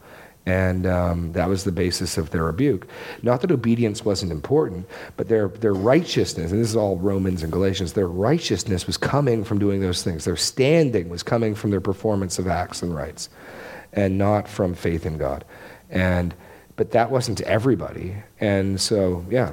And 0.47 0.87
um, 0.87 1.33
that 1.33 1.49
was 1.49 1.65
the 1.65 1.73
basis 1.73 2.17
of 2.17 2.29
their 2.29 2.45
rebuke. 2.45 2.87
Not 3.21 3.41
that 3.41 3.51
obedience 3.51 4.05
wasn't 4.05 4.31
important, 4.31 4.87
but 5.17 5.27
their, 5.27 5.49
their 5.49 5.73
righteousness, 5.73 6.53
and 6.53 6.61
this 6.61 6.69
is 6.69 6.75
all 6.77 6.95
Romans 6.95 7.43
and 7.43 7.51
Galatians, 7.51 7.91
their 7.91 8.07
righteousness 8.07 8.87
was 8.87 8.95
coming 8.95 9.43
from 9.43 9.59
doing 9.59 9.81
those 9.81 10.03
things. 10.03 10.23
Their 10.23 10.37
standing 10.37 11.09
was 11.09 11.21
coming 11.21 11.53
from 11.53 11.71
their 11.71 11.81
performance 11.81 12.39
of 12.39 12.47
acts 12.47 12.81
and 12.81 12.95
rites, 12.95 13.27
and 13.91 14.17
not 14.17 14.47
from 14.47 14.73
faith 14.73 15.05
in 15.05 15.17
God. 15.17 15.43
And, 15.89 16.33
but 16.77 16.91
that 16.91 17.11
wasn't 17.11 17.41
everybody. 17.41 18.15
And 18.39 18.79
so, 18.79 19.25
yeah. 19.29 19.51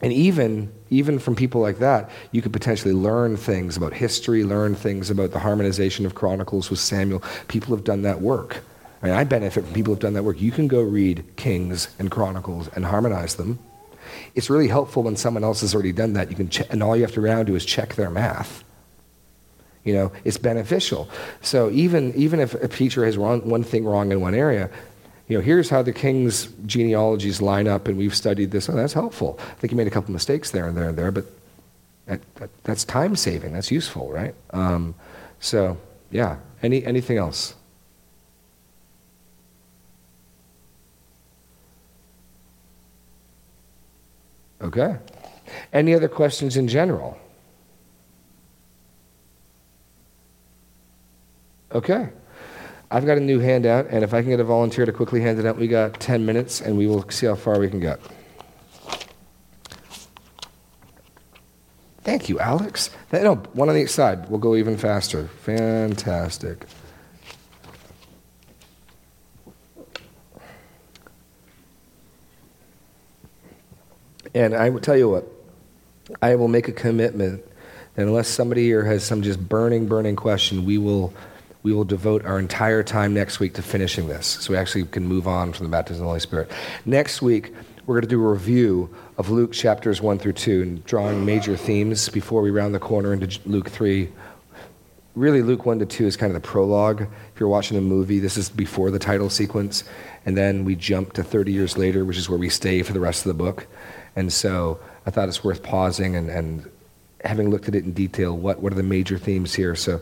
And 0.00 0.14
even, 0.14 0.72
even 0.88 1.18
from 1.18 1.36
people 1.36 1.60
like 1.60 1.78
that, 1.80 2.08
you 2.32 2.40
could 2.40 2.54
potentially 2.54 2.94
learn 2.94 3.36
things 3.36 3.76
about 3.76 3.92
history, 3.92 4.44
learn 4.44 4.76
things 4.76 5.10
about 5.10 5.32
the 5.32 5.40
harmonization 5.40 6.06
of 6.06 6.14
Chronicles 6.14 6.70
with 6.70 6.78
Samuel. 6.78 7.22
People 7.48 7.76
have 7.76 7.84
done 7.84 8.00
that 8.00 8.22
work. 8.22 8.62
I 9.02 9.06
mean, 9.06 9.14
I 9.14 9.24
benefit 9.24 9.64
from 9.64 9.74
people 9.74 9.92
who've 9.92 10.00
done 10.00 10.14
that 10.14 10.22
work. 10.22 10.40
You 10.40 10.50
can 10.50 10.68
go 10.68 10.80
read 10.80 11.24
Kings 11.36 11.88
and 11.98 12.10
Chronicles 12.10 12.68
and 12.68 12.84
harmonize 12.84 13.36
them. 13.36 13.58
It's 14.34 14.48
really 14.48 14.68
helpful 14.68 15.02
when 15.02 15.16
someone 15.16 15.44
else 15.44 15.60
has 15.60 15.74
already 15.74 15.92
done 15.92 16.14
that. 16.14 16.30
You 16.30 16.36
can 16.36 16.48
check, 16.48 16.72
and 16.72 16.82
all 16.82 16.96
you 16.96 17.02
have 17.02 17.12
to 17.12 17.20
around 17.20 17.46
do 17.46 17.54
is 17.54 17.64
check 17.64 17.94
their 17.94 18.10
math. 18.10 18.64
You 19.84 19.94
know, 19.94 20.12
it's 20.24 20.38
beneficial. 20.38 21.08
So 21.42 21.70
even, 21.70 22.14
even 22.14 22.40
if 22.40 22.54
a 22.54 22.68
teacher 22.68 23.04
has 23.04 23.16
wrong, 23.16 23.48
one 23.48 23.62
thing 23.62 23.84
wrong 23.84 24.10
in 24.10 24.20
one 24.20 24.34
area, 24.34 24.70
you 25.28 25.36
know, 25.36 25.42
here's 25.42 25.68
how 25.68 25.82
the 25.82 25.92
king's 25.92 26.46
genealogies 26.66 27.42
line 27.42 27.68
up, 27.68 27.88
and 27.88 27.96
we've 27.96 28.14
studied 28.14 28.50
this. 28.50 28.68
Oh, 28.68 28.74
that's 28.74 28.92
helpful. 28.92 29.38
I 29.40 29.54
think 29.54 29.72
you 29.72 29.76
made 29.76 29.86
a 29.86 29.90
couple 29.90 30.12
mistakes 30.12 30.50
there 30.50 30.66
and 30.66 30.76
there 30.76 30.88
and 30.88 30.96
there, 30.98 31.10
but 31.10 31.26
that, 32.06 32.20
that, 32.36 32.50
that's 32.64 32.84
time 32.84 33.16
saving. 33.16 33.52
That's 33.52 33.70
useful, 33.70 34.10
right? 34.10 34.34
Um, 34.50 34.94
so, 35.40 35.76
yeah. 36.10 36.36
Any, 36.62 36.84
anything 36.84 37.18
else? 37.18 37.54
Okay. 44.66 44.96
Any 45.72 45.94
other 45.94 46.08
questions 46.08 46.56
in 46.56 46.66
general? 46.66 47.16
Okay. 51.72 52.08
I've 52.90 53.06
got 53.06 53.16
a 53.16 53.20
new 53.20 53.38
handout, 53.38 53.86
and 53.90 54.02
if 54.02 54.12
I 54.12 54.22
can 54.22 54.30
get 54.30 54.40
a 54.40 54.44
volunteer 54.44 54.86
to 54.86 54.92
quickly 54.92 55.20
hand 55.20 55.38
it 55.38 55.46
out, 55.46 55.56
we 55.56 55.68
got 55.68 56.00
10 56.00 56.26
minutes, 56.26 56.60
and 56.60 56.76
we 56.76 56.86
will 56.86 57.08
see 57.10 57.26
how 57.26 57.34
far 57.34 57.58
we 57.58 57.68
can 57.68 57.80
get. 57.80 58.00
Thank 62.02 62.28
you, 62.28 62.38
Alex. 62.38 62.90
No, 63.12 63.34
one 63.52 63.68
on 63.68 63.76
each 63.76 63.90
side. 63.90 64.28
We'll 64.28 64.38
go 64.38 64.54
even 64.56 64.76
faster. 64.76 65.28
Fantastic. 65.42 66.64
And 74.36 74.54
I 74.54 74.68
will 74.68 74.80
tell 74.80 74.98
you 74.98 75.08
what, 75.08 75.26
I 76.20 76.34
will 76.34 76.48
make 76.48 76.68
a 76.68 76.72
commitment 76.72 77.42
that 77.94 78.02
unless 78.02 78.28
somebody 78.28 78.64
here 78.64 78.84
has 78.84 79.02
some 79.02 79.22
just 79.22 79.40
burning, 79.48 79.86
burning 79.86 80.14
question, 80.14 80.66
we 80.66 80.76
will, 80.76 81.14
we 81.62 81.72
will 81.72 81.84
devote 81.84 82.22
our 82.26 82.38
entire 82.38 82.82
time 82.82 83.14
next 83.14 83.40
week 83.40 83.54
to 83.54 83.62
finishing 83.62 84.08
this. 84.08 84.26
So 84.26 84.52
we 84.52 84.58
actually 84.58 84.84
can 84.84 85.06
move 85.06 85.26
on 85.26 85.54
from 85.54 85.64
the 85.64 85.70
baptism 85.70 86.02
of 86.02 86.04
the 86.04 86.08
Holy 86.08 86.20
Spirit. 86.20 86.50
Next 86.84 87.22
week, 87.22 87.54
we're 87.86 87.94
going 87.94 88.02
to 88.02 88.08
do 88.08 88.22
a 88.22 88.30
review 88.30 88.94
of 89.16 89.30
Luke 89.30 89.52
chapters 89.52 90.02
1 90.02 90.18
through 90.18 90.34
2 90.34 90.62
and 90.62 90.84
drawing 90.84 91.24
major 91.24 91.56
themes 91.56 92.10
before 92.10 92.42
we 92.42 92.50
round 92.50 92.74
the 92.74 92.78
corner 92.78 93.14
into 93.14 93.40
Luke 93.46 93.70
3. 93.70 94.12
Really, 95.14 95.40
Luke 95.40 95.64
1 95.64 95.78
to 95.78 95.86
2 95.86 96.06
is 96.06 96.14
kind 96.14 96.36
of 96.36 96.42
the 96.42 96.46
prologue. 96.46 97.00
If 97.32 97.40
you're 97.40 97.48
watching 97.48 97.78
a 97.78 97.80
movie, 97.80 98.18
this 98.18 98.36
is 98.36 98.50
before 98.50 98.90
the 98.90 98.98
title 98.98 99.30
sequence. 99.30 99.84
And 100.26 100.36
then 100.36 100.66
we 100.66 100.76
jump 100.76 101.14
to 101.14 101.24
30 101.24 101.52
years 101.52 101.78
later, 101.78 102.04
which 102.04 102.18
is 102.18 102.28
where 102.28 102.38
we 102.38 102.50
stay 102.50 102.82
for 102.82 102.92
the 102.92 103.00
rest 103.00 103.24
of 103.24 103.34
the 103.34 103.42
book. 103.42 103.66
And 104.16 104.32
so 104.32 104.80
I 105.04 105.10
thought 105.10 105.28
it's 105.28 105.44
worth 105.44 105.62
pausing 105.62 106.16
and, 106.16 106.30
and 106.30 106.68
having 107.22 107.50
looked 107.50 107.68
at 107.68 107.74
it 107.74 107.84
in 107.84 107.92
detail, 107.92 108.36
what, 108.36 108.60
what 108.60 108.72
are 108.72 108.76
the 108.76 108.82
major 108.82 109.18
themes 109.18 109.54
here? 109.54 109.76
So 109.76 110.00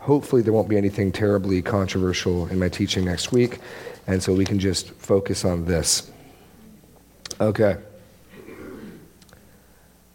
hopefully 0.00 0.42
there 0.42 0.52
won't 0.52 0.68
be 0.68 0.76
anything 0.76 1.12
terribly 1.12 1.62
controversial 1.62 2.46
in 2.48 2.58
my 2.58 2.68
teaching 2.68 3.04
next 3.04 3.32
week. 3.32 3.60
And 4.06 4.22
so 4.22 4.32
we 4.32 4.44
can 4.44 4.58
just 4.58 4.90
focus 4.90 5.44
on 5.44 5.64
this. 5.64 6.10
Okay. 7.40 7.76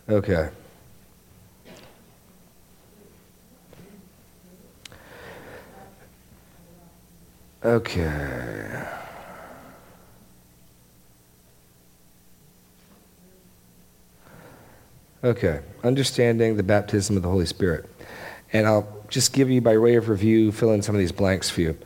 Okay. 0.10 0.50
Okay. 7.64 8.88
Okay. 15.24 15.60
Understanding 15.84 16.58
the 16.58 16.64
baptism 16.64 17.16
of 17.16 17.22
the 17.22 17.30
Holy 17.30 17.46
Spirit. 17.46 17.88
And 18.54 18.66
I'll 18.66 19.06
just 19.08 19.34
give 19.34 19.52
you, 19.52 19.62
by 19.62 19.78
way 19.78 19.96
of 19.96 20.10
review, 20.10 20.52
fill 20.52 20.72
in 20.72 20.82
some 20.82 20.96
of 20.96 21.00
these 21.00 21.12
blanks 21.12 21.48
for 21.48 21.62
you. 21.62 21.78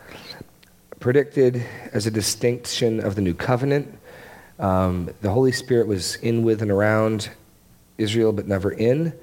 Predicted 1.01 1.61
as 1.91 2.07
a 2.07 2.11
distinction 2.11 3.01
of 3.01 3.15
the 3.15 3.21
new 3.21 3.33
covenant, 3.33 3.99
um, 4.57 5.09
the 5.21 5.29
Holy 5.29 5.51
Spirit 5.51 5.85
was 5.85 6.15
in 6.17 6.43
with 6.43 6.61
and 6.61 6.71
around 6.71 7.29
Israel, 7.97 8.31
but 8.31 8.47
never 8.47 8.71
in. 8.71 9.13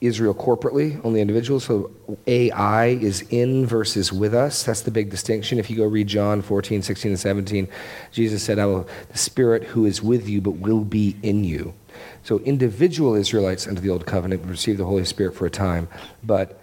Israel 0.00 0.34
corporately, 0.34 1.00
only 1.04 1.20
individuals. 1.20 1.64
So 1.64 1.92
AI 2.26 2.86
is 2.86 3.22
in 3.30 3.64
versus 3.64 4.12
with 4.12 4.34
us. 4.34 4.64
That's 4.64 4.80
the 4.80 4.90
big 4.90 5.10
distinction. 5.10 5.58
If 5.58 5.70
you 5.70 5.76
go 5.76 5.84
read 5.84 6.08
John 6.08 6.42
14, 6.42 6.82
16, 6.82 7.12
and 7.12 7.20
17, 7.20 7.68
Jesus 8.10 8.42
said, 8.42 8.58
I 8.58 8.66
will, 8.66 8.88
the 9.12 9.18
Spirit 9.18 9.62
who 9.62 9.84
is 9.84 10.02
with 10.02 10.28
you 10.28 10.40
but 10.40 10.52
will 10.52 10.84
be 10.84 11.16
in 11.22 11.44
you. 11.44 11.74
So 12.22 12.38
individual 12.40 13.14
Israelites 13.14 13.66
under 13.66 13.80
the 13.80 13.90
Old 13.90 14.06
Covenant 14.06 14.44
received 14.44 14.78
the 14.78 14.84
Holy 14.84 15.04
Spirit 15.04 15.34
for 15.34 15.46
a 15.46 15.50
time, 15.50 15.88
but 16.22 16.60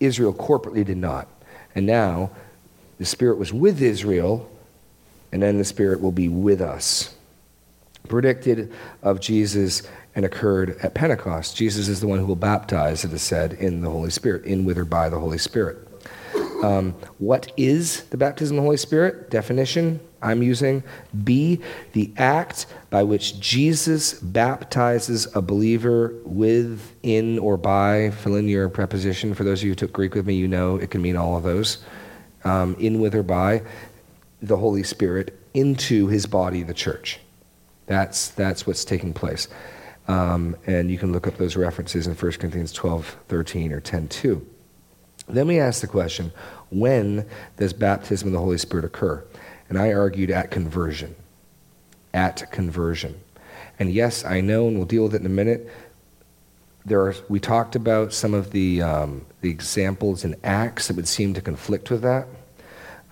Israel 0.00 0.32
corporately 0.32 0.84
did 0.84 0.96
not. 0.96 1.28
And 1.74 1.86
now 1.86 2.30
the 2.98 3.04
Spirit 3.04 3.38
was 3.38 3.52
with 3.52 3.82
Israel, 3.82 4.50
and 5.32 5.42
then 5.42 5.58
the 5.58 5.64
Spirit 5.64 6.00
will 6.00 6.12
be 6.12 6.28
with 6.28 6.60
us. 6.60 7.14
Predicted 8.08 8.72
of 9.02 9.20
Jesus 9.20 9.82
and 10.14 10.24
occurred 10.24 10.76
at 10.82 10.94
Pentecost. 10.94 11.56
Jesus 11.56 11.88
is 11.88 12.00
the 12.00 12.06
one 12.06 12.18
who 12.18 12.26
will 12.26 12.36
baptize, 12.36 13.04
it 13.04 13.12
is 13.12 13.22
said, 13.22 13.54
in 13.54 13.80
the 13.80 13.90
Holy 13.90 14.10
Spirit, 14.10 14.44
in 14.44 14.64
with 14.64 14.78
or 14.78 14.84
by 14.84 15.08
the 15.08 15.18
Holy 15.18 15.38
Spirit. 15.38 15.78
Um, 16.64 16.94
what 17.18 17.52
is 17.56 18.04
the 18.04 18.16
baptism 18.16 18.56
of 18.56 18.62
the 18.62 18.66
Holy 18.66 18.76
Spirit? 18.78 19.30
Definition 19.30 20.00
I'm 20.22 20.42
using 20.42 20.82
B, 21.22 21.60
the 21.92 22.10
act 22.16 22.64
by 22.88 23.02
which 23.02 23.38
Jesus 23.38 24.14
baptizes 24.14 25.28
a 25.36 25.42
believer 25.42 26.14
with, 26.24 26.80
in, 27.02 27.38
or 27.38 27.58
by, 27.58 28.10
fill 28.10 28.36
in 28.36 28.48
your 28.48 28.70
preposition. 28.70 29.34
For 29.34 29.44
those 29.44 29.60
of 29.60 29.64
you 29.64 29.72
who 29.72 29.76
took 29.76 29.92
Greek 29.92 30.14
with 30.14 30.26
me, 30.26 30.34
you 30.34 30.48
know 30.48 30.76
it 30.76 30.90
can 30.90 31.02
mean 31.02 31.16
all 31.16 31.36
of 31.36 31.42
those. 31.42 31.84
Um, 32.44 32.74
in, 32.78 33.00
with, 33.00 33.14
or 33.14 33.22
by 33.22 33.62
the 34.40 34.56
Holy 34.56 34.82
Spirit 34.82 35.38
into 35.52 36.06
his 36.06 36.24
body, 36.24 36.62
the 36.62 36.74
church. 36.74 37.20
That's, 37.86 38.28
that's 38.28 38.66
what's 38.66 38.86
taking 38.86 39.12
place. 39.12 39.48
Um, 40.08 40.56
and 40.66 40.90
you 40.90 40.96
can 40.96 41.12
look 41.12 41.26
up 41.26 41.36
those 41.36 41.56
references 41.56 42.06
in 42.06 42.14
1 42.14 42.32
Corinthians 42.32 42.72
12, 42.72 43.16
13, 43.28 43.72
or 43.72 43.80
10, 43.80 44.08
2. 44.08 44.46
Then 45.28 45.46
we 45.46 45.58
ask 45.58 45.80
the 45.80 45.86
question 45.86 46.32
when 46.70 47.26
does 47.56 47.72
baptism 47.72 48.28
of 48.28 48.32
the 48.32 48.38
Holy 48.38 48.58
Spirit 48.58 48.84
occur? 48.84 49.24
And 49.68 49.78
I 49.78 49.92
argued 49.92 50.30
at 50.30 50.50
conversion. 50.50 51.14
At 52.12 52.50
conversion. 52.52 53.20
And 53.78 53.92
yes, 53.92 54.24
I 54.24 54.40
know, 54.40 54.68
and 54.68 54.76
we'll 54.76 54.86
deal 54.86 55.04
with 55.04 55.14
it 55.14 55.20
in 55.20 55.26
a 55.26 55.30
minute. 55.30 55.70
There 56.84 57.00
are, 57.00 57.14
we 57.28 57.40
talked 57.40 57.76
about 57.76 58.12
some 58.12 58.34
of 58.34 58.50
the, 58.50 58.82
um, 58.82 59.26
the 59.40 59.50
examples 59.50 60.24
in 60.24 60.36
Acts 60.44 60.88
that 60.88 60.96
would 60.96 61.08
seem 61.08 61.32
to 61.34 61.40
conflict 61.40 61.90
with 61.90 62.02
that. 62.02 62.26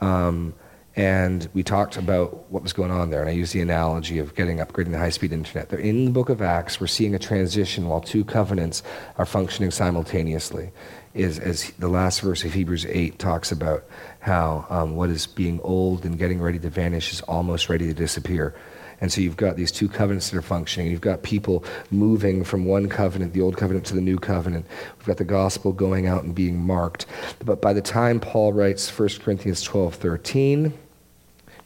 Um, 0.00 0.54
and 0.94 1.48
we 1.54 1.62
talked 1.62 1.96
about 1.96 2.50
what 2.50 2.62
was 2.62 2.72
going 2.74 2.90
on 2.90 3.10
there. 3.10 3.20
And 3.20 3.30
I 3.30 3.32
used 3.32 3.54
the 3.54 3.62
analogy 3.62 4.18
of 4.18 4.34
getting 4.34 4.58
upgrading 4.58 4.90
the 4.90 4.98
high 4.98 5.10
speed 5.10 5.32
internet. 5.32 5.72
in 5.72 6.04
the 6.04 6.10
book 6.10 6.28
of 6.28 6.42
Acts, 6.42 6.80
we're 6.80 6.86
seeing 6.86 7.14
a 7.14 7.18
transition 7.18 7.88
while 7.88 8.00
two 8.00 8.24
covenants 8.24 8.82
are 9.16 9.24
functioning 9.24 9.70
simultaneously. 9.70 10.70
Is 11.14 11.38
as 11.38 11.70
the 11.72 11.88
last 11.88 12.20
verse 12.20 12.42
of 12.44 12.54
Hebrews 12.54 12.86
8 12.86 13.18
talks 13.18 13.52
about 13.52 13.84
how 14.20 14.66
um, 14.70 14.96
what 14.96 15.10
is 15.10 15.26
being 15.26 15.60
old 15.60 16.06
and 16.06 16.18
getting 16.18 16.40
ready 16.40 16.58
to 16.58 16.70
vanish 16.70 17.12
is 17.12 17.20
almost 17.22 17.68
ready 17.68 17.86
to 17.86 17.94
disappear. 17.94 18.54
And 19.02 19.12
so 19.12 19.20
you've 19.20 19.36
got 19.36 19.56
these 19.56 19.72
two 19.72 19.88
covenants 19.88 20.30
that 20.30 20.38
are 20.38 20.42
functioning. 20.42 20.90
You've 20.90 21.00
got 21.00 21.24
people 21.24 21.64
moving 21.90 22.44
from 22.44 22.64
one 22.66 22.88
covenant, 22.88 23.32
the 23.32 23.40
old 23.40 23.56
covenant, 23.56 23.84
to 23.86 23.94
the 23.94 24.00
new 24.00 24.16
covenant. 24.16 24.64
We've 24.96 25.06
got 25.06 25.16
the 25.16 25.24
gospel 25.24 25.72
going 25.72 26.06
out 26.06 26.22
and 26.22 26.34
being 26.34 26.56
marked. 26.56 27.06
But 27.44 27.60
by 27.60 27.72
the 27.72 27.82
time 27.82 28.20
Paul 28.20 28.52
writes 28.52 28.88
1 28.96 29.08
Corinthians 29.20 29.60
12 29.62 29.96
13, 29.96 30.72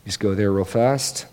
just 0.06 0.20
go 0.20 0.36
there 0.36 0.52
real 0.52 0.64
fast. 0.64 1.26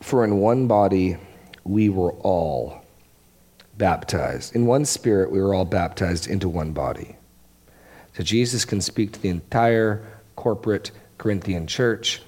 For 0.00 0.24
in 0.24 0.38
one 0.38 0.68
body 0.68 1.16
we 1.70 1.88
were 1.88 2.12
all 2.14 2.82
baptized. 3.78 4.56
In 4.56 4.66
one 4.66 4.84
spirit, 4.84 5.30
we 5.30 5.40
were 5.40 5.54
all 5.54 5.64
baptized 5.64 6.26
into 6.26 6.48
one 6.48 6.72
body. 6.72 7.16
So 8.16 8.24
Jesus 8.24 8.64
can 8.64 8.80
speak 8.80 9.12
to 9.12 9.22
the 9.22 9.28
entire 9.28 10.02
corporate 10.34 10.90
Corinthian 11.16 11.68
church 11.68 12.22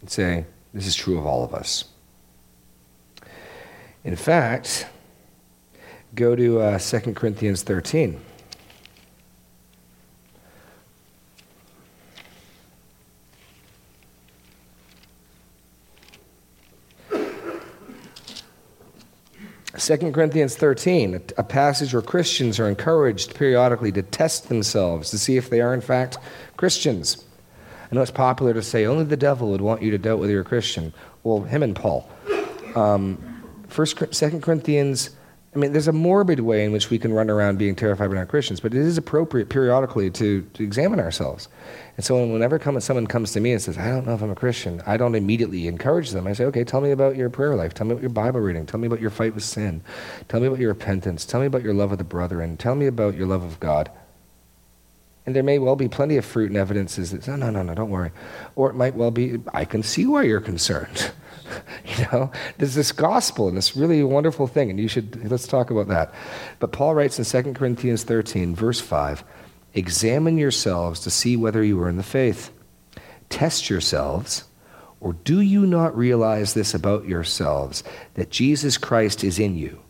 and 0.00 0.08
say, 0.08 0.46
This 0.72 0.86
is 0.86 0.94
true 0.96 1.18
of 1.18 1.26
all 1.26 1.44
of 1.44 1.52
us. 1.52 1.84
In 4.02 4.16
fact, 4.16 4.86
go 6.14 6.34
to 6.34 6.60
uh, 6.60 6.78
2 6.78 7.12
Corinthians 7.12 7.62
13. 7.62 8.18
2 19.78 20.12
Corinthians 20.12 20.56
13, 20.56 21.22
a 21.36 21.44
passage 21.44 21.92
where 21.92 22.02
Christians 22.02 22.58
are 22.58 22.68
encouraged 22.68 23.34
periodically 23.36 23.92
to 23.92 24.02
test 24.02 24.48
themselves 24.48 25.10
to 25.10 25.18
see 25.18 25.36
if 25.36 25.50
they 25.50 25.60
are, 25.60 25.72
in 25.72 25.80
fact, 25.80 26.18
Christians. 26.56 27.24
I 27.90 27.94
know 27.94 28.02
it's 28.02 28.10
popular 28.10 28.52
to 28.54 28.62
say 28.62 28.86
only 28.86 29.04
the 29.04 29.16
devil 29.16 29.50
would 29.50 29.60
want 29.60 29.82
you 29.82 29.92
to 29.92 29.98
doubt 29.98 30.18
whether 30.18 30.32
you're 30.32 30.42
a 30.42 30.44
Christian. 30.44 30.92
Well, 31.22 31.42
him 31.42 31.62
and 31.62 31.76
Paul. 31.76 32.10
Um, 32.74 33.22
First, 33.68 34.14
Second 34.14 34.42
Corinthians 34.42 35.10
I 35.58 35.60
mean, 35.60 35.72
there's 35.72 35.88
a 35.88 35.92
morbid 35.92 36.38
way 36.38 36.64
in 36.64 36.70
which 36.70 36.88
we 36.88 37.00
can 37.00 37.12
run 37.12 37.28
around 37.28 37.58
being 37.58 37.74
terrified 37.74 38.10
we're 38.10 38.14
not 38.14 38.28
Christians, 38.28 38.60
but 38.60 38.72
it 38.74 38.80
is 38.80 38.96
appropriate 38.96 39.48
periodically 39.48 40.08
to, 40.12 40.42
to 40.54 40.62
examine 40.62 41.00
ourselves. 41.00 41.48
And 41.96 42.06
so 42.06 42.24
whenever 42.24 42.60
come, 42.60 42.78
someone 42.78 43.08
comes 43.08 43.32
to 43.32 43.40
me 43.40 43.50
and 43.50 43.60
says, 43.60 43.76
I 43.76 43.88
don't 43.88 44.06
know 44.06 44.14
if 44.14 44.22
I'm 44.22 44.30
a 44.30 44.36
Christian, 44.36 44.80
I 44.86 44.96
don't 44.96 45.16
immediately 45.16 45.66
encourage 45.66 46.10
them. 46.10 46.28
I 46.28 46.32
say, 46.34 46.44
okay, 46.44 46.62
tell 46.62 46.80
me 46.80 46.92
about 46.92 47.16
your 47.16 47.28
prayer 47.28 47.56
life. 47.56 47.74
Tell 47.74 47.88
me 47.88 47.94
about 47.94 48.02
your 48.02 48.10
Bible 48.10 48.38
reading. 48.38 48.66
Tell 48.66 48.78
me 48.78 48.86
about 48.86 49.00
your 49.00 49.10
fight 49.10 49.34
with 49.34 49.42
sin. 49.42 49.82
Tell 50.28 50.38
me 50.38 50.46
about 50.46 50.60
your 50.60 50.68
repentance. 50.68 51.24
Tell 51.24 51.40
me 51.40 51.46
about 51.46 51.64
your 51.64 51.74
love 51.74 51.90
of 51.90 51.98
the 51.98 52.04
brethren. 52.04 52.56
Tell 52.56 52.76
me 52.76 52.86
about 52.86 53.16
your 53.16 53.26
love 53.26 53.42
of 53.42 53.58
God. 53.58 53.90
And 55.26 55.34
there 55.34 55.42
may 55.42 55.58
well 55.58 55.74
be 55.74 55.88
plenty 55.88 56.16
of 56.18 56.24
fruit 56.24 56.50
and 56.50 56.56
evidences 56.56 57.10
that, 57.10 57.26
no, 57.26 57.34
no, 57.34 57.50
no, 57.50 57.64
no, 57.64 57.74
don't 57.74 57.90
worry. 57.90 58.12
Or 58.54 58.70
it 58.70 58.74
might 58.74 58.94
well 58.94 59.10
be, 59.10 59.40
I 59.52 59.64
can 59.64 59.82
see 59.82 60.06
why 60.06 60.22
you're 60.22 60.40
concerned. 60.40 61.10
you 61.98 62.04
know, 62.12 62.30
there's 62.58 62.74
this 62.74 62.92
gospel 62.92 63.48
and 63.48 63.56
this 63.56 63.76
really 63.76 64.02
wonderful 64.02 64.46
thing, 64.46 64.70
and 64.70 64.78
you 64.78 64.88
should, 64.88 65.30
let's 65.30 65.46
talk 65.46 65.70
about 65.70 65.88
that. 65.88 66.12
But 66.58 66.72
Paul 66.72 66.94
writes 66.94 67.18
in 67.18 67.44
2 67.44 67.52
Corinthians 67.54 68.04
13, 68.04 68.54
verse 68.54 68.80
5 68.80 69.24
Examine 69.74 70.38
yourselves 70.38 71.00
to 71.00 71.10
see 71.10 71.36
whether 71.36 71.62
you 71.62 71.80
are 71.82 71.88
in 71.88 71.98
the 71.98 72.02
faith. 72.02 72.50
Test 73.28 73.68
yourselves. 73.68 74.44
Or 75.00 75.12
do 75.12 75.40
you 75.40 75.66
not 75.66 75.96
realize 75.96 76.54
this 76.54 76.74
about 76.74 77.06
yourselves, 77.06 77.84
that 78.14 78.30
Jesus 78.30 78.76
Christ 78.76 79.22
is 79.22 79.38
in 79.38 79.56
you, 79.56 79.80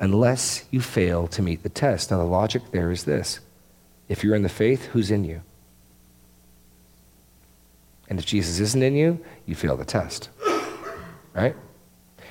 unless 0.00 0.64
you 0.70 0.80
fail 0.80 1.26
to 1.28 1.42
meet 1.42 1.62
the 1.62 1.68
test? 1.68 2.10
Now, 2.10 2.18
the 2.18 2.24
logic 2.24 2.62
there 2.70 2.90
is 2.90 3.04
this 3.04 3.40
if 4.08 4.22
you're 4.22 4.34
in 4.34 4.42
the 4.42 4.48
faith, 4.48 4.86
who's 4.86 5.10
in 5.10 5.24
you? 5.24 5.42
And 8.08 8.18
if 8.18 8.26
Jesus 8.26 8.60
isn't 8.60 8.82
in 8.82 8.94
you, 8.94 9.24
you 9.46 9.54
fail 9.54 9.76
the 9.76 9.84
test. 9.84 10.28
Right? 11.34 11.56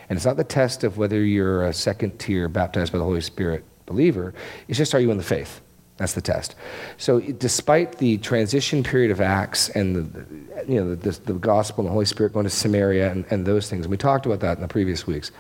And 0.10 0.18
it's 0.18 0.26
not 0.26 0.38
the 0.38 0.44
test 0.44 0.84
of 0.84 0.98
whether 0.98 1.24
you're 1.24 1.66
a 1.66 1.74
second 1.74 2.20
tier 2.20 2.48
baptized 2.48 2.92
by 2.92 2.98
the 2.98 3.04
Holy 3.04 3.22
Spirit 3.22 3.64
believer, 3.86 4.34
it's 4.68 4.78
just 4.78 4.96
are 4.96 5.00
you 5.00 5.12
in 5.12 5.18
the 5.18 5.24
faith? 5.24 5.62
That's 5.98 6.14
the 6.14 6.22
test. 6.22 6.56
So, 6.98 7.20
despite 7.20 8.00
the 8.00 8.18
transition 8.18 8.84
period 8.84 9.12
of 9.12 9.22
Acts 9.22 9.70
and 9.70 9.96
the, 9.96 10.26
you 10.68 10.80
know, 10.80 10.96
the, 10.96 11.12
the, 11.12 11.34
gospel 11.34 11.82
and 11.82 11.88
the 11.88 11.92
Holy 11.92 12.06
Spirit 12.06 12.34
going 12.34 12.46
to 12.46 12.50
Samaria 12.50 13.12
and, 13.12 13.26
and 13.30 13.46
those 13.46 13.70
things, 13.70 13.86
and 13.86 13.92
we 13.92 13.98
talked 13.98 14.26
about 14.26 14.40
that 14.40 14.58
in 14.58 14.62
the 14.62 14.68
previous 14.68 15.06
weeks, 15.06 15.32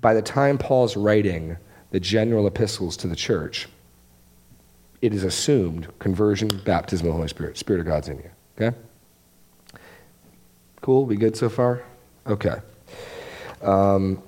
by 0.00 0.14
the 0.14 0.22
time 0.22 0.58
Paul's 0.58 0.96
writing 0.96 1.56
the 1.90 1.98
general 1.98 2.46
epistles 2.46 2.96
to 2.98 3.08
the 3.08 3.16
church, 3.16 3.68
it 5.02 5.12
is 5.12 5.24
assumed 5.24 5.88
conversion, 5.98 6.48
baptism 6.64 7.08
of 7.08 7.12
the 7.12 7.16
Holy 7.16 7.28
Spirit, 7.28 7.58
Spirit 7.58 7.80
of 7.80 7.86
God's 7.86 8.08
in 8.08 8.18
you. 8.18 8.30
Okay? 8.56 8.76
Cool? 10.82 11.04
We 11.04 11.16
good 11.16 11.36
so 11.36 11.48
far? 11.48 11.82
Okay. 12.26 12.56
Um, 13.64 14.22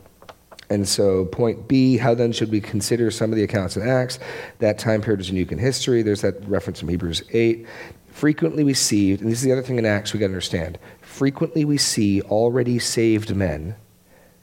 and 0.69 0.89
so, 0.89 1.27
point 1.27 1.69
B, 1.69 1.97
how 1.97 2.15
then 2.15 2.33
should 2.33 2.51
we 2.51 2.61
consider 2.61 3.11
some 3.11 3.31
of 3.31 3.37
the 3.37 3.45
accounts 3.45 3.77
in 3.77 3.89
Acts? 3.89 4.19
That 4.59 4.79
time 4.79 5.01
period 5.01 5.21
is 5.21 5.29
unique 5.29 5.53
in 5.53 5.59
history. 5.59 6.03
There's 6.03 6.23
that 6.23 6.47
reference 6.49 6.81
from 6.81 6.89
Hebrews 6.89 7.23
8. 7.31 7.67
Frequently 8.11 8.65
we 8.65 8.75
see, 8.75 9.13
and 9.13 9.31
this 9.31 9.39
is 9.39 9.43
the 9.43 9.53
other 9.53 9.63
thing 9.63 9.79
in 9.79 9.87
Acts 9.87 10.13
we 10.13 10.19
got 10.19 10.27
to 10.27 10.33
understand, 10.33 10.79
frequently 11.03 11.65
we 11.65 11.77
see 11.77 12.21
already 12.23 12.79
saved 12.79 13.37
men 13.37 13.77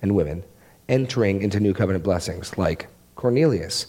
and 0.02 0.16
women 0.16 0.44
entering 0.88 1.42
into 1.42 1.60
new 1.60 1.74
covenant 1.74 2.04
blessings, 2.04 2.58
like 2.58 2.88
Cornelius. 3.16 3.88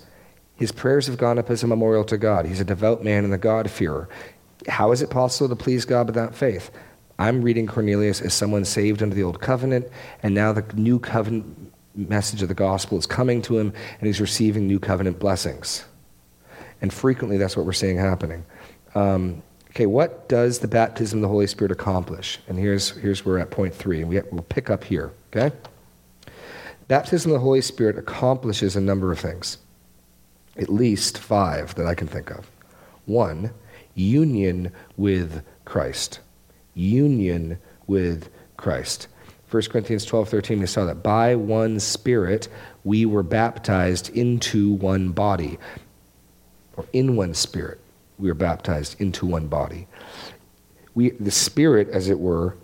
His 0.56 0.72
prayers 0.72 1.06
have 1.06 1.18
gone 1.18 1.38
up 1.38 1.50
as 1.50 1.62
a 1.62 1.66
memorial 1.66 2.04
to 2.04 2.16
God. 2.16 2.46
He's 2.46 2.60
a 2.60 2.64
devout 2.64 3.04
man 3.04 3.24
and 3.24 3.34
a 3.34 3.38
God-fearer. 3.38 4.08
How 4.68 4.92
is 4.92 5.02
it 5.02 5.10
possible 5.10 5.48
to 5.48 5.56
please 5.56 5.84
God 5.84 6.06
without 6.06 6.34
faith? 6.34 6.70
I'm 7.18 7.42
reading 7.42 7.66
Cornelius 7.66 8.20
as 8.20 8.34
someone 8.34 8.64
saved 8.64 9.02
under 9.02 9.14
the 9.14 9.22
old 9.22 9.40
covenant, 9.40 9.88
and 10.22 10.34
now 10.34 10.52
the 10.52 10.64
new 10.74 10.98
covenant 10.98 11.72
message 11.94 12.42
of 12.42 12.48
the 12.48 12.54
gospel 12.54 12.98
is 12.98 13.06
coming 13.06 13.40
to 13.42 13.58
him 13.58 13.72
and 13.98 14.06
he's 14.06 14.20
receiving 14.20 14.66
new 14.66 14.80
covenant 14.80 15.18
blessings. 15.18 15.84
And 16.80 16.92
frequently 16.92 17.38
that's 17.38 17.56
what 17.56 17.64
we're 17.64 17.72
seeing 17.72 17.96
happening. 17.96 18.44
Um, 18.94 19.42
okay, 19.70 19.86
what 19.86 20.28
does 20.28 20.58
the 20.58 20.68
baptism 20.68 21.18
of 21.18 21.22
the 21.22 21.28
Holy 21.28 21.46
Spirit 21.46 21.70
accomplish? 21.70 22.40
And 22.48 22.58
here's, 22.58 22.90
here's 22.90 23.24
where 23.24 23.36
we're 23.36 23.40
at 23.40 23.50
point 23.50 23.74
three, 23.74 24.00
and 24.00 24.08
we, 24.08 24.20
we'll 24.32 24.42
pick 24.42 24.70
up 24.70 24.84
here, 24.84 25.12
okay? 25.34 25.54
Baptism 26.88 27.30
of 27.30 27.36
the 27.36 27.40
Holy 27.40 27.60
Spirit 27.60 27.96
accomplishes 27.96 28.76
a 28.76 28.80
number 28.80 29.10
of 29.10 29.18
things, 29.18 29.58
at 30.56 30.68
least 30.68 31.18
five 31.18 31.74
that 31.76 31.86
I 31.86 31.94
can 31.94 32.08
think 32.08 32.30
of. 32.30 32.50
One, 33.06 33.52
union 33.94 34.72
with 34.96 35.42
Christ. 35.64 36.20
Union 36.74 37.58
with 37.86 38.28
Christ. 38.56 39.08
1 39.50 39.62
Corinthians 39.64 40.04
12, 40.04 40.28
13, 40.28 40.60
we 40.60 40.66
saw 40.66 40.84
that 40.84 41.02
by 41.02 41.34
one 41.36 41.78
Spirit 41.78 42.48
we 42.82 43.06
were 43.06 43.22
baptized 43.22 44.10
into 44.10 44.72
one 44.72 45.10
body, 45.10 45.58
or 46.76 46.84
in 46.92 47.14
one 47.14 47.34
Spirit 47.34 47.80
we 48.18 48.28
were 48.28 48.34
baptized 48.34 49.00
into 49.00 49.26
one 49.26 49.46
body. 49.46 49.86
We, 50.94 51.10
the 51.10 51.30
Spirit, 51.30 51.88
as 51.90 52.08
it 52.08 52.18
were, 52.18 52.56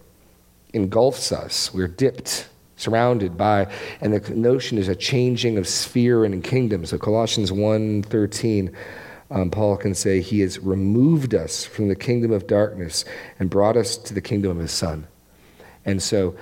engulfs 0.72 1.32
us. 1.32 1.72
We're 1.74 1.88
dipped, 1.88 2.48
surrounded 2.76 3.36
by, 3.36 3.72
and 4.00 4.12
the 4.12 4.34
notion 4.34 4.78
is 4.78 4.88
a 4.88 4.96
changing 4.96 5.58
of 5.58 5.68
sphere 5.68 6.24
and 6.24 6.42
kingdom. 6.42 6.86
So 6.86 6.98
Colossians 6.98 7.52
1, 7.52 8.02
13, 8.04 8.74
um, 9.30 9.50
Paul 9.50 9.76
can 9.76 9.94
say, 9.94 10.20
He 10.20 10.40
has 10.40 10.58
removed 10.58 11.34
us 11.34 11.64
from 11.64 11.88
the 11.88 11.94
kingdom 11.94 12.32
of 12.32 12.46
darkness 12.46 13.04
and 13.38 13.48
brought 13.48 13.76
us 13.76 13.96
to 13.96 14.14
the 14.14 14.20
kingdom 14.20 14.52
of 14.52 14.58
His 14.58 14.72
Son. 14.72 15.06
And 15.84 16.02
so 16.02 16.36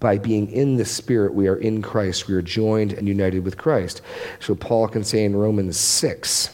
by 0.00 0.16
being 0.18 0.50
in 0.50 0.76
the 0.76 0.84
Spirit, 0.84 1.34
we 1.34 1.48
are 1.48 1.56
in 1.56 1.82
Christ. 1.82 2.28
We 2.28 2.34
are 2.34 2.42
joined 2.42 2.92
and 2.94 3.06
united 3.06 3.44
with 3.44 3.58
Christ. 3.58 4.00
So 4.40 4.54
Paul 4.54 4.88
can 4.88 5.04
say 5.04 5.24
in 5.24 5.36
Romans 5.36 5.76
6, 5.76 6.50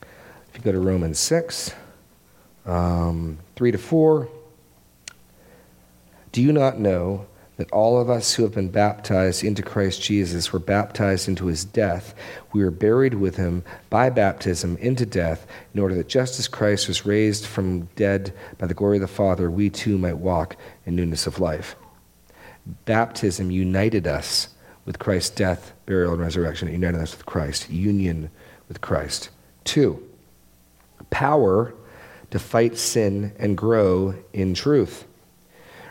if 0.00 0.04
you 0.54 0.60
go 0.60 0.72
to 0.72 0.80
Romans 0.80 1.18
6, 1.18 1.72
um, 2.64 3.38
3 3.56 3.72
to 3.72 3.78
4, 3.78 4.28
do 6.32 6.42
you 6.42 6.52
not 6.52 6.78
know 6.78 7.26
that 7.56 7.70
all 7.72 7.98
of 7.98 8.10
us 8.10 8.34
who 8.34 8.42
have 8.42 8.54
been 8.54 8.68
baptized 8.68 9.42
into 9.42 9.62
Christ 9.62 10.02
Jesus 10.02 10.52
were 10.52 10.58
baptized 10.58 11.26
into 11.26 11.46
his 11.46 11.64
death. 11.64 12.14
We 12.52 12.62
were 12.62 12.70
buried 12.70 13.14
with 13.14 13.36
him 13.36 13.64
by 13.88 14.10
baptism 14.10 14.76
into 14.76 15.06
death, 15.06 15.46
in 15.72 15.80
order 15.80 15.94
that 15.94 16.08
just 16.08 16.38
as 16.38 16.48
Christ 16.48 16.86
was 16.86 17.06
raised 17.06 17.46
from 17.46 17.88
dead 17.96 18.32
by 18.58 18.66
the 18.66 18.74
glory 18.74 18.98
of 18.98 19.02
the 19.02 19.08
Father, 19.08 19.50
we 19.50 19.70
too 19.70 19.96
might 19.96 20.18
walk 20.18 20.56
in 20.84 20.96
newness 20.96 21.26
of 21.26 21.40
life. 21.40 21.76
Baptism 22.84 23.50
united 23.50 24.06
us 24.06 24.48
with 24.84 24.98
Christ's 24.98 25.30
death, 25.30 25.72
burial, 25.86 26.12
and 26.12 26.22
resurrection. 26.22 26.68
It 26.68 26.72
united 26.72 27.00
us 27.00 27.16
with 27.16 27.26
Christ, 27.26 27.70
union 27.70 28.30
with 28.68 28.80
Christ. 28.80 29.30
Two, 29.64 30.02
power 31.10 31.72
to 32.30 32.38
fight 32.38 32.76
sin 32.76 33.32
and 33.38 33.56
grow 33.56 34.14
in 34.32 34.54
truth. 34.54 35.06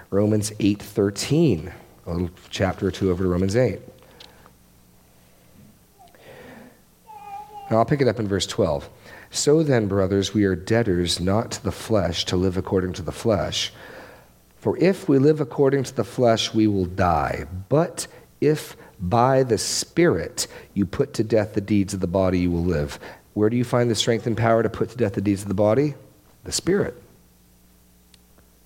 Romans 0.09 0.51
8:13, 0.59 1.71
a 2.05 2.11
little 2.11 2.29
chapter 2.49 2.87
or 2.87 2.91
two 2.91 3.09
over 3.11 3.23
to 3.23 3.29
Romans 3.29 3.55
8. 3.55 3.79
Now 7.69 7.77
I'll 7.77 7.85
pick 7.85 8.01
it 8.01 8.07
up 8.07 8.19
in 8.19 8.27
verse 8.27 8.45
12. 8.45 8.89
So 9.31 9.63
then, 9.63 9.87
brothers, 9.87 10.33
we 10.33 10.45
are 10.45 10.55
debtors 10.55 11.19
not 11.19 11.51
to 11.51 11.63
the 11.63 11.71
flesh 11.71 12.25
to 12.25 12.37
live 12.37 12.57
according 12.57 12.93
to 12.93 13.01
the 13.01 13.11
flesh. 13.11 13.73
For 14.57 14.77
if 14.77 15.09
we 15.09 15.19
live 15.19 15.41
according 15.41 15.83
to 15.83 15.95
the 15.95 16.03
flesh, 16.03 16.53
we 16.53 16.67
will 16.67 16.85
die. 16.85 17.45
But 17.69 18.07
if 18.39 18.77
by 18.99 19.43
the 19.43 19.57
Spirit 19.57 20.47
you 20.73 20.85
put 20.85 21.13
to 21.15 21.23
death 21.23 21.53
the 21.53 21.61
deeds 21.61 21.93
of 21.93 21.99
the 21.99 22.07
body, 22.07 22.39
you 22.39 22.51
will 22.51 22.63
live. 22.63 22.99
Where 23.33 23.49
do 23.49 23.57
you 23.57 23.63
find 23.63 23.91
the 23.91 23.95
strength 23.95 24.25
and 24.25 24.37
power 24.37 24.63
to 24.63 24.69
put 24.69 24.89
to 24.89 24.97
death 24.97 25.13
the 25.13 25.21
deeds 25.21 25.41
of 25.41 25.49
the 25.49 25.53
body? 25.53 25.95
The 26.45 26.51
Spirit. 26.51 27.01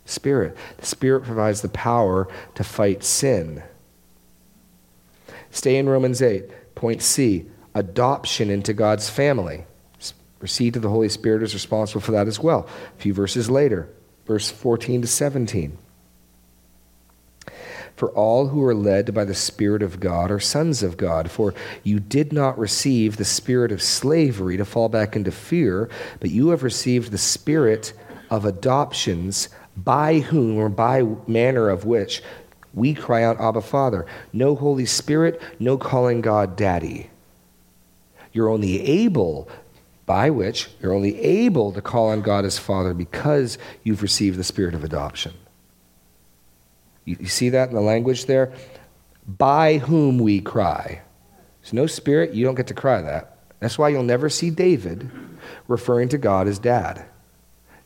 Spirit. 0.10 0.56
The 0.78 0.86
Spirit 0.86 1.24
provides 1.24 1.62
the 1.62 1.70
power 1.70 2.28
to 2.56 2.64
fight 2.64 3.04
sin. 3.04 3.64
Stay 5.52 5.78
in 5.78 5.90
Romans 5.90 6.22
8. 6.22 6.76
Point 6.76 7.02
C 7.02 7.46
adoption 7.76 8.50
into 8.50 8.74
God's 8.74 9.10
family. 9.10 9.66
Receipt 10.40 10.76
of 10.76 10.82
the 10.82 10.90
Holy 10.90 11.10
Spirit 11.10 11.44
is 11.44 11.54
responsible 11.54 12.02
for 12.02 12.14
that 12.14 12.28
as 12.28 12.40
well. 12.40 12.68
A 12.98 13.02
few 13.02 13.14
verses 13.14 13.50
later, 13.50 13.90
verse 14.26 14.50
14 14.50 15.02
to 15.02 15.08
17. 15.08 15.78
For 17.96 18.10
all 18.12 18.48
who 18.48 18.64
are 18.64 18.74
led 18.74 19.14
by 19.14 19.26
the 19.26 19.36
Spirit 19.36 19.84
of 19.84 20.00
God 20.00 20.32
are 20.32 20.40
sons 20.40 20.82
of 20.82 20.96
God. 20.96 21.30
For 21.30 21.54
you 21.84 22.00
did 22.00 22.32
not 22.32 22.58
receive 22.58 23.18
the 23.18 23.26
spirit 23.26 23.74
of 23.74 23.82
slavery 23.82 24.56
to 24.56 24.64
fall 24.64 24.88
back 24.88 25.18
into 25.18 25.32
fear, 25.32 25.90
but 26.22 26.30
you 26.30 26.50
have 26.50 26.64
received 26.64 27.12
the 27.12 27.18
spirit 27.18 27.92
of 28.30 28.46
adoptions 28.46 29.50
by 29.84 30.20
whom 30.20 30.58
or 30.58 30.70
by 30.70 31.04
manner 31.28 31.70
of 31.70 31.86
which 31.86 32.22
we 32.74 32.94
cry 32.94 33.24
out, 33.24 33.40
Abba, 33.40 33.62
Father. 33.62 34.06
No 34.32 34.56
Holy 34.56 34.86
Spirit, 34.86 35.42
no 35.60 35.78
calling 35.78 36.22
God 36.22 36.56
Daddy. 36.56 37.10
You're 38.32 38.50
only 38.50 38.82
able, 38.82 39.50
by 40.06 40.30
which 40.30 40.70
you're 40.82 40.94
only 40.94 41.20
able 41.20 41.72
to 41.72 41.82
call 41.82 42.10
on 42.10 42.22
God 42.22 42.46
as 42.46 42.60
Father 42.60 42.94
because 42.94 43.58
you've 43.84 44.02
received 44.02 44.38
the 44.38 44.44
spirit 44.44 44.76
of 44.76 44.84
adoption. 44.84 45.34
You, 47.06 47.18
you 47.20 47.28
see 47.28 47.50
that 47.50 47.70
in 47.70 47.76
the 47.76 47.82
language 47.82 48.26
there? 48.26 48.54
By 49.28 49.78
whom 49.78 50.20
we 50.20 50.42
cry. 50.42 51.02
There's 51.62 51.74
no 51.74 51.88
spirit, 51.88 52.34
you 52.34 52.46
don't 52.46 52.56
get 52.56 52.68
to 52.68 52.74
cry 52.74 53.02
that. 53.02 53.38
That's 53.60 53.78
why 53.78 53.90
you'll 53.90 54.04
never 54.04 54.30
see 54.30 54.52
David 54.52 55.10
referring 55.68 56.10
to 56.10 56.18
God 56.18 56.48
as 56.48 56.60
dad. 56.60 57.06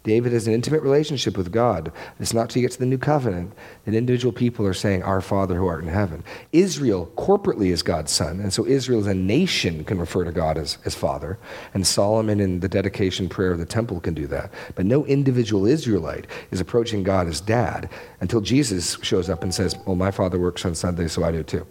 David 0.03 0.33
has 0.33 0.47
an 0.47 0.53
intimate 0.53 0.81
relationship 0.81 1.37
with 1.37 1.51
God. 1.51 1.91
It's 2.19 2.33
not 2.33 2.49
till 2.49 2.61
you 2.61 2.67
get 2.67 2.73
to 2.73 2.79
the 2.79 2.85
new 2.85 2.97
covenant 2.97 3.53
that 3.85 3.93
individual 3.93 4.33
people 4.33 4.65
are 4.67 4.73
saying, 4.73 5.01
Our 5.01 5.21
Father 5.21 5.55
who 5.55 5.65
art 5.65 5.81
in 5.81 5.89
heaven. 5.89 6.25
Israel 6.51 7.09
corporately 7.15 7.67
is 7.67 7.81
God's 7.81 8.11
son, 8.11 8.41
and 8.41 8.51
so 8.51 8.65
Israel 8.65 8.99
as 8.99 9.07
a 9.07 9.13
nation 9.13 9.85
can 9.85 9.97
refer 9.97 10.25
to 10.25 10.33
God 10.33 10.57
as, 10.57 10.77
as 10.83 10.93
Father. 10.93 11.39
And 11.73 11.87
Solomon 11.87 12.41
in 12.41 12.59
the 12.59 12.67
dedication 12.67 13.29
prayer 13.29 13.53
of 13.53 13.59
the 13.59 13.65
temple 13.65 14.01
can 14.01 14.13
do 14.13 14.27
that. 14.27 14.51
But 14.75 14.85
no 14.85 15.05
individual 15.05 15.65
Israelite 15.65 16.27
is 16.51 16.59
approaching 16.59 17.03
God 17.03 17.27
as 17.27 17.39
dad 17.39 17.89
until 18.19 18.41
Jesus 18.41 18.97
shows 19.01 19.29
up 19.29 19.41
and 19.41 19.55
says, 19.55 19.77
Well, 19.85 19.95
my 19.95 20.11
Father 20.11 20.37
works 20.37 20.65
on 20.65 20.75
Sunday, 20.75 21.07
so 21.07 21.23
I 21.23 21.31
do 21.31 21.43
too. 21.43 21.65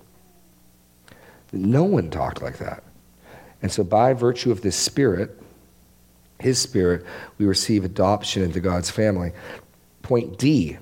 No 1.52 1.84
one 1.84 2.08
talked 2.08 2.40
like 2.40 2.56
that. 2.58 2.82
And 3.60 3.70
so, 3.70 3.84
by 3.84 4.14
virtue 4.14 4.50
of 4.50 4.62
this 4.62 4.74
spirit, 4.74 5.41
his 6.42 6.60
Spirit, 6.60 7.04
we 7.38 7.46
receive 7.46 7.84
adoption 7.84 8.42
into 8.42 8.60
God's 8.60 8.90
family. 8.90 9.32
Point 10.02 10.38
D 10.38 10.78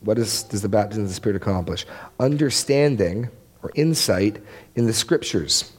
What 0.00 0.18
is, 0.18 0.44
does 0.44 0.62
the 0.62 0.68
baptism 0.68 1.04
of 1.04 1.08
the 1.08 1.14
Spirit 1.14 1.36
accomplish? 1.36 1.86
Understanding 2.20 3.28
or 3.62 3.72
insight 3.74 4.42
in 4.74 4.86
the 4.86 4.92
Scriptures. 4.92 5.72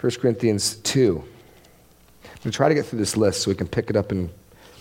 1 0.00 0.12
Corinthians 0.20 0.76
2. 0.76 1.18
I'm 1.20 2.28
going 2.28 2.40
to 2.44 2.50
try 2.50 2.68
to 2.68 2.74
get 2.74 2.86
through 2.86 3.00
this 3.00 3.16
list 3.16 3.42
so 3.42 3.50
we 3.50 3.54
can 3.54 3.68
pick 3.68 3.90
it 3.90 3.96
up 3.96 4.12
in 4.12 4.30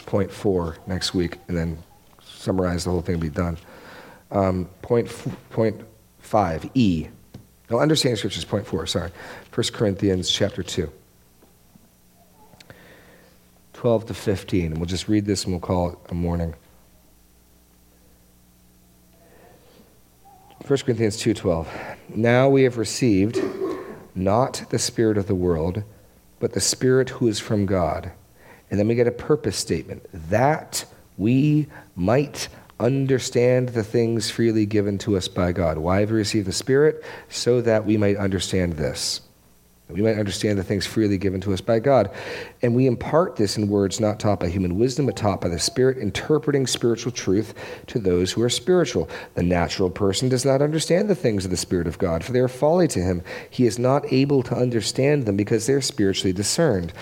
point 0.06 0.32
four 0.32 0.78
next 0.88 1.14
week 1.14 1.38
and 1.48 1.58
then 1.58 1.78
summarize 2.24 2.86
the 2.86 2.90
whole 2.90 3.02
thing 3.02 3.16
and 3.16 3.22
be 3.22 3.30
done. 3.30 3.58
Um, 4.32 4.70
point, 4.82 5.08
f- 5.08 5.28
point 5.50 5.82
five, 6.20 6.70
E. 6.74 7.08
No, 7.70 7.80
understanding 7.80 8.16
Scriptures, 8.16 8.46
point 8.46 8.66
four, 8.66 8.88
sorry. 8.88 9.12
1 9.54 9.68
Corinthians 9.74 10.30
chapter 10.30 10.64
2. 10.64 10.90
12 13.80 14.08
to 14.08 14.14
15. 14.14 14.66
And 14.66 14.78
we'll 14.78 14.88
just 14.88 15.08
read 15.08 15.26
this 15.26 15.46
and 15.46 15.54
we'll 15.54 15.62
call 15.62 15.92
it 15.92 15.98
a 16.10 16.14
morning. 16.14 16.54
1 20.68 20.80
Corinthians 20.80 21.16
2:12. 21.16 21.66
Now 22.14 22.50
we 22.50 22.64
have 22.64 22.78
received 22.78 23.42
not 24.14 24.66
the 24.70 24.78
spirit 24.78 25.18
of 25.18 25.28
the 25.28 25.34
world, 25.34 25.84
but 26.42 26.52
the 26.52 26.60
spirit 26.60 27.08
who 27.12 27.30
is 27.30 27.40
from 27.40 27.66
God. 27.66 28.12
And 28.70 28.78
then 28.78 28.90
we 28.90 28.96
get 28.96 29.08
a 29.08 29.12
purpose 29.12 29.56
statement 29.56 30.06
that 30.30 30.84
we 31.18 31.68
might 31.96 32.50
understand 32.82 33.70
the 33.70 33.84
things 33.84 34.30
freely 34.30 34.66
given 34.66 34.98
to 34.98 35.16
us 35.16 35.30
by 35.30 35.54
God. 35.54 35.78
Why 35.78 36.02
have 36.02 36.12
we 36.12 36.18
received 36.18 36.48
the 36.48 36.52
spirit? 36.52 37.02
So 37.30 37.62
that 37.62 37.86
we 37.86 37.96
might 37.96 38.18
understand 38.18 38.74
this 38.74 39.22
we 39.90 40.04
might 40.04 40.20
understand 40.20 40.60
the 40.60 40.64
things 40.64 40.86
freely 40.86 41.18
given 41.18 41.42
to 41.42 41.54
us 41.54 41.62
by 41.62 41.80
God. 41.80 42.12
And 42.62 42.76
we 42.76 42.86
impart 42.86 43.36
this 43.36 43.58
in 43.58 43.70
words 43.70 44.00
not 44.00 44.20
taught 44.20 44.40
by 44.40 44.48
human 44.48 44.78
wisdom, 44.78 45.08
but 45.08 45.16
taught 45.16 45.42
by 45.42 45.48
the 45.48 45.58
Spirit, 45.58 45.98
interpreting 45.98 46.68
spiritual 46.68 47.12
truth 47.12 47.56
to 47.88 47.98
those 47.98 48.32
who 48.32 48.44
are 48.44 48.50
spiritual. 48.50 49.10
The 49.34 49.42
natural 49.42 49.90
person 49.90 50.30
does 50.30 50.46
not 50.46 50.62
understand 50.62 51.10
the 51.10 51.16
things 51.16 51.44
of 51.44 51.50
the 51.50 51.58
Spirit 51.58 51.88
of 51.88 51.98
God, 51.98 52.24
for 52.24 52.34
they 52.34 52.40
are 52.40 52.48
folly 52.48 52.88
to 52.90 53.00
him. 53.00 53.24
He 53.50 53.66
is 53.66 53.80
not 53.80 54.12
able 54.14 54.44
to 54.44 54.56
understand 54.56 55.26
them 55.26 55.36
because 55.36 55.66
they 55.66 55.74
are 55.74 55.82
spiritually 55.82 56.34
discerned. 56.34 56.94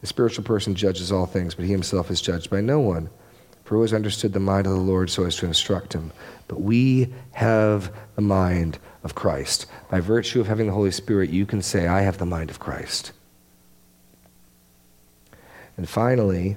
The 0.00 0.08
spiritual 0.08 0.44
person 0.44 0.74
judges 0.74 1.12
all 1.12 1.26
things, 1.26 1.54
but 1.54 1.66
he 1.66 1.70
himself 1.70 2.10
is 2.10 2.20
judged 2.20 2.50
by 2.50 2.62
no 2.62 2.80
one. 2.80 3.10
For 3.62 3.76
who 3.76 3.82
has 3.82 3.94
understood 3.94 4.32
the 4.32 4.40
mind 4.40 4.66
of 4.66 4.72
the 4.72 4.80
Lord 4.80 5.08
so 5.08 5.24
as 5.24 5.36
to 5.36 5.46
instruct 5.46 5.92
him? 5.92 6.10
But 6.48 6.62
we 6.62 7.14
have 7.30 7.94
the 8.16 8.22
mind 8.22 8.80
of 9.02 9.14
Christ. 9.14 9.66
By 9.88 10.00
virtue 10.00 10.40
of 10.40 10.46
having 10.46 10.66
the 10.66 10.72
Holy 10.72 10.90
Spirit, 10.90 11.30
you 11.30 11.46
can 11.46 11.62
say, 11.62 11.86
I 11.86 12.02
have 12.02 12.18
the 12.18 12.26
mind 12.26 12.50
of 12.50 12.58
Christ. 12.58 13.12
And 15.76 15.88
finally, 15.88 16.56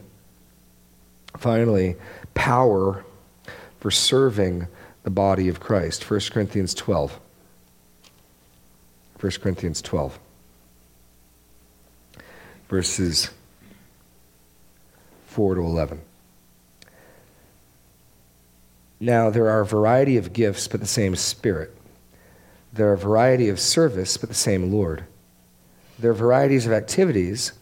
finally, 1.37 1.95
power 2.33 3.05
for 3.79 3.91
serving 3.91 4.67
the 5.03 5.09
body 5.09 5.47
of 5.47 5.59
Christ. 5.59 6.09
1 6.09 6.19
Corinthians 6.31 6.73
12. 6.73 7.19
1 9.19 9.31
Corinthians 9.41 9.81
12. 9.81 10.19
Verses 12.67 13.29
4 15.27 15.55
to 15.55 15.61
11. 15.61 16.01
Now, 18.99 19.29
there 19.29 19.49
are 19.49 19.61
a 19.61 19.65
variety 19.65 20.17
of 20.17 20.33
gifts, 20.33 20.67
but 20.67 20.79
the 20.79 20.87
same 20.87 21.15
Spirit. 21.15 21.75
There 22.73 22.89
are 22.89 22.93
a 22.93 22.97
variety 22.97 23.49
of 23.49 23.59
service, 23.59 24.17
but 24.17 24.29
the 24.29 24.35
same 24.35 24.71
Lord. 24.71 25.05
There 25.99 26.11
are 26.11 26.15
varieties 26.15 26.65
of 26.65 26.73
activities, 26.73 27.53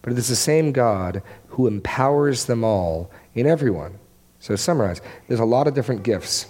but 0.00 0.12
it 0.12 0.18
is 0.18 0.28
the 0.28 0.36
same 0.36 0.70
God 0.70 1.22
who 1.48 1.66
empowers 1.66 2.44
them 2.44 2.62
all 2.62 3.10
in 3.34 3.46
everyone. 3.46 3.98
So, 4.38 4.54
to 4.54 4.58
summarize, 4.58 5.00
there's 5.26 5.40
a 5.40 5.44
lot 5.44 5.66
of 5.66 5.74
different 5.74 6.04
gifts 6.04 6.46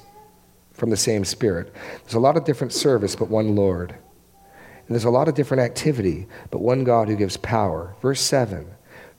from 0.75 0.91
the 0.91 0.97
same 0.97 1.25
Spirit. 1.25 1.75
There's 2.03 2.15
a 2.15 2.21
lot 2.21 2.37
of 2.37 2.45
different 2.45 2.73
service, 2.73 3.17
but 3.17 3.29
one 3.29 3.57
Lord. 3.57 3.91
And 3.91 4.97
there's 4.97 5.05
a 5.05 5.11
lot 5.11 5.29
of 5.29 5.35
different 5.35 5.63
activity, 5.63 6.27
but 6.51 6.61
one 6.61 6.85
God 6.85 7.09
who 7.09 7.17
gives 7.17 7.37
power. 7.39 7.95
Verse 8.03 8.21
7 8.21 8.67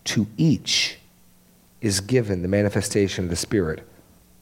To 0.05 0.27
each 0.37 0.99
is 1.81 1.99
given 1.99 2.43
the 2.43 2.47
manifestation 2.47 3.25
of 3.25 3.29
the 3.29 3.35
Spirit. 3.35 3.87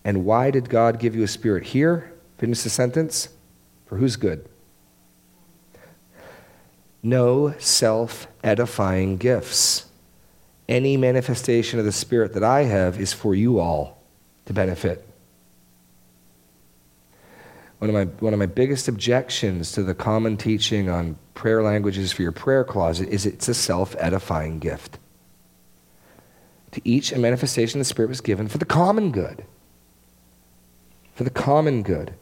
And 0.03 0.25
why 0.25 0.51
did 0.51 0.69
God 0.69 0.99
give 0.99 1.15
you 1.15 1.23
a 1.23 1.27
Spirit 1.27 1.65
here? 1.65 2.11
Finish 2.37 2.63
the 2.63 2.69
sentence. 2.69 3.29
For 3.89 3.97
whose 3.97 4.17
good? 4.17 4.47
No 7.01 7.55
self 7.57 8.27
edifying 8.43 9.17
gifts. 9.17 9.87
Any 10.67 10.95
manifestation 10.95 11.79
of 11.79 11.85
the 11.85 11.91
Spirit 11.91 12.33
that 12.33 12.43
I 12.43 12.65
have 12.65 12.99
is 12.99 13.13
for 13.13 13.33
you 13.33 13.59
all 13.59 14.03
to 14.45 14.53
benefit. 14.53 15.03
One 17.79 17.89
of, 17.89 17.95
my, 17.95 18.05
one 18.19 18.33
of 18.33 18.39
my 18.39 18.45
biggest 18.45 18.87
objections 18.87 19.71
to 19.71 19.81
the 19.81 19.95
common 19.95 20.37
teaching 20.37 20.87
on 20.87 21.17
prayer 21.33 21.63
languages 21.63 22.11
for 22.11 22.21
your 22.21 22.31
prayer 22.33 22.63
closet 22.63 23.09
is 23.09 23.25
it's 23.25 23.47
a 23.47 23.55
self 23.55 23.95
edifying 23.97 24.59
gift. 24.59 24.99
To 26.73 26.81
each, 26.87 27.11
a 27.11 27.17
manifestation 27.17 27.79
of 27.79 27.87
the 27.87 27.89
Spirit 27.89 28.09
was 28.09 28.21
given 28.21 28.47
for 28.47 28.59
the 28.59 28.65
common 28.65 29.11
good. 29.11 29.45
For 31.15 31.23
the 31.23 31.31
common 31.31 31.81
good. 31.81 32.13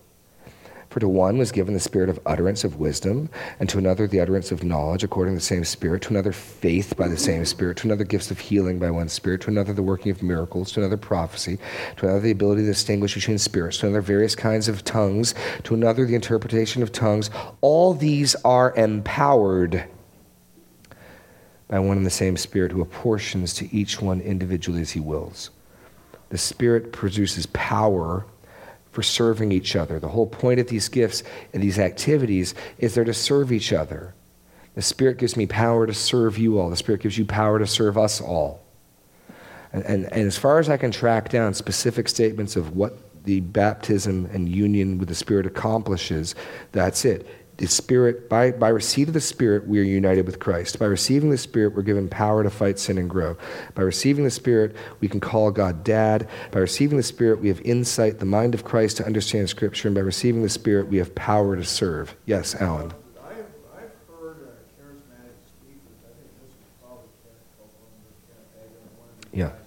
For 0.98 1.02
to 1.02 1.10
one 1.10 1.38
was 1.38 1.52
given 1.52 1.76
the 1.76 1.80
spirit 1.80 2.10
of 2.10 2.20
utterance 2.26 2.64
of 2.64 2.80
wisdom, 2.80 3.30
and 3.60 3.70
to 3.70 3.78
another 3.78 4.08
the 4.08 4.20
utterance 4.20 4.52
of 4.52 4.64
knowledge 4.64 5.04
according 5.04 5.36
to 5.36 5.38
the 5.38 5.46
same 5.46 5.64
Spirit, 5.64 6.02
to 6.02 6.10
another 6.10 6.32
faith 6.32 6.98
by 6.98 7.08
the 7.08 7.16
same 7.16 7.46
Spirit, 7.46 7.78
to 7.78 7.88
another 7.88 8.04
gifts 8.04 8.32
of 8.32 8.40
healing 8.40 8.80
by 8.80 8.90
one 8.90 9.08
Spirit, 9.08 9.42
to 9.42 9.52
another 9.52 9.74
the 9.74 9.84
working 9.84 10.12
of 10.12 10.24
miracles, 10.24 10.72
to 10.72 10.80
another 10.80 10.98
prophecy, 10.98 11.60
to 11.98 12.08
another 12.08 12.22
the 12.22 12.32
ability 12.32 12.64
to 12.64 12.68
distinguish 12.70 13.14
between 13.14 13.38
spirits, 13.38 13.78
to 13.78 13.86
another 13.86 14.02
various 14.02 14.34
kinds 14.34 14.68
of 14.68 14.84
tongues, 14.84 15.36
to 15.66 15.76
another 15.76 16.04
the 16.04 16.16
interpretation 16.16 16.82
of 16.82 16.92
tongues. 16.92 17.30
All 17.62 17.94
these 17.94 18.34
are 18.44 18.74
empowered 18.76 19.84
by 21.68 21.78
one 21.78 21.98
and 21.98 22.08
the 22.08 22.10
same 22.10 22.38
Spirit 22.38 22.72
who 22.72 22.82
apportions 22.82 23.54
to 23.54 23.72
each 23.72 24.02
one 24.02 24.20
individually 24.20 24.82
as 24.82 24.90
he 24.90 25.00
wills. 25.00 25.52
The 26.30 26.40
Spirit 26.40 26.92
produces 26.92 27.46
power 27.46 28.26
for 28.98 29.04
serving 29.04 29.52
each 29.52 29.76
other. 29.76 30.00
The 30.00 30.08
whole 30.08 30.26
point 30.26 30.60
of 30.60 30.70
these 30.70 30.90
gifts 30.90 31.22
and 31.54 31.62
these 31.62 31.78
activities 31.78 32.56
is 32.80 32.96
they're 32.96 33.04
to 33.04 33.14
serve 33.14 33.52
each 33.52 33.72
other. 33.72 34.16
The 34.74 34.82
Spirit 34.82 35.20
gives 35.20 35.38
me 35.38 35.46
power 35.46 35.86
to 35.86 35.94
serve 35.94 36.40
you 36.40 36.60
all, 36.60 36.72
the 36.72 36.76
Spirit 36.76 37.02
gives 37.02 37.16
you 37.16 37.24
power 37.24 37.60
to 37.60 37.68
serve 37.68 37.96
us 37.96 38.20
all. 38.20 38.66
And, 39.72 39.84
and, 39.84 40.06
and 40.06 40.22
as 40.26 40.36
far 40.36 40.58
as 40.58 40.68
I 40.68 40.78
can 40.78 40.90
track 40.90 41.30
down 41.30 41.54
specific 41.54 42.10
statements 42.10 42.56
of 42.56 42.76
what 42.76 43.24
the 43.24 43.42
baptism 43.42 44.32
and 44.34 44.50
union 44.50 44.98
with 44.98 45.10
the 45.10 45.14
Spirit 45.14 45.46
accomplishes, 45.46 46.34
that's 46.72 47.06
it 47.06 47.28
the 47.58 47.68
Spirit, 47.68 48.30
by, 48.30 48.52
by 48.52 48.70
receipt 48.70 49.08
of 49.08 49.16
the 49.16 49.22
Spirit, 49.22 49.68
we 49.68 49.80
are 49.80 49.84
united 49.84 50.26
with 50.26 50.40
Christ. 50.40 50.78
By 50.78 50.86
receiving 50.86 51.32
the 51.32 51.38
Spirit, 51.38 51.76
we're 51.76 51.82
given 51.82 52.08
power 52.08 52.44
to 52.44 52.50
fight 52.50 52.78
sin 52.78 52.98
and 52.98 53.10
grow. 53.10 53.36
By 53.74 53.82
receiving 53.82 54.24
the 54.24 54.32
Spirit, 54.32 54.76
we 55.00 55.08
can 55.08 55.20
call 55.20 55.50
God 55.52 55.84
Dad. 55.84 56.30
By 56.52 56.60
receiving 56.60 56.98
the 56.98 57.04
Spirit, 57.04 57.42
we 57.42 57.48
have 57.48 57.60
insight, 57.62 58.20
the 58.20 58.26
mind 58.26 58.54
of 58.54 58.64
Christ 58.64 58.98
to 58.98 59.06
understand 59.06 59.50
Scripture. 59.50 59.88
And 59.88 59.96
by 59.96 60.02
receiving 60.02 60.44
the 60.44 60.50
Spirit, 60.50 60.88
we 60.88 60.98
have 60.98 61.16
power 61.16 61.56
to 61.56 61.64
serve. 61.64 62.16
Yes, 62.26 62.54
Alan. 62.56 62.94
I've, 63.26 63.46
I've 63.74 63.96
heard 64.08 64.38
uh, 64.46 64.54
charismatic 64.78 65.38
speakers, 65.50 65.98
I 66.06 66.14
think 66.14 66.30
this 66.38 66.54
was 66.54 66.70
probably 66.78 67.10
Kenneth 67.26 67.50
Copeland 67.58 68.06
or 68.06 68.14
Kenneth 68.30 68.54
Hagin 68.54 68.86
or 68.86 68.94
one 69.02 69.10
of 69.10 69.18
these 69.18 69.34
Yeah. 69.34 69.50
guys, 69.50 69.66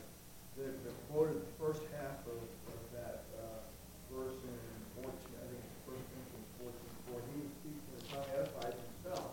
that, 0.59 0.85
that 0.87 0.95
quoted 1.11 1.43
the 1.43 1.51
first 1.59 1.83
half 1.99 2.23
of, 2.23 2.39
of 2.39 2.81
that 2.95 3.27
uh, 3.35 3.67
verse 4.15 4.39
in 4.47 4.55
fourteen, 4.95 5.35
I 5.43 5.45
think 5.51 5.59
it's 5.59 5.83
First 5.83 6.07
Corinthians 6.07 6.55
fourteen 6.55 6.95
four. 7.11 7.19
He 7.31 7.43
was 7.43 7.51
speaking 7.59 7.83
in 7.83 7.99
the 7.99 8.07
tongue, 8.11 8.29
edifies 8.35 8.77
himself, 8.79 9.31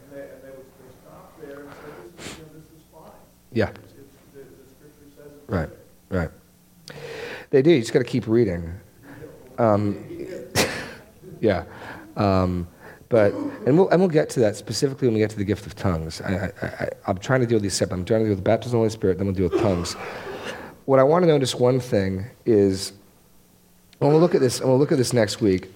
and 0.00 0.06
they 0.12 0.24
and 0.28 0.40
they 0.44 0.52
would 0.52 0.68
they 0.78 0.90
stop 1.00 1.32
there 1.40 1.60
and 1.64 1.72
say, 1.78 1.92
this 1.96 2.26
is 2.26 2.38
you 2.38 2.44
know, 2.44 2.52
this 2.58 2.68
is 2.74 2.84
fine. 2.92 3.22
Yeah. 3.52 3.68
It's, 3.68 3.78
it's, 3.78 4.16
the, 4.34 4.40
the 4.40 4.46
scripture 4.68 5.16
says 5.16 5.32
it's 5.36 5.50
Right. 5.50 5.68
Right. 6.10 6.30
They 7.50 7.62
do. 7.62 7.70
You 7.70 7.80
just 7.80 7.92
got 7.92 8.00
to 8.00 8.04
keep 8.04 8.26
reading. 8.26 8.72
Um, 9.58 10.04
yeah. 11.40 11.64
Um, 12.16 12.68
but 13.08 13.32
and 13.32 13.78
we'll 13.78 13.88
and 13.88 14.00
we'll 14.00 14.10
get 14.10 14.28
to 14.30 14.40
that 14.40 14.56
specifically 14.56 15.08
when 15.08 15.14
we 15.14 15.20
get 15.20 15.30
to 15.30 15.36
the 15.36 15.44
gift 15.44 15.66
of 15.66 15.74
tongues. 15.74 16.20
I, 16.20 16.52
I, 16.60 16.66
I, 16.66 16.88
I'm 17.06 17.16
trying 17.18 17.40
to 17.40 17.46
deal 17.46 17.56
with 17.56 17.62
these 17.62 17.74
separate. 17.74 17.96
I'm 17.96 18.04
trying 18.04 18.20
to 18.20 18.24
deal 18.26 18.32
with 18.32 18.38
the 18.38 18.50
baptism 18.50 18.68
of 18.68 18.72
the 18.72 18.78
Holy 18.78 18.90
Spirit. 18.90 19.18
Then 19.18 19.26
we'll 19.26 19.34
deal 19.34 19.48
with 19.48 19.60
tongues. 19.62 19.94
What 20.84 20.98
I 20.98 21.02
want 21.02 21.22
to 21.22 21.26
notice 21.26 21.54
one 21.54 21.80
thing 21.80 22.26
is 22.44 22.92
when 23.98 24.10
we'll 24.10 24.20
look 24.20 24.34
at 24.34 24.40
this. 24.40 24.60
And 24.60 24.68
we'll 24.68 24.78
look 24.78 24.92
at 24.92 24.98
this 24.98 25.12
next 25.12 25.40
week. 25.40 25.72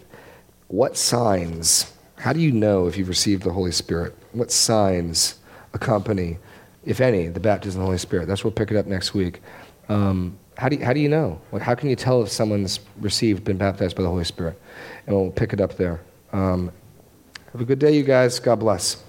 What 0.69 0.97
signs? 0.97 1.93
How 2.17 2.33
do 2.33 2.41
you 2.41 2.53
know 2.53 2.87
if 2.87 2.97
you've 2.97 3.09
received 3.09 3.43
the 3.45 3.53
Holy 3.53 3.73
Spirit? 3.73 4.15
What 4.33 4.51
signs 4.51 5.37
accompany, 5.73 6.39
if 6.85 7.01
any, 7.01 7.29
the 7.29 7.41
baptism 7.41 7.81
of 7.81 7.83
the 7.83 7.87
Holy 7.87 7.99
Spirit? 7.99 8.27
That's 8.27 8.45
what 8.45 8.57
we'll 8.57 8.67
pick 8.67 8.75
it 8.75 8.79
up 8.79 8.87
next 8.87 9.15
week. 9.15 9.41
Um, 9.89 10.39
how 10.57 10.69
do 10.69 10.77
you, 10.77 10.85
how 10.85 10.93
do 10.93 11.01
you 11.01 11.09
know? 11.09 11.41
What, 11.51 11.63
how 11.63 11.75
can 11.75 11.89
you 11.89 11.97
tell 11.97 12.23
if 12.23 12.29
someone's 12.29 12.81
received, 13.01 13.45
been 13.45 13.57
baptized 13.57 13.97
by 13.97 14.03
the 14.03 14.09
Holy 14.09 14.25
Spirit? 14.25 14.61
And 15.07 15.17
we'll 15.17 15.31
pick 15.31 15.53
it 15.53 15.61
up 15.61 15.77
there. 15.77 16.01
Um, 16.33 16.73
have 17.53 17.61
a 17.61 17.65
good 17.65 17.79
day, 17.79 17.95
you 17.97 18.03
guys. 18.03 18.39
God 18.39 18.61
bless. 18.61 19.03